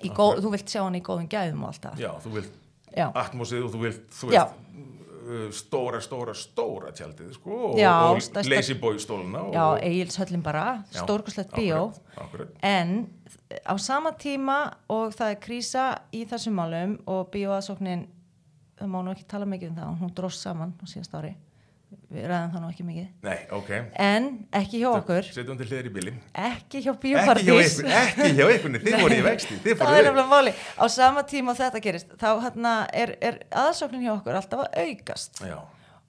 [0.00, 2.00] Í góð, þú vilt sjá hann í góðum gæðum og allt það.
[2.00, 2.56] Já, þú vilt
[3.20, 4.42] atmosið og þú vilt, þú Já.
[5.56, 9.46] Stóra, stóra, stóra tjaldið, sko, og, og lazy boy stóluna.
[9.54, 11.90] Já, og, Egilshöllin bara, stórkoslegt bíó
[12.62, 13.10] en
[13.66, 14.58] á sama tíma
[14.88, 15.84] og það er krísa
[16.14, 18.06] í þessum málum og bíóaðsóknin
[18.80, 21.34] það má nú ekki tala mikið um það hún dróst saman á síðast ári
[22.10, 23.08] við ræðum það nú ekki mikið.
[23.26, 23.70] Nei, ok.
[24.06, 24.28] en
[24.60, 25.28] ekki hjá okkur.
[25.34, 26.14] Setjum til hliðar í bíli.
[26.34, 30.08] ekki hjá Ekki hjá bíópartís ykkur, ekki hjá ykkur, þið voru í vexti, það er
[30.08, 34.66] nefnilega máli á sama tíma þetta gerist þá hérna, er, er aðsóknin hjá okkur alltaf
[34.66, 35.42] að aukast.
[35.46, 35.58] Já,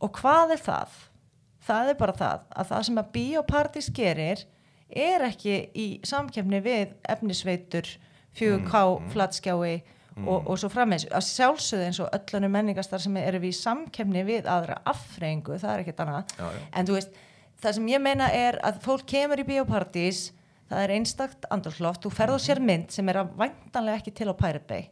[0.01, 0.99] Og hvað er það?
[1.61, 4.45] Það er bara það að það sem að Bíópartís gerir
[4.89, 7.89] er ekki í samkefni við efnisveitur,
[8.39, 8.81] 4K,
[9.13, 9.81] flatskjái
[10.27, 11.07] og, og svo frammeins.
[11.11, 15.73] Að sjálfsögðu eins og öllunum menningastar sem eru við í samkefni við aðra affrengu, það
[15.73, 16.35] er ekkert annað.
[16.37, 16.61] Já, já.
[16.79, 17.19] En þú veist,
[17.63, 20.23] það sem ég meina er að fólk kemur í Bíópartís,
[20.71, 24.31] það er einstakt andurslóft, þú ferð á sér mynd sem er að væntanlega ekki til
[24.31, 24.89] á Pirate Bay.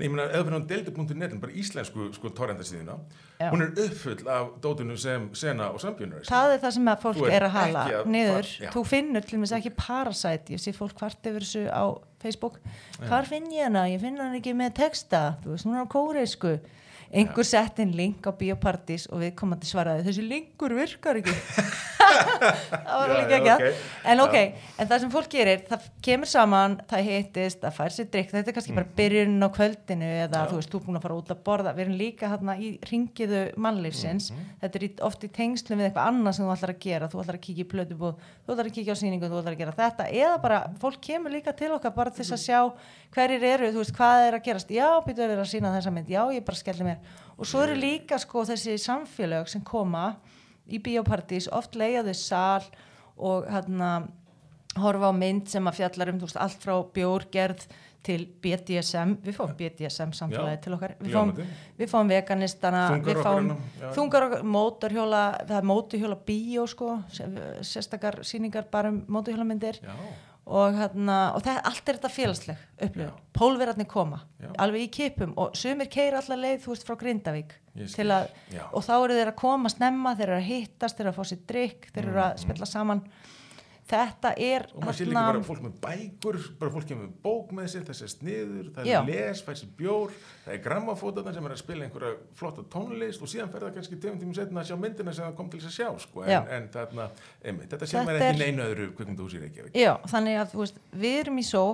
[0.00, 2.94] Nei, ég meina, eða fyrir hann deildi.net, bara íslensku sko torrendasíðina,
[3.36, 3.50] Já.
[3.52, 6.24] hún er uppfull af dótinu sem Sena og Sambjörnur.
[6.24, 8.70] það er það sem að fólk er að hala að niður, já.
[8.72, 11.84] þú finnur til og með ekki Parasite, ég sé fólk hvart yfir þessu á
[12.22, 12.56] Facebook,
[13.04, 15.92] hvar finn ég hana ég finn hana ekki með texta þú veist, hún er á
[15.92, 16.54] kóreisku
[17.10, 21.34] einhver sett inn link á Bíópartís og við komandi svaraði, þessi linkur virkar ekki.
[22.10, 23.80] Það var Já, alveg já, ekki ok.
[24.10, 24.36] en ok,
[24.80, 28.50] en það sem fólk gerir það kemur saman, það hittist það fær sér drikk, þetta
[28.50, 31.30] er kannski bara byrjun á kvöldinu eða þú veist, þú er búin að fara út
[31.34, 31.74] að borða.
[31.76, 34.30] Við erum líka hérna í ringiðu mannlífsins,
[34.62, 37.38] þetta er oft í tengslum við eitthvað annað sem þú ætlar að gera, þú ætlar
[37.38, 40.08] að kíkja í plötubúð, þú ætlar að kíkja á sýningu þú ætlar að gera þetta,
[40.24, 42.60] eða bara, fólk kemur líka til okkar bara til að sjá
[43.14, 44.70] hverjir eru, þú veist, hvað er að gerast?
[44.74, 47.02] Já, býtu að vera að sína þessa mynd, já, ég bara skelli mér.
[47.36, 50.14] Og svo eru líka sko þessi samfélög sem koma
[50.70, 52.66] í bíópartís, oft leiðaðu sal
[53.20, 53.92] og hérna
[54.78, 57.64] horfa á mynd sem að fjallar um þú veist, allt frá bjórgerð
[58.06, 61.32] til BDSM, við fáum BDSM samfélagi Já, til okkar, við fáum,
[61.76, 63.90] við fáum veganistana, Þungar við fáum já.
[63.96, 69.82] þungar okkar, mótorhjóla það er mótorhjóla bíó sko sérstakar sýningar bara um mótorhjólamyndir.
[69.84, 69.98] Já,
[70.46, 74.50] og, hérna, og það, allt er þetta félagsleg upplifun, pólverarnir koma Já.
[74.64, 78.30] alveg í kipum og sumir keir allar leið þú veist frá Grindavík að,
[78.72, 81.30] og þá eru þeir að koma snemma þeir eru að hittast, þeir eru að fá
[81.30, 83.04] sér drikk þeir eru að spilla saman
[83.90, 87.68] þetta er og maður sé líka bara fólk með bækur, bara fólk með bók með
[87.74, 91.54] sér, þessi er sniður, það er les, fær sér bjór, það er grammafótarnar sem er
[91.56, 94.80] að spila einhverja flotta tónlist og síðan fer það kannski tegum tímum setna að sjá
[94.80, 97.08] myndina sem það kom til þess að sjá, sko, en, en þarna,
[97.44, 99.80] einmitt, þetta sé maður ekki í neinu öðru kvikmyndahúsi í Reykjavík.
[99.80, 101.64] Já, þannig að þú veist, við erum í só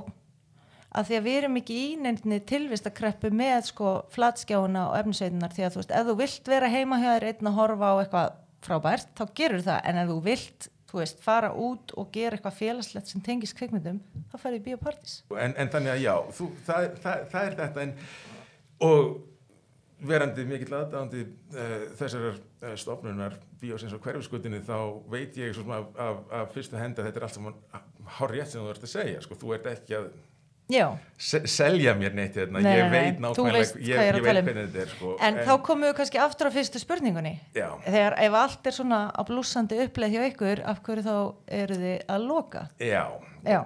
[0.97, 5.67] að því að við erum ekki í nefnni tilvistakreppu með sko flatskjáuna og efnisveitunar því
[5.67, 8.39] að þú veist, ef þú vilt vera heima hjá þér einn að horfa á eitthvað
[8.67, 12.59] frábært, þá gerur það, en ef þú vilt þú veist, fara út og gera eitthvað
[12.59, 14.01] félagslegt sem tengist kvikmyndum,
[14.33, 17.87] þá færðu í biopartís En, en þannig að já, þú, það, það, það er þetta,
[17.87, 17.97] en,
[18.87, 19.17] og
[20.07, 21.25] verandi mikill aðdáðandi
[21.57, 24.79] uh, þessar uh, stofnunar bíósins og hverfiskutinu þá
[25.13, 27.61] veit ég sem af, af, af fyrstu henda þetta er allt saman
[28.19, 30.11] hár rétt sem þú ert að segja sko, þú ert ekki að
[31.19, 34.25] se selja mér neitt hérna, Nei, ég veit nákvæmlega, ég, ég ég veit um.
[34.27, 37.35] hvernig þetta er sko, en, þá komum við kannski aftur á fyrstu spurningunni.
[37.57, 41.15] Já, þegar ef allt er svona á blúsandi uppleið hjá ykkur, af hverju þá
[41.61, 42.67] eru þið að loka?
[42.83, 43.05] já,
[43.47, 43.61] Já,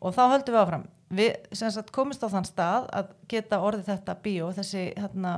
[0.00, 0.86] og þá höldum við áfram.
[1.14, 5.36] Við sagt komist á þann stað að geta orðið þetta bíó, þessi hérna,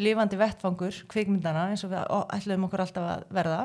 [0.00, 2.02] lifandi vettfangur, kvikmyndana eins og við
[2.34, 3.60] ætluðum okkur alltaf að verða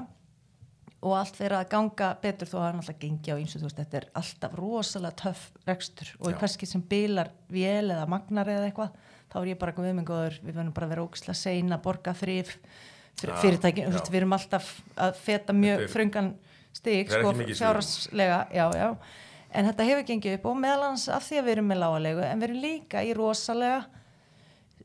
[1.03, 3.67] og allt fyrir að ganga betur þó að hann alltaf gengi á eins og þú
[3.67, 6.11] veist, þetta er alltaf rosalega töff rekstur.
[6.22, 6.38] Og Já.
[6.41, 8.95] kannski sem bilar vél eða magnar eða eitthvað,
[9.31, 11.84] þá er ég bara við minn góður, við verðum bara að vera ógislega sein að
[11.85, 12.55] borga frif
[13.22, 13.89] Já, fyrirtækin, já.
[13.89, 16.34] þú veist, við erum alltaf að feta mjög frungan
[16.85, 18.89] er sko, fjárhagslega, já, já.
[19.55, 22.26] En þetta hefur gengið upp og meðal hans af því að við erum með lágalegu
[22.26, 23.85] en við erum líka í rosalega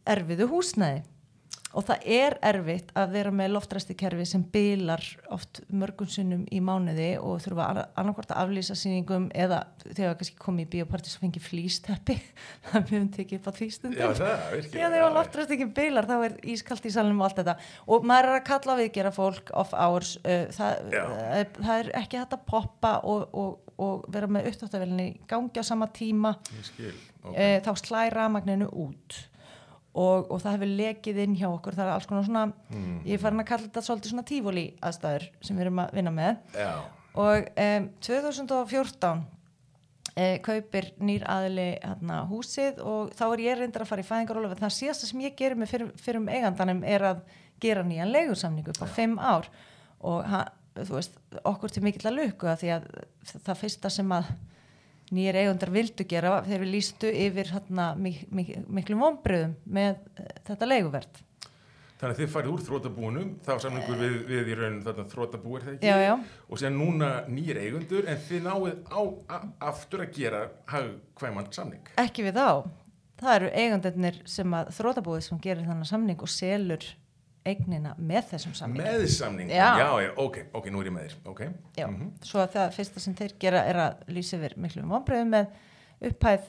[0.06, 1.02] erfiðu húsnæði
[1.70, 7.12] og það er erfitt að vera með loftræstikerfi sem bilar oft mörgum sinnum í mánuði
[7.22, 12.18] og þurfa annarkvort að aflýsa sýningum eða þegar kannski komið í bíóparti sem fengi flýsteppi.
[12.70, 14.18] Það við höfum tekið upp á því stundum.
[14.74, 17.56] Þegar loftræstingin bilar þá er ískalt í salnum og allt þetta.
[17.86, 21.92] Og maður er að kalla við gera fólk off hours uh, það, uh, það er
[22.02, 26.34] ekki hægt að poppa og, og, og vera með upptáttavelinni gangi á sama tíma.
[26.58, 29.26] Ég skil, ok, uh, þá slæra rafmagninu út
[29.94, 31.74] og, og það hefur lekið inn hjá okkur.
[31.78, 33.00] Það er alls konar svona, Mm.
[33.06, 36.10] ég er farin að kalla þetta svolítið svona tífóli aðstæður sem við erum að vinna
[36.14, 36.36] með.
[36.54, 36.70] Já,
[37.20, 39.24] og um, 2014
[40.16, 44.52] uh, kaupir nýr aðili hérna, húsið og þá er ég reyndar að fara í fæðingarólu
[44.60, 47.24] það síðasta sem ég gerir með fyrir, fyrir um eigandanum er að
[47.60, 49.50] gera nýjan leigursamningu upp á fimm ár.
[50.06, 50.44] Og ha,
[50.78, 52.86] þú veist, okkur til mikill að lukku að því að
[53.44, 54.30] það fyrsta sem að
[55.14, 60.30] nýjir eigundar vildu gera þegar við lístu yfir hérna, mik mik miklum vonbröðum með uh,
[60.48, 61.26] þetta leiguverð
[62.00, 65.66] þannig að þið farið úr þrótabúinum, þá samlingur við, við í raun þarna þrótabú er
[65.66, 65.90] það ekki?
[65.90, 66.12] Já, já.
[66.48, 69.00] og sér núna nýjir eigundur en þið náið á,
[69.68, 71.92] aftur að gera hagkvæman samning.
[72.00, 72.70] Ekki við þá.
[73.20, 76.86] Það eru eigundarnir sem að þrótabúið sem gerir þannig samning og selur
[77.48, 79.70] eignina með þessum samning með samning, Já.
[79.80, 81.40] já, já, ok, ok, nú er ég með þér ok,
[81.78, 82.10] Já, Mhm.
[82.22, 85.46] svo að það fyrsta sem þeir gera er að lýsa yfir miklum vonbröðum með
[86.10, 86.42] upphæð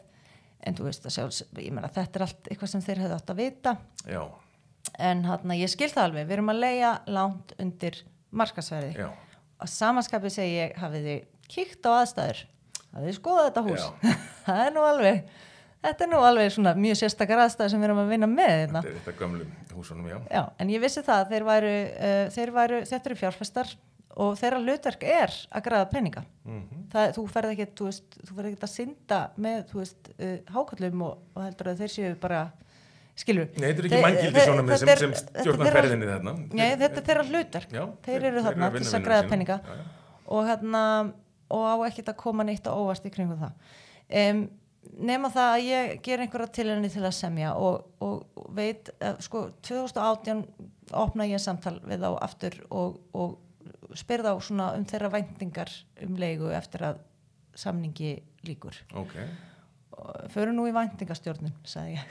[0.68, 3.32] en þú veist að sjálfs, ég meina þetta er allt eitthvað sem þeir hefðu átt
[3.34, 3.78] að vita.
[4.06, 4.24] Já,
[5.00, 8.02] en hann ég skil það alveg, við erum að leia langt undir
[8.32, 9.10] markasverði já.
[9.62, 12.44] Að samanskapið segi ég hafið þið kíkt á aðstæður
[12.94, 13.88] hafið þið skoðað þetta hús?
[14.46, 15.24] Það er nú alveg
[15.86, 18.82] þetta er nú alveg svona mjög sérstakar aðstæður sem við erum að vinna með hérna.
[18.86, 20.18] þetta er þetta gömlu húsunum, já.
[20.32, 21.74] Já, en ég vissi það að þeir væru,
[22.10, 23.74] uh, þeir væru þetta eru fjárfestar
[24.22, 26.26] og þeirra hlutverk er að græða peninga.
[26.46, 26.82] Mhm.
[26.92, 30.36] það, þú ferð ekki, þú veist, þú ferð ekki að synda með, þú veist, uh,
[30.58, 32.42] hákallum og, og heldur að þeir séu bara
[33.22, 36.36] skilur Nei, þetta er ekki manngildi svona með sem, sem stjórnar ferðinni þarna.
[36.52, 37.76] Nei, þetta er þeirra hlutverk.
[37.76, 39.58] Já, þeir eru þarna til að græða peninga.
[40.32, 40.84] Og hérna
[41.52, 43.78] og á ekkert að koma neitt á óvast í kringum það.
[44.22, 44.42] Um,
[45.02, 48.24] nema það að ég ger einhverja tilhörni til að semja og, og,
[48.58, 50.42] veit uh, sko 2018
[50.98, 53.38] opna ég samtal við þá aftur og, og
[53.98, 55.72] spyr þá svona um þeirra væntingar
[56.06, 57.00] um leigu eftir að
[57.62, 58.14] samningi
[58.48, 59.16] líkur ok,
[60.02, 62.06] og förum nú í væntingastjórnum sagði ég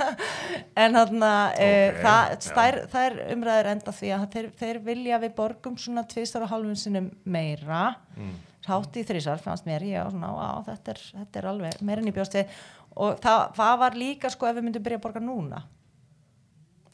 [0.82, 2.50] en hann að Ok, það, já.
[2.58, 6.52] þær, þær umræður enda því að þeir, þeir vilja að við borgum svona tvistar og
[6.54, 7.86] halvun sinnum meira
[8.16, 8.36] Mm.
[8.68, 9.84] Hátt í þrísar fannst mér.
[9.86, 12.52] Ég og svona á, þetta, er, þetta er alveg meirinn í bjóst við.
[12.96, 15.62] Og það, það var líka sko ef við myndum byrja að borga núna.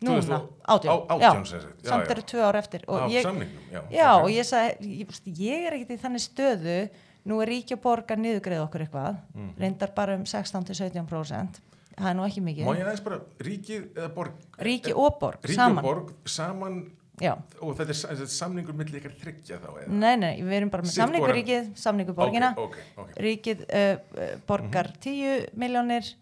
[0.03, 1.31] Núna, 2000 átján, á- já.
[1.31, 1.45] Já,
[1.87, 2.11] samt já.
[2.11, 2.85] eru tvö ár eftir.
[2.89, 3.23] Og af ég,
[3.71, 6.79] já, Já, og ég sagði, ég, ég er ekkert í þannig stöðu,
[7.31, 9.21] nú er ríki að borga niðugreið okkur eitthvað,
[9.63, 11.61] reyndar bara um 16-17%,
[11.95, 12.67] það er nú ekki mikið.
[12.67, 14.33] Má ég aðeins bara ríkið eða borg?
[14.59, 15.79] Ríki og borg, Ríki saman.
[15.79, 16.81] og borg saman
[17.21, 19.89] Já, og þetta er, er samningur milli ykkar þryggja þá eða?
[19.93, 22.63] Nei, nei, við erum bara með Sitt samningu hvora- ríkið, samningu borgina, ok,
[22.97, 23.11] ok, ok.
[23.27, 25.01] Ríkið uh, uh, borgar Mhm.
[25.05, 26.15] 10 miljónir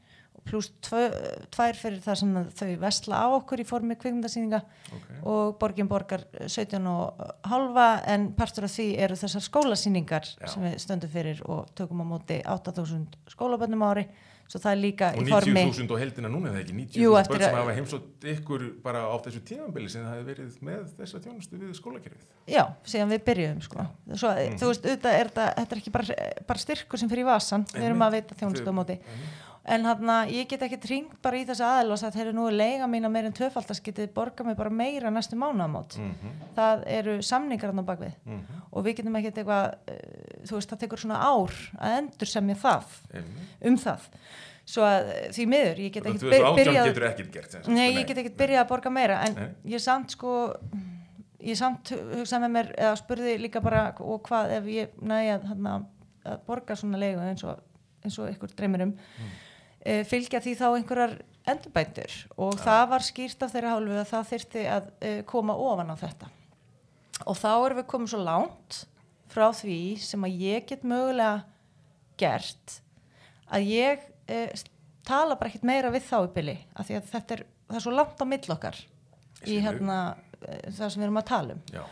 [0.44, 1.12] pluss tvö-
[1.52, 4.60] tvær fyrir það sem þau vesla á okkur í formi kvikmyndasýninga.
[4.90, 5.06] Ok.
[5.22, 10.48] og borgin borgar 17 og halva en partur af því eru þessar skólasýningar Já.
[10.48, 14.06] sem við stöndum fyrir og tökum á móti 8000 skólabönnum á ári
[14.50, 16.74] svo það er líka og í formi 90.000 og heldina núna eða ekki?
[16.74, 20.56] 90.000 Jú, börn sem hafa heimsótt ykkur bara á þessu tímambili sem það hefði verið
[20.66, 22.24] með þessa þjónustu við skólakerfið.
[22.50, 23.86] Já, síðan við byrjuðum sko.
[24.16, 24.58] svo, Mhm.
[24.58, 26.18] þú veist, auðvitað er þetta, þetta er ekki bara,
[26.50, 28.98] bara styrkur sem fyrir vasan við erum að veita þjónustu á móti
[29.64, 32.54] en hann ég get ekki tringt bara í þessu aðal og sagt, heyrðu nú er
[32.56, 35.98] leiga mína meir en tvöfaldast getið borga mig bara meira næstu mánaðamót?
[36.00, 36.30] Mhm.
[36.56, 38.14] það eru samningar hann á bakvið
[38.72, 42.56] og við getum ekkert eitthvað uh, þú veist, það tekur svona ár að endur semja
[42.56, 43.50] það Einmitt.
[43.68, 44.06] um það.
[44.70, 48.18] Svo að eh, því miður, ég get ekkert að by- 2018 byrjað nei, ég get
[48.22, 49.48] ekkert byrjað að borga meira en Nei.
[49.74, 50.34] ég samt sko
[51.40, 55.86] ég samt hugsaði með mér eða spurði líka bara og hvað ef ég næði að,
[56.24, 57.58] að borga svona leigu eins og
[58.04, 58.86] eins og ykkur dreymir
[59.84, 60.06] mm.
[60.10, 61.16] fylgja því þá einhverjar
[61.50, 65.92] endurbændur og það var skýrt af þeirra hálfu að það þyrfti að uh, koma ofan
[65.92, 66.30] á þetta.
[67.28, 68.80] Og þá erum við komið svo langt
[69.30, 71.44] frá því sem að ég get mögulega
[72.20, 72.80] gert
[73.50, 74.64] að ég uh,
[75.06, 78.20] tala bara ekkert meira við þá byli af því að þetta er, er svo langt
[78.20, 78.78] á mill okkar
[79.48, 81.64] í hérna uh, það sem við erum að tala um.
[81.72, 81.82] Já,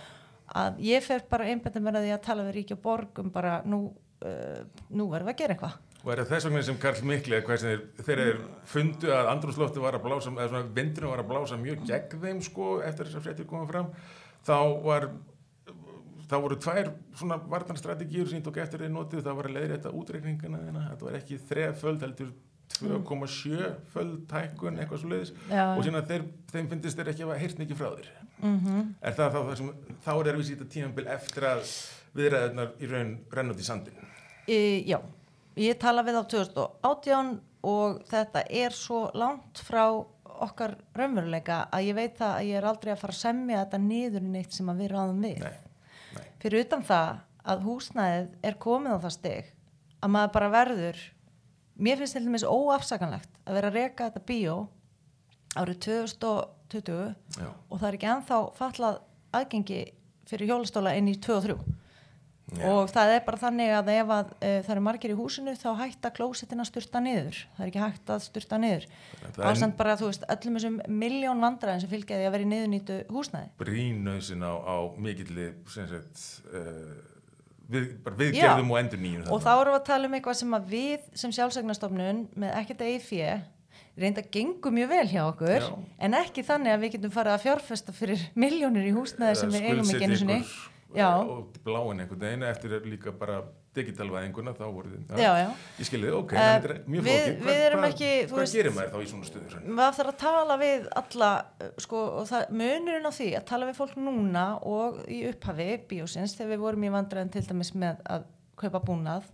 [0.62, 3.32] að ég fer bara einbændið mér að því að tala við ríki og borg um
[3.32, 3.84] bara nú,
[4.24, 4.60] uh,
[4.92, 7.80] nú verðum við að gera eitthvað og er það þess vegna sem Karl Mikli þeir,
[8.06, 8.22] þeir
[8.70, 12.44] fundu að andrúslofti var að blása, eða svona vindurinn var að blása mjög gegn þeim
[12.46, 13.90] sko eftir þess að fréttir komið fram
[14.46, 15.08] þá var
[16.28, 19.78] þá voru tvær svona vartanstrategíur sem ég tók eftir þeir notið, það var að leiðri
[19.78, 22.32] þetta útreikningana þeirna, þetta var ekki þreföld heldur
[22.78, 25.62] 2,7 föld tækun eitthvað svo leiðis Já.
[25.72, 28.10] og síðan þeir, þeim finnist þeir ekki að hafa heyrt mikið frá þér.
[28.38, 28.58] Mm
[29.02, 29.70] er það þá það sem
[30.04, 31.62] þá er erfis í þetta tímanbil eftir að
[32.18, 34.04] viðræðunar í raun rennut í sandin
[34.46, 35.00] e, Já,
[35.58, 37.34] ég tala við á 2018
[37.68, 39.84] og þetta er svo langt frá
[40.38, 43.80] okkar raunveruleika að ég veit það að ég er aldrei að fara að semja þetta
[43.82, 45.56] niður í neitt sem að við ráðum við Nei,
[46.14, 46.26] nei.
[46.44, 47.08] fyrir utan það
[47.48, 49.48] að húsnæðið er komið á það stig
[49.98, 51.00] að maður bara verður
[51.78, 54.56] mér finnst til dæmis óafsakanlegt að vera að reka þetta bíó
[55.58, 57.48] árið 2020 Já.
[57.50, 59.00] og það er ekki ennþá fallað
[59.34, 59.80] aðgengi
[60.28, 61.58] fyrir hjólastóla inn í 2 og 3
[62.56, 62.64] Já.
[62.72, 65.66] og það er bara þannig að ef að, e, það eru margir í húsinu þá
[65.82, 69.76] hætta klósettin að styrta niður það er ekki hægt að styrta niður Það er- ásamt
[69.76, 74.46] bara þú veist öllum þessum miljón vandræðin sem fylgjaði að vera í niðurnýtu húsnæði brínausin
[74.48, 76.96] á, á mikilli sem sagt uh,
[77.68, 78.22] við, bara Já.
[78.24, 81.06] viðgerðum og endur nýjum og þá erum við að tala um eitthvað sem að við
[81.20, 83.36] sem sjálfsagnastofnun með ekkert eigið fjö
[83.98, 85.70] reynda gengur mjög vel hjá okkur Já.
[86.06, 89.68] en ekki þannig að við getum farið að fjárfesta fyrir miljónir í húsnæði sem við
[89.68, 90.40] eigum ekki einu sinni
[90.96, 91.08] Já.
[91.20, 93.42] og bláin einhvern veginn eftir líka bara
[93.76, 95.48] digitalvæðinguna þá voru þið já, já.
[95.78, 98.56] ég skilði, ok, Eh, uh, þetta er mjög flókið við erum hvað, ekki, hvað veist-
[98.56, 101.28] gerir maður þá í svona stöður maður þarf að tala við alla
[101.60, 105.68] uh, sko, og það, munurinn á því að tala við fólk núna og í upphafi
[105.92, 108.26] bíósins þegar við vorum í vandræðin til dæmis með að
[108.58, 109.28] kaupa búnað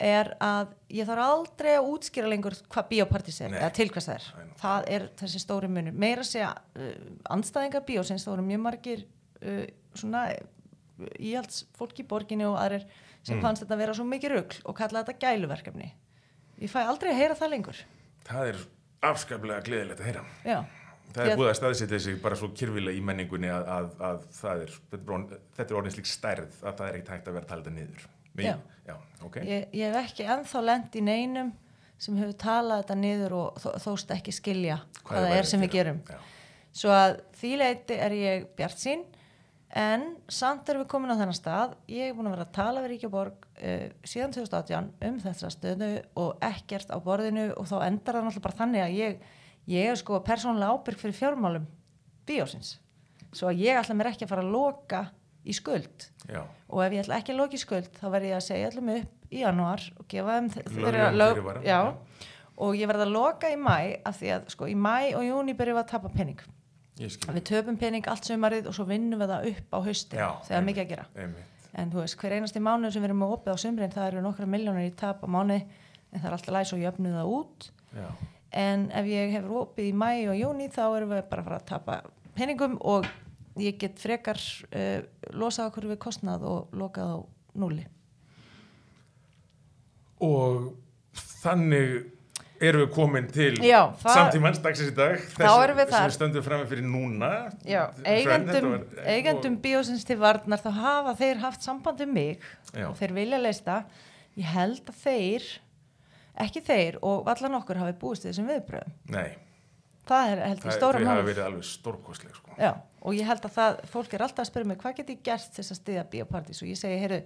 [0.00, 3.60] er að ég þarf aldrei að útskýra lengur hvað bíópartís er Nei.
[3.62, 6.90] eða til hvers það er Nei, það er þessi stóri munur meira að segja uh,
[7.32, 9.04] andstæðingar bíósins þá eru mjög margir
[9.40, 9.62] uh,
[9.96, 10.22] svona
[11.20, 12.84] íhalds fólk í borginni og aðrir
[13.26, 13.42] sem Mm.
[13.42, 15.92] fannst þetta vera svo mikið rugl og kalla þetta gæluverkefni.
[16.60, 17.80] Ég fæ aldrei að heyra það lengur.
[18.24, 18.56] Það er
[19.02, 20.24] afskaplega gleðilegt að heyra.
[20.44, 20.64] Já.
[21.12, 24.22] Það er að- búið að staðsetja sig bara svo kyrfilega í menningunni að, að, að
[24.32, 27.32] það er þetta er orðin- þetta orðin slík stærð að það er ekkert hægt að
[27.32, 28.06] vera að þetta niður
[28.36, 28.58] Já.
[28.86, 29.36] já, ok.
[29.36, 31.52] Ég, ég hef ekki ennþá lent í neinum
[31.98, 35.60] sem hefur talað þetta niður og þó, þóst ekki skilja hvað, það væri er sem
[35.60, 36.00] að við gerum.
[36.10, 36.18] Já.
[36.72, 39.04] svo að því leiti er ég bjart sín
[39.74, 41.74] en samt erum við komin á þennan stað.
[41.90, 45.90] Ég er búin að vera að tala við Ríkjaborg uh, síðan 2018 um þessa stöðu
[46.22, 49.28] og ekkert á borðinu og þá endar það náttúrulega bara þannig að ég,
[49.74, 51.68] ég er sko persónulega ábyrg fyrir fjármálum
[52.28, 52.76] bíósins.
[53.34, 55.06] Svo að ég ætla mér ekki að fara að loka
[55.46, 56.08] í skuld.
[56.26, 58.70] Já, og ef ég ætla ekki að loka í skuld þá verð ég að segja
[58.70, 61.80] allum upp í januar og gefa þeim þeirra
[62.56, 65.54] og ég verð að loka í mæ af því að sko í mæ og júni
[65.56, 66.55] byrjum við að tapa skil
[67.00, 70.56] við töpum pening allt sömarið og svo vinnum við það upp á haustin Já, þegar
[70.60, 71.66] einmitt, mikið að gera einmitt.
[71.76, 74.46] en þú veist hver einasti mánuð sem við erum opið á sömrin það eru nokkra
[74.48, 75.66] miljónir í tap á mánuði
[76.12, 78.08] en það er alltaf læs og jöfnu það út Já.
[78.64, 81.60] en ef ég hefur opið í mæ og júni þá erum við bara að fara
[81.60, 81.98] að tapa
[82.36, 83.06] peningum og
[83.60, 84.40] ég get frekar
[84.72, 85.04] uh,
[85.36, 87.18] losað okkur við kostnað og lokað á
[87.56, 87.84] núli
[90.24, 90.72] og
[91.42, 92.15] þannig
[92.60, 95.18] erum við komin til Já, það- samtímans dagsins í dag.
[95.36, 97.30] Þá erum við sem við stöndum frammi fyrir núna.
[97.64, 102.38] Já, eigendum, var- eigendum og- bíósins til varnar þá hafa þeir haft samband um mig
[102.74, 102.88] Já.
[102.88, 103.84] og þeir vilja leista
[104.36, 105.42] ég held að þeir
[106.38, 109.36] ekki þeir og allan okkur hafi búist þessum viðbröðum nei,
[110.06, 112.50] það er held það, ég stóra þau hafa mál verið alveg stórkostleg sko.
[112.60, 115.22] Já, og ég held að það, fólk er alltaf að spyrja mig hvað get ég
[115.24, 117.22] gert þess að stiða bíópartís og ég segi, heyrðu,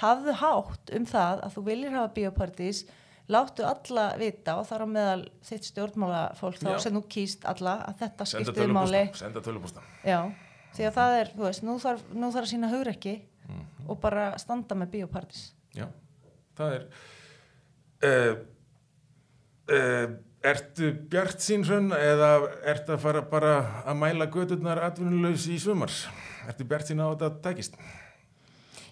[0.00, 2.84] hafðu hátt um það að þú viljir hafa bíópartís
[3.28, 7.78] láttu alla vita og þar á meðal þitt stjórnmála fólk þá sem þú kýst alla
[7.88, 9.00] að þetta skiptir máli.
[9.18, 10.20] senda tölupústa Já,
[10.76, 13.16] því að það er, þú veist, nú þarf, nú þarf að sína hugrekki
[13.46, 13.88] Mhm.
[13.88, 15.52] og bara standa með bíópartís.
[15.74, 15.86] já,
[16.58, 16.86] það er
[18.02, 18.36] uh,
[19.70, 20.06] uh,
[20.46, 22.30] ertu bjart sín hrönn eða
[22.66, 23.52] ertu að fara bara
[23.86, 25.90] að mæla gödurnar atvinnulegs í sumar?
[26.46, 27.78] Ertu bjart sín á að þetta tækist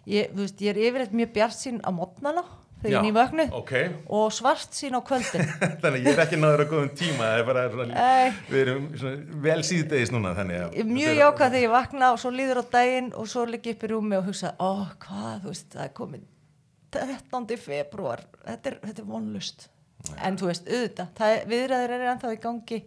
[0.06, 2.42] Ég, þú veist, ég er yfirleitt mjög bjart sín á mótnana
[2.84, 3.72] þegar ég er nývögnu ok,
[4.18, 5.46] og svart sín á kvöldin.
[5.82, 8.04] þannig ég er ekki náður að góðum tíma er svona,
[8.50, 12.20] við erum svona vel síðdegis núna þannig er mjög er- jákvæð þegar ég vakna og
[12.22, 14.70] svo líður á daginn og svo ligg ég upp í rúmi og hugsa, ó,
[15.02, 16.26] hvað, þú veist, það er komin
[16.94, 17.56] 13.
[17.58, 19.68] februar þetta er, er vonlust
[20.22, 22.82] en þú veist, auðvitað, er- viðræður eru ennþá í gangi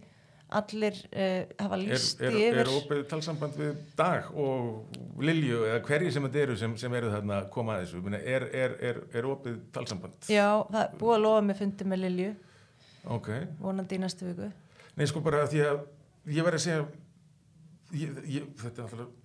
[0.47, 5.81] allir uh, hafa Er, líst er, yfir er opið talsamband við Dag og Lilju eða
[5.87, 8.03] hverji sem þetta eru sem, sem eru þarna að koma að þessu?
[8.05, 10.15] Meni, er, er, er, er opið talsamband?
[10.31, 12.31] já, það er búið að lofa með fundi með Lilju.
[13.17, 13.29] Ok,
[13.59, 14.49] vonandi í næstu viku.
[14.97, 15.83] Nei sko bara því að
[16.35, 16.87] ég verði að segja
[17.95, 19.15] ég, ég, þetta er alltaf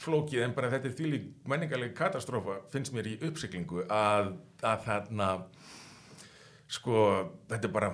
[0.00, 4.32] flókið en bara þetta er því menningarlega katastrófa finnst mér í uppsiklingu að,
[4.64, 5.28] að þarna
[6.70, 7.02] sko
[7.50, 7.90] þetta er bara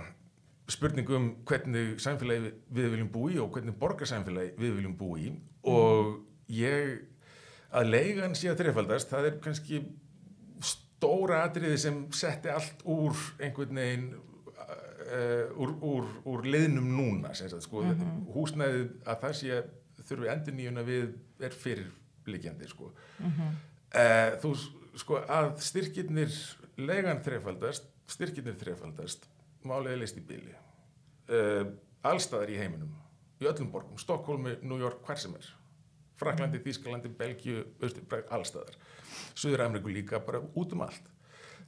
[0.68, 5.28] spurning um hvernig samfélagi við- viljum búi og hvernig borgarsamfélagi við viljum búi
[5.62, 6.16] og
[6.50, 7.04] ég
[7.76, 9.80] að leigan sé að þreifaldast það er kannski
[10.64, 17.54] stóra atriði sem setti allt úr einhvern veginn uh, úr, úr, úr liðnum núna sagt,
[17.66, 17.82] sko,
[18.34, 19.60] húsnæðið að það sé
[20.06, 21.06] þurfi endur nýjuna við
[21.46, 22.90] er fyrirlikjandi sko.
[23.20, 24.54] uh, þú
[24.96, 26.32] sko að styrkirnir
[26.80, 29.26] legan þreifaldast styrkirnir þreifaldast
[29.68, 31.64] málið er leist í bíli uh,
[32.06, 32.94] allstaðar í heiminum
[33.40, 35.48] í öllum borgum, Stokkólmi, New York, hver sem er.
[36.16, 38.78] Fraklandi, Þískalandi, Belgíu Östur, allstaðar
[39.36, 41.10] Suður Ameríku líka, bara út um allt.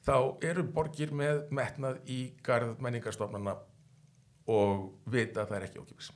[0.06, 3.58] Þá eru borgir með metnað í garð menningarstofnana
[4.48, 6.10] og vita að það er ekki ókipis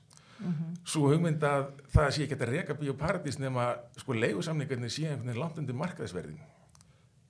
[0.89, 3.69] svo hugmynd að það sé ekki að reka bíóparadís nema
[4.01, 6.41] sko leigusamningarnir sé einhvern veginn langt undir markaðsverðin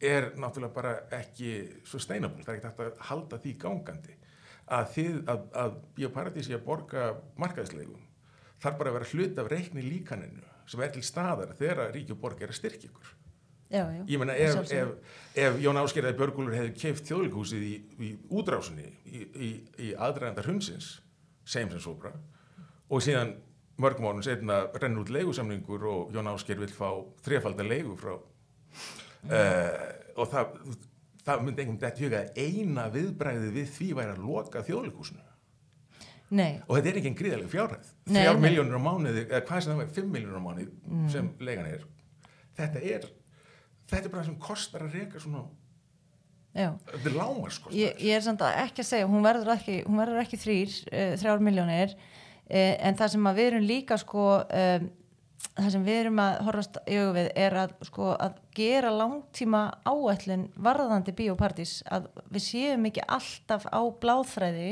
[0.03, 1.53] er náttúrulega bara ekki
[1.87, 4.17] sustainable, það er ekki hægt að halda því gangandi
[4.67, 7.09] að þið, að, að bíóparadís sé að borga
[7.41, 7.99] markaðsleigu
[8.63, 12.21] þarf bara að vera hlut af reikni líkaninu sem er til staðar þegar ríki og
[12.23, 13.13] borg er að styrkja ykkur.
[13.73, 14.91] Já, já, ég meina að ef, ef,
[15.41, 17.73] ef Jón Áskerðið Björgúlur hefði keift þjóðlíkúsið í,
[18.05, 19.49] í útrásinni í, í,
[19.81, 20.91] í aðdragandar hundsins
[21.49, 22.13] sem svo bara
[22.93, 23.33] og síðan
[23.81, 26.91] mörgum ánum setna rennur út leigusamningur og Jón Áskerð vil fá
[27.25, 29.89] þrefaldar leigu frá uh,
[30.21, 30.53] og það
[31.27, 35.29] það myndi einhvern veginn huga að eina viðbræði við því væri að loka þjóðlíkúsinu
[36.33, 37.89] nei, og þetta er ekki en gríðaleg fjárhæð.
[38.09, 38.23] Nei.
[38.41, 41.83] miljónur á mánuði eða hvað sem það var, fimm miljónur á mánuði sem leigan er.
[42.57, 43.11] Þetta er
[43.93, 45.43] þetta er bara það sem kostar að reka svona
[46.53, 46.71] já.
[46.89, 50.03] Þetta er lámarskostar ég, ég er samt að ekki að segja, hún verður ekki, hún
[50.03, 54.27] verður ekki þrýr, uh, þrjár miljónir uh, en það sem að við erum líka sko,
[54.63, 54.91] um,
[55.57, 59.63] það sem við erum að horfast í augu við er að sko að gera langtíma
[59.85, 64.71] áætlun varðandi bíópartís að við séum ekki alltaf á bláþræði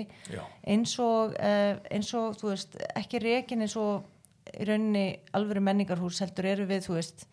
[0.65, 4.07] eins og, uh, eins og veist, ekki rekin eins og
[4.51, 7.27] í rauninni alvöru menningarhús heldur eru við, veist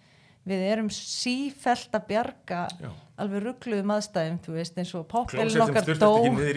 [0.47, 2.91] við erum sífelt að bjarga Já.
[3.23, 5.05] Alveg ruggluðum aðstæðum þú veist, eins og
[5.53, 6.09] sem okkar dó.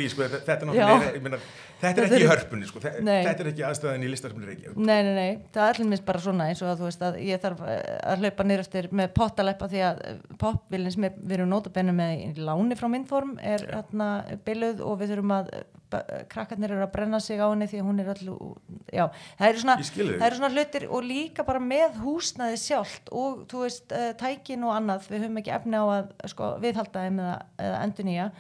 [0.05, 0.69] í sko, þetta, er
[1.09, 1.39] er- meina,
[1.81, 5.65] þetta er ekki hörpunni sko, þetta er ekki aðstæðan í listarfnir Nei, nei, nei, það
[5.65, 7.81] er allir minnst bara svona eins og að þú veist að ég þarf eh,
[8.13, 10.03] að hlaupa niður eftir með pottaleppa því að
[10.45, 14.11] popvilin sem er- við erum nótabennu með í láni frá myndform er hérna
[14.45, 15.55] biluð og við þurfum að
[16.31, 18.37] krakkarnir eru að brenna sig á henni því hún er allu
[18.93, 19.07] já,
[19.41, 19.77] það eru svona,
[20.29, 24.77] eru svona hlutir og líka bara með húsnaði sjálft og þú veist, uh, tækin og
[24.77, 27.37] annað við höfum ekki efni á að sko, viðhalda þeim eða,
[27.67, 28.31] eða endur nýja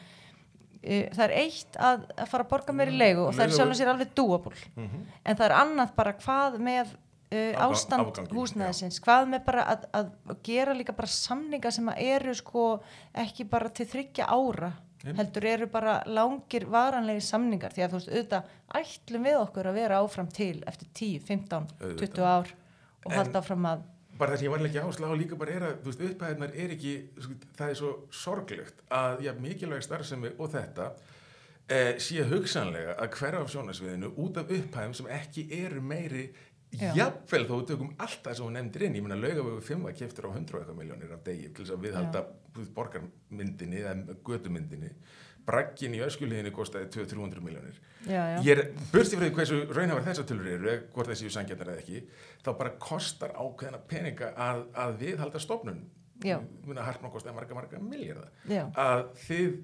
[0.81, 3.74] það er eitt að, að fara að borga mér í leigu og það er sjálf
[3.74, 8.39] og sér alveg doable en það er annað bara hvað með uh, Afgang- ástand afganginn,
[8.39, 10.09] húsnæðisins hvað með bara að, að
[10.48, 12.64] gera líka bara samninga sem að eru sko
[13.12, 14.72] ekki bara til þryggja ára
[15.05, 18.51] heldur eru bara langir varanlegi samningar því að þú veist auðvitað
[18.81, 21.70] ætlum við okkur að vera áfram til eftir 10, 15,
[22.02, 22.52] 20 ár
[23.06, 23.86] og halda áfram að
[24.20, 26.74] bara það sem ég var ekki áslá líka bara er að þú veist, upphæðinar er
[26.77, 26.93] ekki
[27.56, 30.90] það er svo sorglegt að já, mikilvæg starfsemi og þetta
[31.70, 36.28] eh, sé hugsanlega að hverfa af sjónasviðinu út af upphæðum sem ekki eru meiri.
[36.79, 39.97] Jafnvel þó við tökum allt það sem hún nefndir inn ég meina laugavegu 5 var
[39.99, 42.23] keftur á 100 og eitthvað miljónir af degi til þess að viðhalda
[42.77, 44.91] borgarmyndinni eða götumyndinni.
[45.51, 47.79] Braggin í öskulíðinni kostaði 200-300 miljónir
[48.45, 48.61] ég er
[48.93, 52.03] bursti fyrir því hversu raunhafar þessar tölur eru hvort þessi sangjarnar eða ekki
[52.45, 55.83] þá bara kostar ákveðina peninga að, að viðhalda stofnun.
[56.69, 58.67] Muna hartmann kostaði marga marga miljardar Já.
[58.77, 59.59] að þið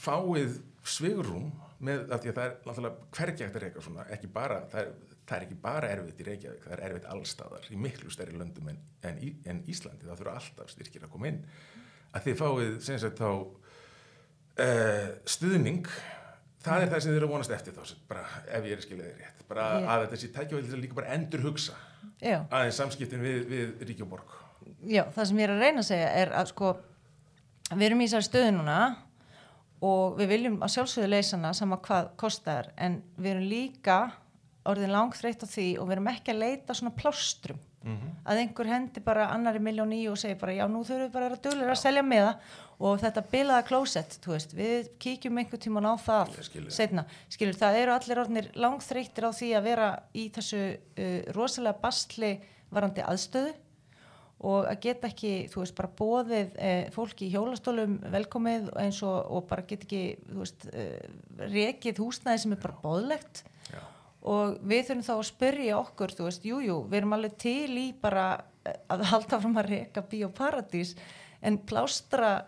[0.00, 4.60] fáið svigrum með af því að það er hvergi hægt að reyka svona ekki bara,
[4.72, 8.10] það er, það er ekki bara erfitt í Reykjavík, það er erfitt allstaðar í miklu
[8.10, 11.44] stærri löndum en, en, en Íslandi það þurfa alltaf styrkir að koma inn
[12.10, 15.86] að þið fáið sem sagt þá uh, stuðning
[16.64, 18.24] það er það sem þið eru að vonast eftir þá bara,
[18.58, 19.88] ef ég er skilaði rétt bara Já.
[19.94, 21.76] að sé tækjavæli til að líka bara endur hugsa
[22.18, 22.40] já.
[22.50, 24.34] aðeins samskiptin við, við Ríki og Borg
[24.84, 26.74] Já, það sem ég er að reyna að segja er að sko,
[27.70, 28.80] við erum í þessari stöðu núna
[29.88, 33.98] og við viljum að sjálfsögðu leysana sama hvað kostar en við erum líka
[34.70, 37.60] orðin langþreytt á því og við erum ekki að leita svona plástrum
[38.28, 41.30] að einhver hendi bara annari miljón í og segir bara já nú þurfum við bara
[41.30, 45.94] að duglir að selja með það og þetta bilaða klósett við kíkjum einhver tíman á
[46.00, 46.34] það
[46.68, 51.80] setna, skilur það eru allir orðnir langþreyttir á því að vera í þessu uh, rosalega
[51.80, 52.34] bastli
[52.70, 53.56] varandi aðstöðu
[54.40, 59.18] og að geta ekki, þú veist, bara bóðið eh, fólki í hjólastólum velkomið eins og,
[59.36, 61.10] og bara get ekki, þú veist, eh,
[61.52, 63.42] rekið húsnæði sem er bara bóðlegt.
[64.22, 67.70] Og við þurfum þá að spyrja okkur, þú veist, jújú, jú, við erum alveg til
[67.80, 68.26] í bara
[68.66, 70.94] eh, að halda fram að reka bíóparadís
[71.42, 72.42] en plástra,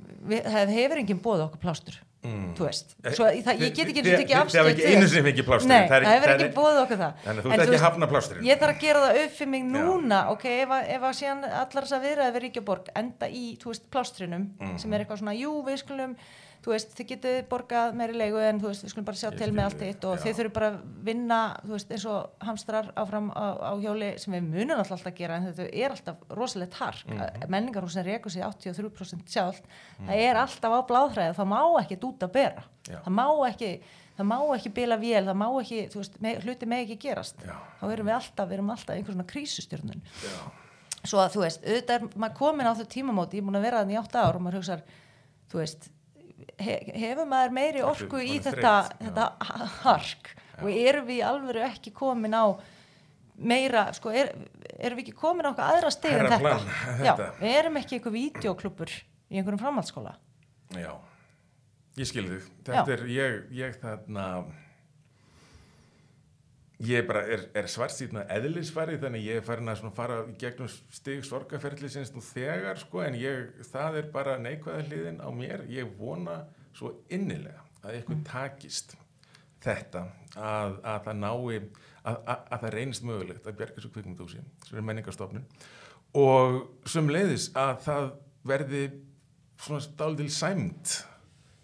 [0.00, 2.50] við, það hefur enginn bóðið okkur plástur, Mm.
[2.52, 6.42] þú veist, svo það, ég get ekki eins og tekið afstöð Það er hefur er
[6.44, 8.44] ekki- bóðið okkur það Þannig að þú ert ekki að hafna plásturinn.
[8.44, 11.40] Ég þarf að gera það upp fyrir mig núna ok, ef að, ef að síðan
[11.48, 14.78] allar þess að viðraði við Ríkjaborg enda í, þú veist, plástrinum Mhm.
[14.78, 16.16] sem er eitthvað svona, jú, við skulum
[16.60, 19.38] þú veist, þið getið borgað meiri leigu en þú veist, við skulum bara sjá Ég
[19.40, 20.22] til með allt eitt og já.
[20.26, 24.34] þið þurfum bara að vinna, þú veist, eins og hamstrar áfram á, á hjóli sem
[24.36, 27.48] við munum alltaf að gera en þetta er alltaf rosalegt hark mm Mhm.
[27.54, 29.62] menningarhúsin rekur sig 83% sjálf
[30.04, 32.98] það er alltaf á bláðræði það má ekki út að bera Já.
[33.04, 33.70] það má ekki
[34.20, 37.56] það má ekki bila vél, það má ekki veist, me, hluti með ekki gerast Já.
[37.80, 40.52] þá erum við alltaf, við erum alltaf einhver svona krísustjörnun Já.
[41.08, 43.64] svo að þú veist, auðvitað er maður komin á þau tímamóti, ég er búin að
[43.64, 44.82] vera þannig í átta ár og maður hugsar,
[45.48, 45.88] þú veist
[46.60, 49.04] hefur maður meiri orku í þetta, þreytt?
[49.06, 49.26] þetta
[49.84, 50.30] hark
[50.60, 52.44] og erum við alvöru ekki komin á
[53.40, 54.34] meira, sko, er,
[54.76, 56.56] erum við ekki komin á okkar aðra stig en þetta?
[56.60, 57.28] en Já, þetta.
[57.40, 60.16] við erum ekki eitthvað vídeoklubur í einhverjum framhaldsskóla
[60.76, 60.92] Já,
[61.98, 62.50] ég skil þig.
[62.68, 62.92] Þetta Já.
[62.94, 64.26] er, ég, ég þarna,
[66.80, 71.26] ég bara er, er svartsýtna eðlisfæri þannig ég er farin að fara í gegnum stig
[71.28, 75.66] sorgaferðlisins nú þegar sko en ég, það er bara neikvæða hliðin á mér.
[75.68, 76.40] Ég vona
[76.76, 78.96] svo innilega að ykkur takist
[79.60, 81.60] þetta að, að það nái,
[82.00, 85.46] að, að, að það reynist mögulegt að bjarga svo kvikmyndúsi sem er menningarstofnun.
[86.16, 88.10] Og sem leiðis að það
[88.48, 88.82] verði
[89.60, 90.96] svona stáldil sæmt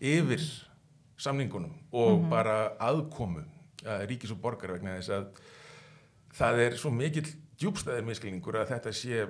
[0.05, 0.44] yfir
[1.16, 3.56] samningunum og bara aðkomu að
[4.10, 5.26] ríkis og borgar vegna þess að
[6.36, 7.26] það er svo mikill
[7.60, 9.22] djúbstæðir miskilningur að þetta sé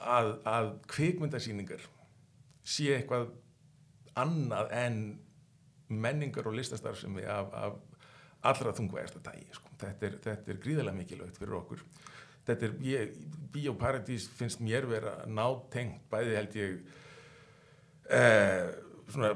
[0.00, 1.84] að, að kvikmyndasýningar
[2.66, 3.30] sé eitthvað
[4.18, 4.98] annað en
[5.90, 7.78] menningar og listastarfsemi af, af
[8.50, 9.70] allra þungvægasta tægi sko.
[9.80, 11.84] þetta, þetta er gríðarlega mikilvægt fyrir okkur
[12.46, 13.14] þetta er, ég,
[13.50, 16.76] Bíóparadís finnst mér vera nátengt bæði held ég
[18.16, 18.70] eh,
[19.10, 19.34] svona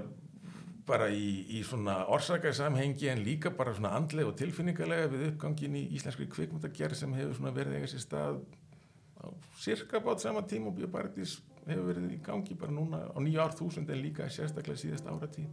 [0.88, 5.86] bara í, í svona orsakasamhengi en líka bara svona andlega og tilfinningalega við uppgangin í
[5.96, 8.42] íslenskri kvikmyndagerð sem hefur svona verið eiga sér stað
[9.24, 9.26] á
[9.60, 13.56] cirka bát sama tíma og Bíóparadís hefur verið í gangi bara núna á nýju ár
[13.56, 15.46] þúsund en líka sérstaklega síðast áratí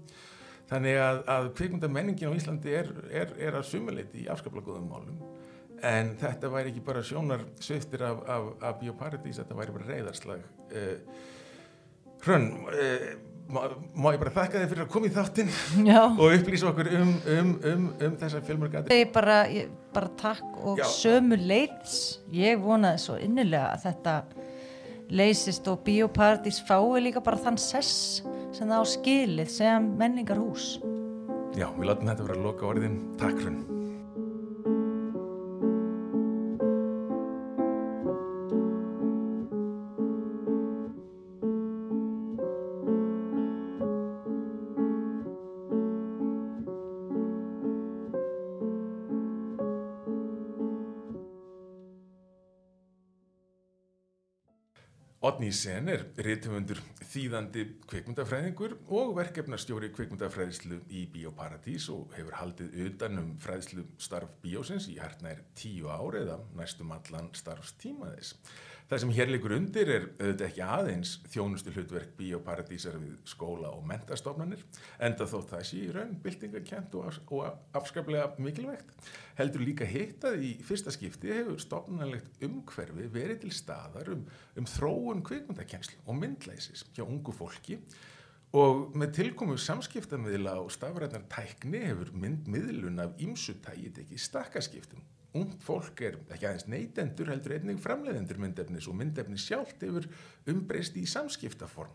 [0.71, 5.17] þannig að, að kvikmyndamenningin á Íslandi er, er, er að sumuleiti í afskaplega góðum málum.
[5.83, 10.43] En þetta væri ekki bara sjónar sviftir af, af, af Bíóparadís þetta væri bara reyðarslag
[10.45, 11.21] uh,
[12.21, 13.07] Hrönn uh,
[13.49, 13.61] má,
[13.95, 15.51] má ég bara þakka þið fyrir að koma í þáttinn
[16.11, 20.81] og upplýsa okkur um, um, um, um þessa fjölmörgandi Ég bara, ég, bara takk og
[20.81, 20.85] Já.
[20.91, 21.97] sömu leiðs
[22.35, 24.15] ég vonaði svo innilega að þetta
[25.11, 28.21] leysist og Bíóparadís fái líka bara þann sess
[28.55, 30.77] sem það á skilið sem menningarhús.
[31.55, 33.80] Já, við látum þetta vera að loka orðin Takk Hrönn
[55.41, 56.77] Odni Sen er rithöfundur
[57.09, 64.85] þýðandi kvikmyndafræðingur og verkefnastjóri kvikmyndafræðislu í Bíóparadís og hefur haldið utan um fræðislu starf bíósins
[64.93, 68.35] í hartnær tíu ár eða næstum allan starfstíma þess.
[68.91, 73.85] Það sem hér leikur undir er auðvitað ekki aðeins þjónustu hlutverk Bíóparadísar við skóla og
[73.87, 74.65] mentastofnanir
[75.07, 78.91] enda þótt það sé í raun byltingakent og, af, og afskaplega mikilvægt.
[79.37, 84.27] Heldur líka hitt að í fyrsta skipti hefur stofnanlegt umhverfi verið til staðar um,
[84.59, 87.79] um þróun kvikmyndakenslu og myndlæsis hjá ungu fólki
[88.59, 95.07] og með tilkomu samskiptamiðla og stafræðnar tækni hefur myndmiðlun af ímsutægi tekið stakkaskiptum.
[95.37, 100.09] Ungt fólk er ekki aðeins neytendur heldur einnig framleiðendur myndefnis og myndefnis sjálft hefur
[100.51, 101.93] umbreyst í samskiptaform.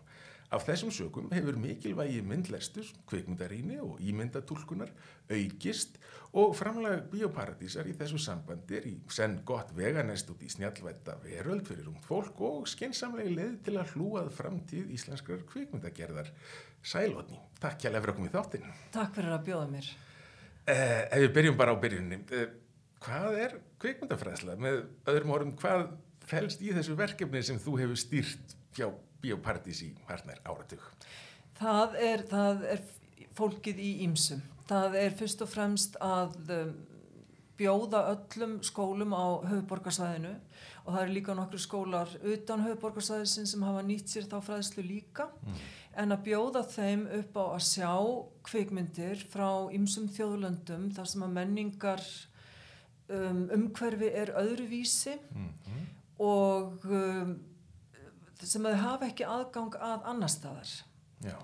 [0.54, 4.92] Af þessum sökum hefur mikilvægi myndlestus, kvikmyndaríni og ímyndatúlkunar
[5.26, 5.96] aukist
[6.38, 11.66] og framlega bioparadísar í þessu sambandi er í senn gott veganest út í snjallvætta veröld
[11.66, 16.30] fyrir ungt fólk og skinsamlega leið til að hlúað framtíð íslenskrar kvikmyndagerðar.
[16.86, 18.70] Sælotni, takk hjá fyrir að koma í þáttinn.
[18.94, 19.90] Takk fyrir að bjóða mér.
[20.66, 22.46] Eh, ef við byrjum bara á byrjunni, eh,
[23.04, 24.56] hvað er kvikmyndafræðsla?
[24.60, 24.82] Með
[25.12, 25.86] öðrum orðum, hvað
[26.26, 28.88] felst í þessu verkefni sem þú hefur stýrt hjá
[29.22, 30.82] Bíópartís í harnar áratug?
[31.56, 32.84] Það er, það er
[33.36, 34.42] fólkið í ímsum.
[34.66, 36.74] Það er fyrst og fremst að um,
[37.56, 40.34] bjóða öllum skólum á höfuborgarsvæðinu
[40.84, 45.28] og það eru líka nokkru skólar utan höfuborgarsvæðisin sem hafa nýtt sér þá fræðslu líka
[45.96, 47.92] en að bjóða þeim upp á að sjá
[48.46, 52.04] kvikmyndir frá ýmsum þjóðlöndum þar sem að menningar
[53.08, 55.16] um, umhverfi er öðruvísi
[56.22, 57.36] og um,
[58.42, 60.72] sem að þau hafa ekki aðgang að annar staðar.
[61.24, 61.36] Já,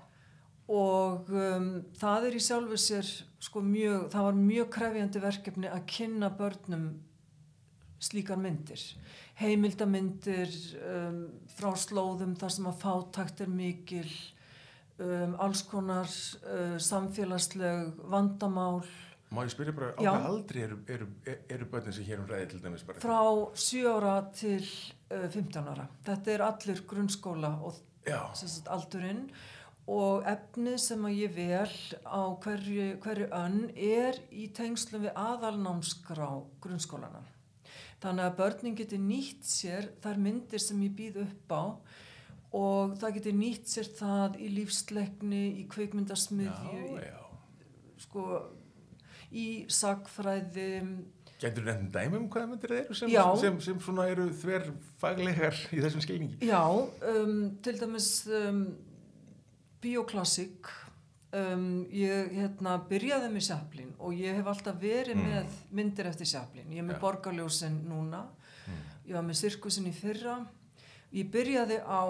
[0.71, 3.09] og um, það er í sjálfu sér
[3.43, 6.85] sko mjög, það var mjög krefjandi verkefni að kynna börnum
[8.03, 8.81] slíkar myndir.
[9.39, 10.53] Heimildamindir
[10.87, 11.19] um,
[11.55, 14.07] frá slóðum þar sem að fátakt er mikil
[14.99, 18.83] um, alls konar uh, samfélagsleg vandamál
[19.33, 21.07] má ég spyrja bara á hvað aldrei eru, eru,
[21.57, 23.01] eru börnin sem hér um ræði til dæmis bara?
[23.03, 23.19] frá
[23.65, 27.81] 7 ára til uh, 15 ára þetta er allir grunnskóla og
[28.37, 29.27] sagt, aldurinn
[29.89, 31.75] og efnið sem að ég vel
[32.07, 36.29] á hverju, hverju önn er í tengslum við aðalnámskrá
[36.63, 37.23] grunnskólana.
[38.03, 41.63] Þannig að börnin geti nýtt sér þær myndir sem ég býð upp á
[42.53, 46.99] og það geti nýtt sér það í lífsleikni, í kveikmyndasmiðju,
[48.05, 48.27] sko,
[49.33, 50.69] í sagfræði,
[51.43, 53.09] Gætur nefnum dæmum hvaða myndir það eru sem,
[53.41, 54.69] sem, sem svona eru þver
[55.01, 56.37] faglegar í þessum skilningi?
[56.47, 56.61] Já,
[57.09, 57.33] um,
[57.65, 58.61] til dæmis um,
[59.83, 60.69] bioklassik
[61.35, 66.71] um, ég hérna byrjaði með Chaplin og ég hef alltaf verið með myndir eftir Chaplin
[66.71, 67.01] ég er með Ja.
[67.03, 68.23] borgarljósin núna.
[69.03, 70.37] Ég var með sirkusin í fyrra.
[71.13, 72.01] Ég byrjaði á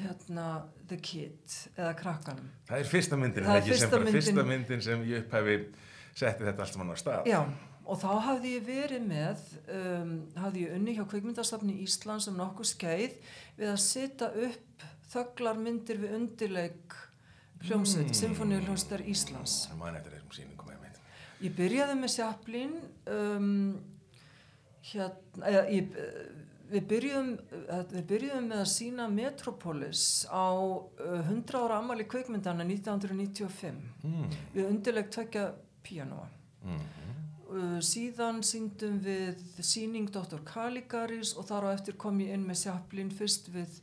[0.00, 0.46] hérna
[0.88, 1.44] The Kid
[1.76, 2.48] eða krakkanum.
[2.66, 4.48] Það er fyrsta myndin, Það er ekki sem fyrsta bara fyrsta myndin.
[4.48, 5.58] myndin sem ég upphafi
[6.14, 7.28] setti þetta allt saman á stað.
[7.28, 7.40] Já,
[7.88, 9.44] og þá hafði ég verið með,
[9.74, 13.18] um, hafði ég unni hjá kveikmyndastafni Íslands um nokkuð skeið
[13.58, 16.96] við að setja upp þögglar myndir við undirleik
[17.64, 18.18] hljómsveit, mm.
[18.18, 19.60] Symfóníu hljómsveitar Íslands.
[19.70, 20.98] Það man eftir þessum sýningum með mynd.
[21.42, 22.76] Ég byrjaði með Chaplin,
[23.14, 23.48] um,
[24.92, 25.96] hérna, eða, ég,
[26.72, 32.66] við, byrjuðum, eh, við byrjuðum með að sína Metropolis á uh, 100 ára ammali kveikmyndana
[32.68, 34.28] 1995 Mm.
[34.54, 35.48] við undirleik tvekja
[35.84, 36.28] píanóa.
[36.64, 36.86] Mm.
[37.48, 40.42] Uh, síðan síndum við síning Dr.
[40.44, 43.78] Kaligaris og þar á eftir kom ég inn með Chaplin fyrst við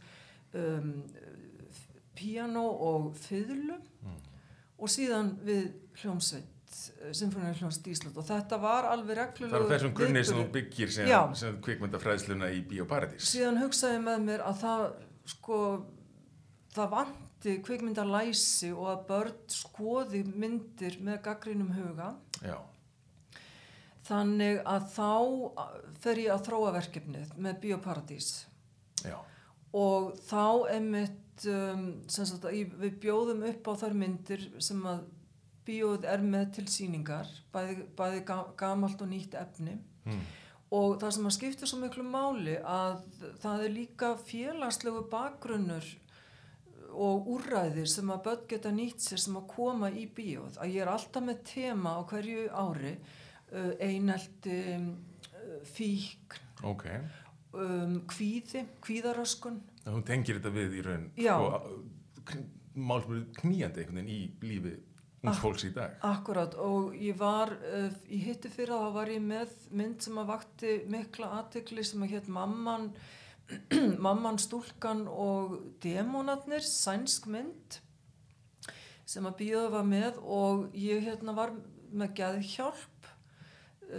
[0.53, 0.91] um,
[2.15, 3.79] piano og fiðlu
[4.75, 6.51] og síðan við hljómsveit
[7.15, 10.91] Sinfoníu hljómsveit Ísland og þetta var alveg Það reglulegu er þessum grunni sem þú byggir
[10.91, 13.29] sem, sem kvikmyndafræðsluna í Bíóparadís.
[13.31, 14.83] síðan hugsaði með mér að það
[15.31, 15.59] sko
[16.75, 16.91] það
[17.45, 22.15] vanti kvikmyndalæsi og að börn skoði myndir með gaggrínum huga.
[22.41, 22.57] Já,
[24.05, 25.09] Þannig að þá
[26.03, 28.27] fer ég að þróa verkefnið með Bíóparadís.
[29.01, 29.17] Já,
[29.73, 35.01] og þá einmitt um, sem sagt við bjóðum upp á þær myndir sem að
[35.65, 39.79] bíóð er með til síningar, bæði, bæði ga- gamalt og nýtt efni.
[40.05, 40.21] Mm.
[40.69, 42.99] og það sem að skipta svo miklu máli að
[43.41, 45.85] það er líka félagslegu bakgrunnur
[46.95, 50.85] og úrræðir sem að börn geta nýtt sér sem að koma í bíóð að ég
[50.85, 54.89] er alltaf með tema á hverju ári uh, einelti uh,
[55.75, 56.85] fík ok.
[57.53, 62.43] um, kvíði, kvíðaröskun hún tengir þetta við í raun, sko,
[62.75, 64.75] málsmur knýjandi einhvern veginn í lífi
[65.25, 65.95] ungs fólks í dag.
[66.05, 70.19] Akkurat og ég var uh, í hitti fyrir að þá var ég með mynd sem
[70.21, 72.91] að vakti mikla aðtekli sem að hétt Mamman
[74.05, 77.79] Mamman stúlkan og demonarnir, sænsk mynd
[79.05, 81.53] sem að bíóða var með og ég hérna var
[81.95, 83.09] með geðhjálp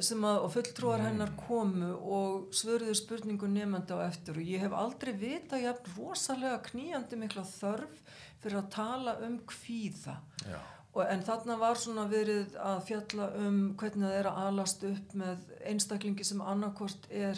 [0.03, 4.75] sem að, og fulltrúar hennar komu og svöruðu spurningu nefnda á eftir og ég hef
[4.75, 8.01] aldrei vita jafn rosalega knýjandi mikla þörf
[8.43, 10.19] fyrir að tala um kvíða.
[10.43, 10.59] Já,
[10.97, 15.11] Og, en þarna var svona verið að fjalla um hvernig það er að alast upp
[15.21, 17.37] með einstaklingi sem annarkort er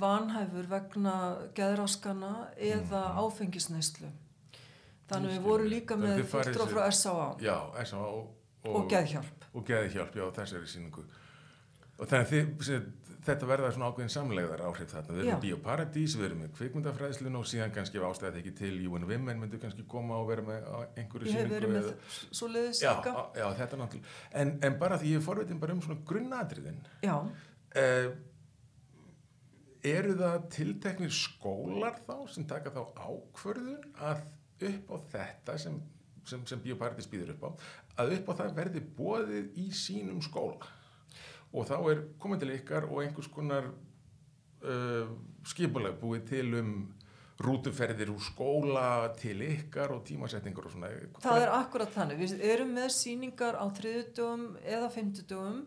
[0.00, 1.14] vanhæfur vegna
[1.56, 4.10] geðraskana eða áfengisneislu.
[5.10, 7.28] Þannig við vorum líka með sér- frá S.A.A.
[7.44, 7.98] já, S.A.
[8.00, 8.34] og,
[8.64, 9.48] og geðhjálp.
[9.54, 11.04] og geðhjálp, já, þessari sýningu.
[11.98, 12.30] Og þannig
[12.64, 12.86] þið,
[13.24, 15.14] þetta verða svona ákveðin samlegðar áhrif þarna.
[15.14, 19.06] Við erum í Bíóparadís, við erum með kvikmyndafræðslun og síðan kannski ástæðið ekki til UN
[19.10, 20.66] Women myndu kannski koma og vera með
[21.00, 21.88] einhverju Ég hef verið með
[22.34, 23.14] svo leiðis Já, líka.
[23.38, 24.12] já, þetta náttúrulega.
[24.42, 26.80] En, en bara því ég er forvitin bara um svona grunnatriðin.
[27.04, 27.18] Já,
[27.74, 28.12] Uh,
[29.84, 34.24] eru það tilteknir skólar þá sem taka þá ákvörðun að
[34.70, 35.76] upp á þetta sem,
[36.24, 37.50] sem, sem Bíóparadís býður upp á,
[38.04, 40.72] að upp á það verði bóðið í sínum skóla?
[41.54, 45.14] og þá er komin til ykkar og einhvers konar uh,
[45.46, 46.74] skipulag búið til um
[47.44, 48.88] rútuferðir úr skóla
[49.18, 50.92] til ykkar og tímasetningur og svona
[51.22, 52.20] Það er akkurat þannig.
[52.22, 55.64] Við erum með síningar á þriðutugum eða fymtutugum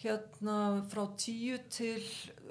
[0.00, 0.58] hérna
[0.90, 2.04] frá 10 til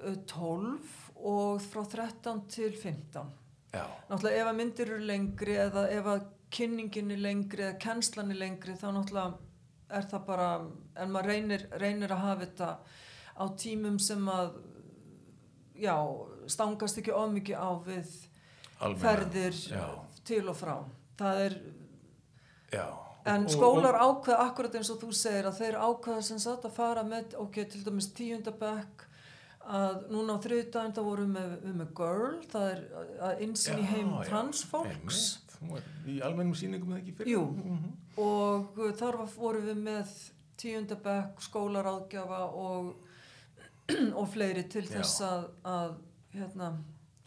[0.03, 0.77] uh, 12
[1.19, 3.35] og frá 13 til 15.
[3.73, 6.23] Já, Náttúrulega ef að myndir eru lengri eða ef að
[6.53, 9.37] kynningin er lengri eða kennslan er lengri þá náttúrulega
[9.99, 10.49] er það bara,
[11.01, 12.69] en maður reynir, reynir að hafa þetta
[13.39, 14.57] á tímum sem að
[15.79, 15.95] já,
[16.49, 18.15] stangast ekki of mikið á við
[18.79, 19.01] almenna.
[19.03, 19.85] ferðir Já,
[20.27, 20.75] til og frá.
[21.19, 21.59] Það er
[22.73, 22.87] já.
[23.29, 27.03] En skólar ákveða akkurat eins og þú segir að þeir ákveða sem sagt að fara
[27.05, 29.05] með, ok, til dæmis tíundabæk
[29.69, 32.81] að núna á þriðdæðin þá vorum við við með Girl, það er
[33.27, 34.29] að innsýn í heim já.
[35.59, 37.31] Þú er Í almennum sýningum eða ekki fyrir?
[37.35, 37.41] Jú.
[37.51, 37.89] Mhm.
[38.23, 40.13] og uh, þar vorum við með
[40.59, 42.93] tíundabæk, skólaráðgjafa og,
[44.19, 44.93] og fleiri til Já.
[44.97, 45.93] þess að, að
[46.35, 46.71] hérna,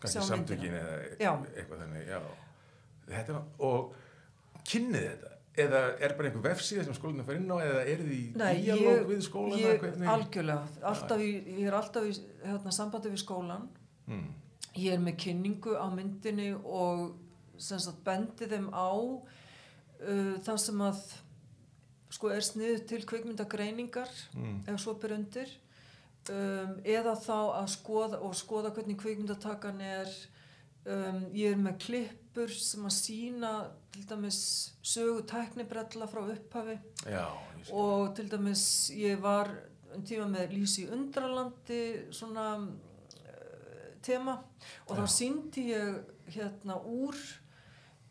[0.04, 0.80] sjá samtökin myndina.
[0.80, 1.32] eða Já.
[1.56, 2.20] eitthvað þannig, já.
[3.12, 3.38] Þetta,
[3.68, 3.94] og
[4.68, 5.31] kynnið þetta?
[5.56, 8.20] Eða er bara einhver vefsíða sem skólinu fer inn á eða er þið í
[8.64, 9.58] díalóg við skólana?
[9.60, 12.12] ég algjörlega, alltaf í, ég er alltaf í
[12.46, 13.66] hérna, sambandi við skólan
[14.08, 14.30] Mm.
[14.74, 17.12] ég er með kynningu á myndinni og
[17.58, 21.02] sagt bendi þeim á uh, það sem að
[22.12, 24.64] sko er sniðið til kvikmyndagreiningar Mm.
[24.66, 25.52] ef svo ber undir
[26.30, 30.08] um, eða þá að skoða og skoða hvernig kvikmyndatakan er
[30.86, 31.78] um, ég er með
[32.32, 33.50] klippur sem að sína
[33.92, 34.38] til dæmis
[34.82, 36.78] sögu tæknibrella frá upphafi.
[37.06, 37.26] Já,
[37.72, 39.50] og til dæmis ég var
[39.94, 44.38] um tíma með Lísi Undralandi svona uh, tema.
[44.88, 45.12] Og þá Já.
[45.12, 46.00] síndi ég
[46.32, 47.14] hérna úr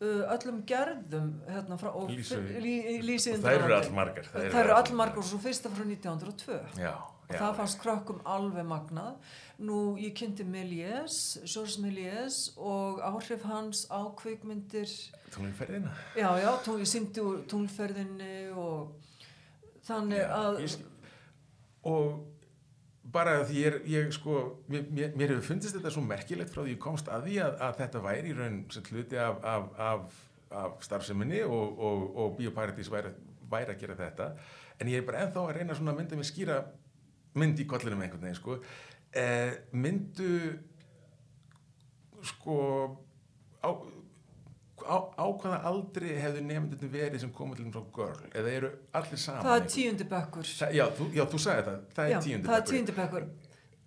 [0.00, 2.78] uh, öllum gerðum hérna frá og Lísu- lí,
[3.18, 4.24] Og þær eru allmargar.
[4.30, 6.94] það eru allmargar og svo fyrsta frá 1902 Já,
[7.32, 7.40] og já.
[7.40, 14.04] það fannst krökkum alveg magnað nú ég kynnti Méliès Georges Méliès og áhrif hans á
[14.18, 14.90] kvikmyndir
[15.32, 15.94] Tunglferðina?
[16.16, 18.92] já já, ég síndi úr tunglferðinni og
[19.86, 20.76] þannig að ég.
[21.82, 22.20] Og
[23.12, 24.36] bara því ég, ég sko,
[24.70, 27.80] mér, mér, hefur fundist þetta svo merkilegt frá því ég komst að því að, að
[27.80, 30.20] þetta væri í raun sem hluti af, af, af,
[30.62, 33.10] af starfseminni og, og, og Bíóparadís væri,
[33.50, 34.28] væri að gera þetta
[34.78, 36.60] en ég er bara ennþá að reyna að mynda mér skýra
[37.34, 38.58] mynd í kollinum einhvern veginn sko.
[39.12, 40.28] Eh, myndu
[42.22, 42.56] sko
[43.62, 43.70] á,
[44.86, 48.70] á, á hvaða aldri hefðu nefndinu verið sem komið til þeim frá girl eða eru
[48.98, 50.84] allir saman það er tíundi bekkur Það, já,
[51.18, 52.70] já, þú sagði það, það já, er tíundi bekkur.
[52.72, 53.30] tíundi bekkur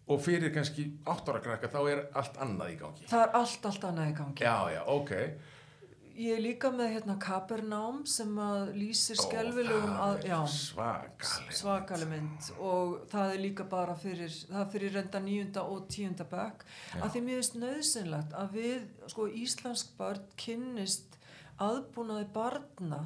[0.06, 3.08] Og fyrir kannski átt ára krakka þá er allt annað í gangi.
[3.10, 4.44] það er allt, allt annað í gangi.
[4.46, 5.14] Já, já, ok.
[6.16, 10.28] Ég er líka með hérna Kapernám sem að lýsir skelvilegum að,
[11.54, 12.50] svakaleg mynd.
[12.60, 16.64] Og það er líka bara fyrir það fyrir reynda níunda og tíunda bekk.
[17.00, 21.20] Að því mér finnst nöðsynlegt að við, sko, íslensk börn kynnist
[21.62, 23.04] aðbúnaði barna.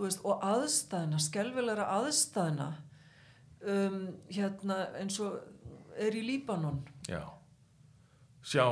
[0.00, 2.70] Veist, og aðstæðna, skelvilegra aðstæðna
[3.68, 3.98] um,
[4.32, 5.36] hérna eins og
[6.00, 6.80] er í Líbanon.
[7.10, 7.20] Já.
[8.40, 8.64] Sjá,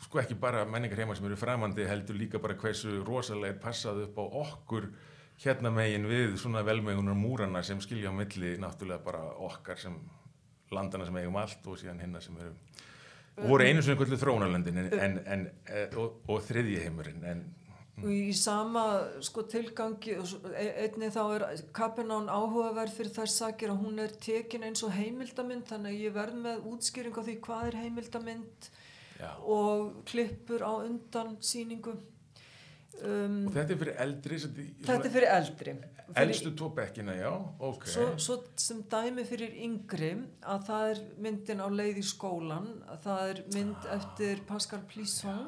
[0.00, 4.04] sko ekki bara menningar heima sem eru framandi heldur líka bara hversu rosalega er passað
[4.06, 4.88] upp á okkur
[5.44, 9.96] hérna megin við svona velmegunar múrana sem skilja á milli náttúrulega bara okkar sem
[10.70, 12.52] landana sem eigum allt og síðan hinna sem eru
[13.40, 17.48] voru einu sem einhverju þróunarlöndin en, en, en, eh, og, og þriðji heimurinn en
[18.00, 18.82] og í sama
[19.24, 21.42] sko tilgangi e- einnig þá er
[21.76, 26.14] Kapenán áhugaverð fyrir þær sakir að hún er tekin eins og heimildamynd þannig að ég
[26.14, 28.70] verð með útskýring á því hvað er heimildamynd
[29.20, 29.30] já.
[29.44, 31.94] og klippur á undan sýningu
[33.04, 35.74] um, Og þetta er fyrir eldri því- þetta er fyrir eldri.
[36.10, 37.30] Fyrir, Elstu tvo bekkina, já,
[37.60, 37.84] ok.
[37.86, 40.08] svo, svo sem dæmi fyrir yngri
[40.42, 45.46] að það er myndin á leið í skólan að það er mynd eftir Pascal Plisson.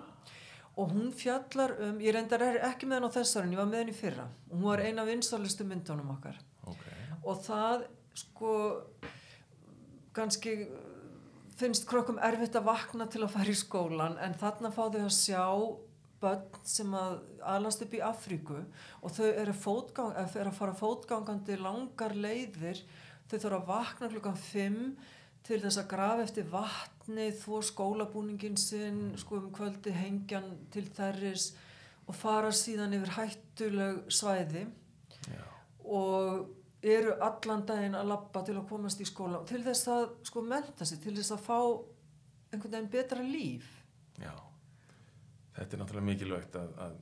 [0.78, 3.82] Og hún fjallar um, ég reyndar ekki með henn á þessar en ég var með
[3.82, 4.28] henn í fyrra.
[4.49, 6.39] Og hún var eina af vinsalistu myndunum okkar.
[6.66, 6.86] Ok.
[7.24, 7.82] og það
[8.15, 8.53] sko
[10.15, 10.55] kannski
[11.62, 15.16] finnst krokkum erfitt að vakna til að fara í skólan en þarna fá þau að
[15.16, 15.47] sjá
[16.22, 17.16] börn sem að
[17.55, 18.60] alast upp í Afríku
[19.02, 22.82] og þau eru, fótgang, eru að fara fótgangandi langar leiðir
[23.30, 24.78] þau þurfa að vakna klukkan 5
[25.47, 31.51] til þess að grafa eftir vatni þvó skólabúningin sinn sko um kvöldi hengjan til þerris
[32.06, 34.66] og fara síðan yfir hættuleg svæði
[35.26, 35.43] Já.
[35.82, 40.42] og eru allan daginn að labba til að komast í skóla til þess að sko
[40.46, 41.59] menta sig til þess að fá
[42.52, 43.68] einhvern veginn betra líf
[44.20, 44.34] Já,
[45.56, 46.96] þetta er náttúrulega mikilvægt að, að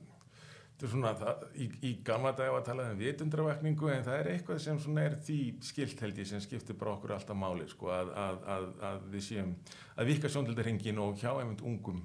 [0.71, 4.31] þetta er svona, það, í, í gamla dag að tala um vitundravakningu en það er
[4.35, 7.91] eitthvað sem svona er því skilt held ég sem skiptir bara okkur alltaf máli sko,
[7.93, 9.53] að, að, að, við séum
[9.97, 12.01] að vika sjóndildarhingin og hjá einmitt ungum,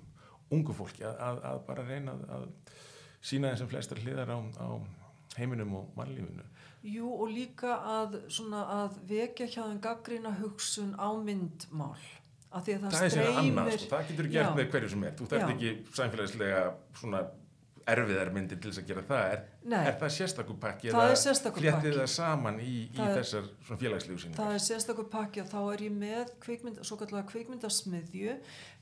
[0.53, 2.49] ungu fólki að bara reyna að
[3.25, 4.69] sína þessum flestar hliðar á, á
[5.37, 6.45] heiminum og mannlífinu.
[6.87, 11.97] Jú og líka að, svona, að vekja hjá þeim gaggrína hugsun á myndmál.
[12.57, 13.41] Því að það, Það er streymir...
[13.41, 14.55] annað, sko, það getur gert Já.
[14.57, 15.17] með hverju sem er.
[15.19, 16.63] Þú þarf ekki samfélagslega
[16.97, 17.25] svona
[17.87, 19.25] erfiðar myndir til þess að gera það.
[19.35, 19.43] Er,
[19.79, 20.91] er það sérstakur pakki?
[20.91, 23.49] Það eða er fléttið það saman í, í Það þessar
[23.83, 24.41] félagslegu síningar?
[24.41, 28.37] Það er sérstakur pakki og þá er ég með kvikmynd, svo kallega kvikmyndasmiðju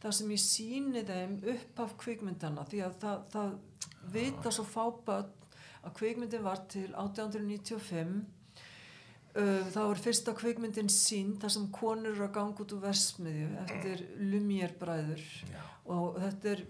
[0.05, 3.55] þar sem ég síni þeim upp af kvikmyndana því að það, það
[4.15, 5.44] vita svo fáböld
[5.85, 8.23] að kvikmyndin var til 1895
[9.35, 13.47] Uh, þá er fyrsta kvikmyndin sín þar sem konur eru að ganga út úr versmiðju
[13.65, 15.59] eftir Lumière bræður Já.
[15.91, 16.61] og þetta er,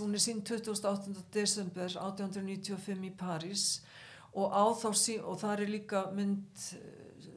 [0.00, 1.12] hún er sín 28.
[1.34, 3.66] desember 1895 í París
[4.32, 7.28] og á þá sín, og það er líka mynd eh,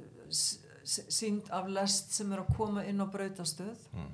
[1.12, 4.08] sínd af lest sem er að koma inn á brautastöð Mm.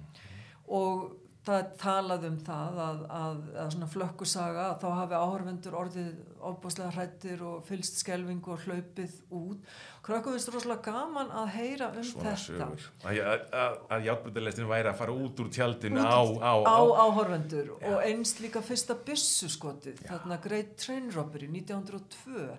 [0.66, 1.12] og
[1.46, 6.16] það er talað um það að, að, að svona flökkusaga að þá hafi áhörvendur orðið
[6.52, 9.76] ofbáslega hrættir og fylst skelvingu og hlaupið út.
[10.06, 12.70] Krökkum finnst rosalega gaman að heyra um Svona þetta.
[13.10, 18.00] Að, játbyrðalestin væri að fara út úr tjaldinu Út á, á, á á, áhorfendur og
[18.06, 22.50] einst líka fyrsta byssuskotið þarna Great Train Robbery 1902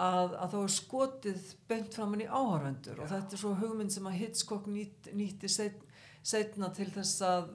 [0.00, 3.02] að, að þá er skotið beint framann í áhorfendur.
[3.02, 5.82] Og þetta er svo hugmynd sem að Hitchcock nýtt, nýtti set,
[6.22, 7.50] setna til þess að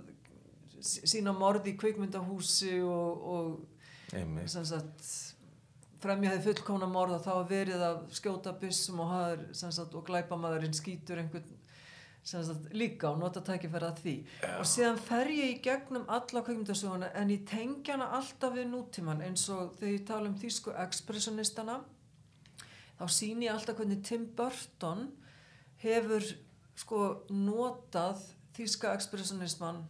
[0.86, 5.08] sína morð í kvikmyndahúsi og, og sagt
[6.04, 10.76] fremjaði fullkóna morð og þá var verið að skjóta byssum og, haður, sagt, og glæpamaðurinn
[10.76, 11.54] skýtur einhvern
[12.26, 14.14] sem sagt, líka og nota tækifæra að því
[14.58, 19.22] og síðan fer ég í gegnum alla kveikmyndasöguna en ég tengja hana alltaf við nútíman
[19.26, 21.76] eins og þegar ég tala um þýsku expressionistana
[22.98, 25.12] þá sýni ég alltaf hvernig Tim Burton
[25.84, 26.26] hefur
[26.76, 28.24] sko notað
[28.58, 29.84] þýska expressionisman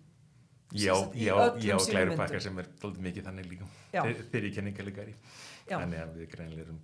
[0.75, 2.39] Já, í já, já, myndum.
[2.41, 2.67] sem er
[2.99, 3.67] mikið þannig líka.
[3.93, 5.13] Þeir, þeir ég kenninga líka í.
[5.65, 5.79] Já.
[5.79, 6.81] Þannig að við greinlega erum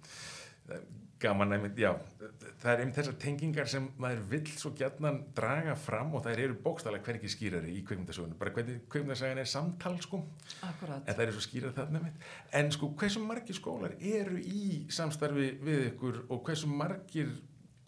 [0.67, 0.85] það er
[1.21, 1.91] gaman einmitt, já,
[2.61, 6.55] það er einmitt þessar tengingar sem maður vill svo gjarnan draga fram og þær eru
[6.63, 10.23] bókstæðlega hverki skýrari í kveikmyndasögunum, bara hvernig kveikmyndasagan er samtal sko,
[10.65, 11.03] Akkurat.
[11.05, 12.25] en það eru svo skýrar þarna einmitt.
[12.57, 17.29] En sko, hversu margir skólar eru í samstarfi við ykkur og hversu margir,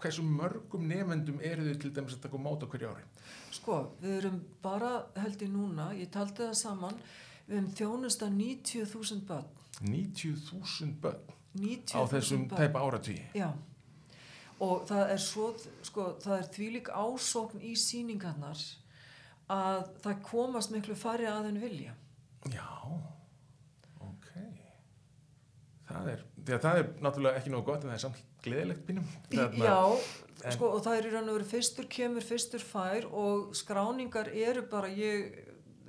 [0.04, 3.10] hversu mörgum nefendum eru þau til dæmis að taka á mót á hverju ári?
[3.54, 7.02] Sko, við erum bara, held ég núna, ég taldi það saman,
[7.48, 9.63] við erum þjónusta 90.000 börn.
[9.84, 11.22] 90.000 börn
[11.56, 13.18] 90.000 á þessum tæpa áratví.
[13.38, 13.50] Já,
[14.64, 15.50] og það er svo,
[15.86, 18.62] sko, það er þvílík ásókn í sýningarnar
[19.54, 21.94] að það komast miklu færri að en vilja.
[22.50, 22.68] Já,
[24.02, 24.30] ok.
[25.90, 28.88] Það er, því að það er náttúrulega ekki nógu gott en það er samt gleðilegt.
[29.34, 29.82] Þarna- Já,
[30.46, 34.32] en- sko, og það er í raun og veru fyrstur kemur, fyrstur fær og skráningar
[34.34, 35.38] eru bara, ég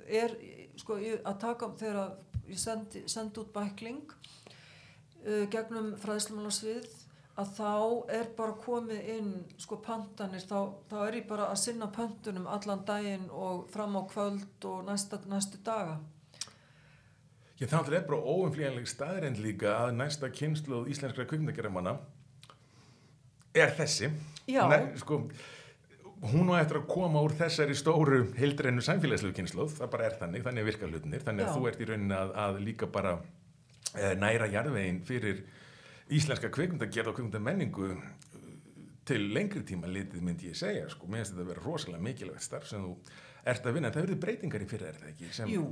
[0.07, 0.35] er,
[0.77, 2.13] sko, ég, að taka þegar að
[2.49, 4.13] ég sendi, sendi út bækling
[5.25, 6.87] uh, gegnum fræðslumálasvið
[7.35, 7.71] að þá
[8.15, 12.85] er bara komið inn sko pantanir, þá, þá er ég bara að sinna pöntunum allan
[12.87, 15.97] daginn og fram á kvöld og næsta, næstu daga.
[17.59, 21.97] Ég þá er bara óumflýjanleg staðrind líka að næsta kynsluð íslenskra kvikmyndagerðamanna
[23.55, 24.09] er þessi.
[24.47, 24.65] Já.
[24.71, 25.21] Nei, sko,
[26.23, 30.45] hún á eftir að koma úr þessari stóru heildrennu samfélagslegu kynsluð, það bara er þannig,
[30.45, 33.15] þannig virkar hlutinir, þannig að þú ert í rauninni að, að líka bara
[33.93, 35.43] e, næra jarðvegin fyrir
[36.15, 37.91] íslenska kvikmyndagerð og kvikmyndamenningu
[39.05, 42.45] til lengri tíma litið myndi ég segja, sko, mér finnst þetta að vera rosalega mikilvægt
[42.45, 42.95] starf sem þú
[43.45, 45.31] ert að vinna, það verður breytingar í fyrir er það ekki?
[45.35, 45.67] Sem, Jú,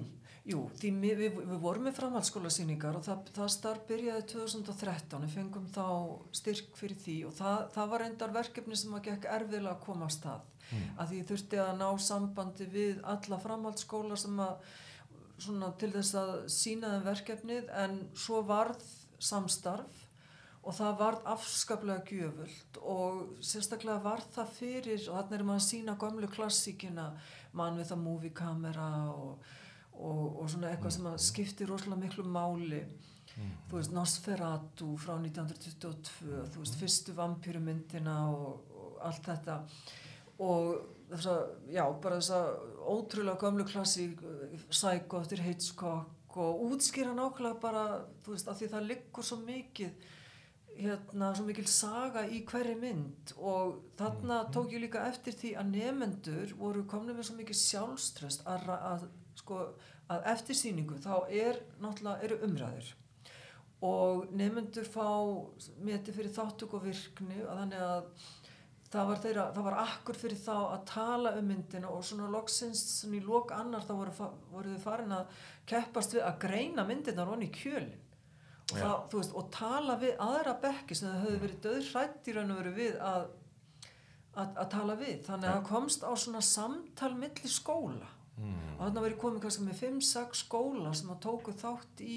[0.48, 5.36] jú, því við, við, við vorum með framhaldsskólasýningar og það, það starf byrjaði 2013, við
[5.38, 5.86] fengum þá
[6.36, 10.10] styrk fyrir því og það, það var reyndar verkefni sem að gekk erfiðlega að koma
[10.10, 10.88] að stað mm.
[10.98, 14.74] að því þurfti að ná sambandi við alla framhaldsskóla sem að
[15.44, 18.84] svona til þess að sína þeim verkefnið en svo varð
[19.24, 20.04] samstarf
[20.64, 25.68] og það varð afskaplega gjöfult og sérstaklega varð það fyrir og þarna er maður að
[25.68, 27.10] sína gömlu klassíkina
[27.60, 29.52] mann við það movie kamera og,
[30.00, 32.84] og, og svona eitthvað sem að skipti rosalega miklu máli.
[33.34, 39.56] Þú veist Nosferatu frá 1922 þú veist fyrstu vampýrumyndina og, og allt þetta.
[40.44, 40.74] Og
[41.10, 41.42] þess að,
[41.74, 42.52] já, bara þess að
[42.94, 44.22] ótrúlega gömlu klassík
[44.70, 47.86] Psycho eftir Hitchcock og útskýra nákvæmlega bara,
[48.26, 50.12] þú veist, af því það liggur svo mikið
[50.74, 53.34] hérna, svo mikil saga í hverri mynd.
[53.38, 58.48] Og þarna tók ég líka eftir því að nefendur voru komnið með svo mikið sjálfströst
[58.50, 59.06] að, að,
[59.40, 59.64] sko,
[60.12, 62.94] að eftir síningu þá er náttúrulega eru umræður.
[63.84, 65.10] Og nefnendur fá
[65.84, 68.06] meti fyrir þáttuk og virkni og þannig að
[68.94, 72.84] það var, þeirra, það var akkur fyrir þá að tala um myndina og svona loksins
[73.00, 77.26] svona í lok annar þá voru, voru þau farin að keppast við að greina myndina
[77.28, 78.84] ronni í kjölin og, Já.
[78.84, 82.62] það, veist, og tala við aðra bekki sem þau höfðu verið döðhrætt í raun og
[82.62, 83.26] veru við að,
[84.34, 85.16] að, að tala við.
[85.28, 88.54] Þannig að það komst á svona samtal milli skóla Mm.
[88.80, 92.16] og þannig að verið komið kannski með 5-6 skóla sem að tóku þátt í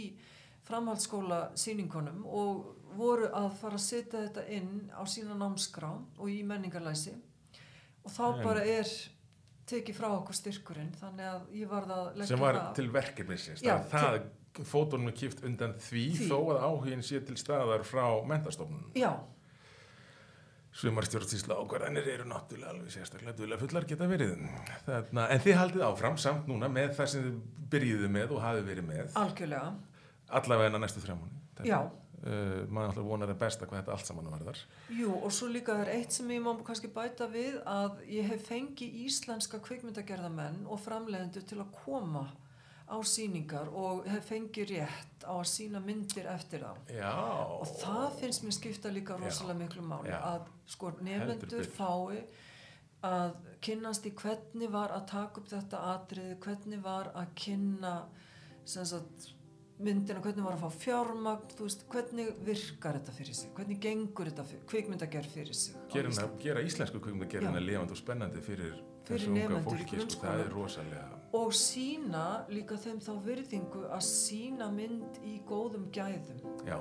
[0.66, 2.62] framhaldsskóla síningunum og
[2.97, 7.12] voru að fara að setja þetta inn á sína námskrá og í menningarlæsi
[8.06, 8.88] og þá En- bara er
[9.66, 13.62] tekið frá okkur styrkurinn þannig að ég varð að leggja sem var það til verkefnisins
[13.66, 14.18] Já, það,
[14.56, 16.28] það fótunum er kipt undan því, Því.
[16.30, 19.10] þó að áhugin sé til staðar frá mentastofnun já,
[20.77, 24.35] Sumar stjórnstísla ákvarðanir eru náttúrulega alveg sérstaklega duðlega fullar geta verið.
[24.85, 27.39] Þarna, en þið haldið áfram samt núna með það sem þið
[27.73, 29.70] byrjuðu með og hafið verið með algjörlega
[30.40, 31.39] allavega næstu þrjá mánu.
[31.65, 31.78] Já.
[32.27, 34.61] Uh, maður alltaf vonar það besta hvað þetta allt saman varðar.
[34.98, 38.48] Jú, og svo líka er eitt sem ég má kannski bæta við að ég hef
[38.48, 42.24] fengið íslenska kvikmyndagerðamenn og framleiðendur til að koma
[42.86, 46.72] á síningar og hef fengið rétt á að sína myndir eftir þá.
[46.94, 47.12] Já.
[47.58, 50.20] Og það finnst mér skipta líka rosalega miklu máli Já.
[50.22, 52.22] að sko nefnendur fái
[53.06, 57.94] að kynnast í hvernig var að taka upp þetta atriði, hvernig var að kynna
[58.66, 59.28] sagt,
[59.78, 64.46] myndina, hvernig var að fá fjármagn, veist, hvernig virkar þetta fyrir sig, hvernig gengur þetta
[64.48, 65.76] fyrir, kvikmyndagerð fyrir sig.
[65.76, 67.66] á Gera, íslensku kvikmyndagerðina Já.
[67.66, 71.15] lifandi og spennandi fyrir, Fyrir þessu unga fólki, sko, það er rosalega.
[71.35, 76.78] Og sína líka þeim þá virðingu að sína mynd í góðum gæðum, Já,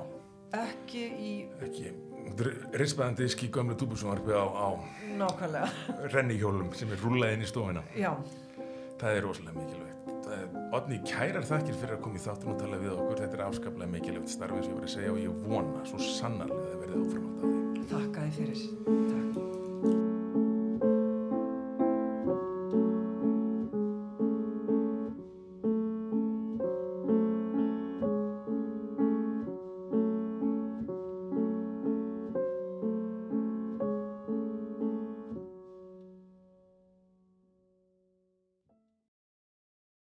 [0.55, 1.31] ekki í
[1.65, 1.91] ekki
[2.77, 4.67] rispaðandi disk í gömlu túbusjónvarpi á, á
[5.19, 5.69] nákvæmlega,
[6.13, 7.83] rennihjólum sem er rúlað inn í stofuna.
[7.97, 8.13] já.
[8.95, 10.11] Það er rosalega mikilvægt.
[10.25, 13.19] Það er, Odni, kærar þakkir fyrir að koma í þáttun og tala við okkur.
[13.21, 15.99] Þetta er afskaplega mikilvægt starf eins og ég var að segja og ég vona svo
[15.99, 17.89] sannarlega að verði áframhald á því.
[17.91, 19.44] Þakka þið fyrir.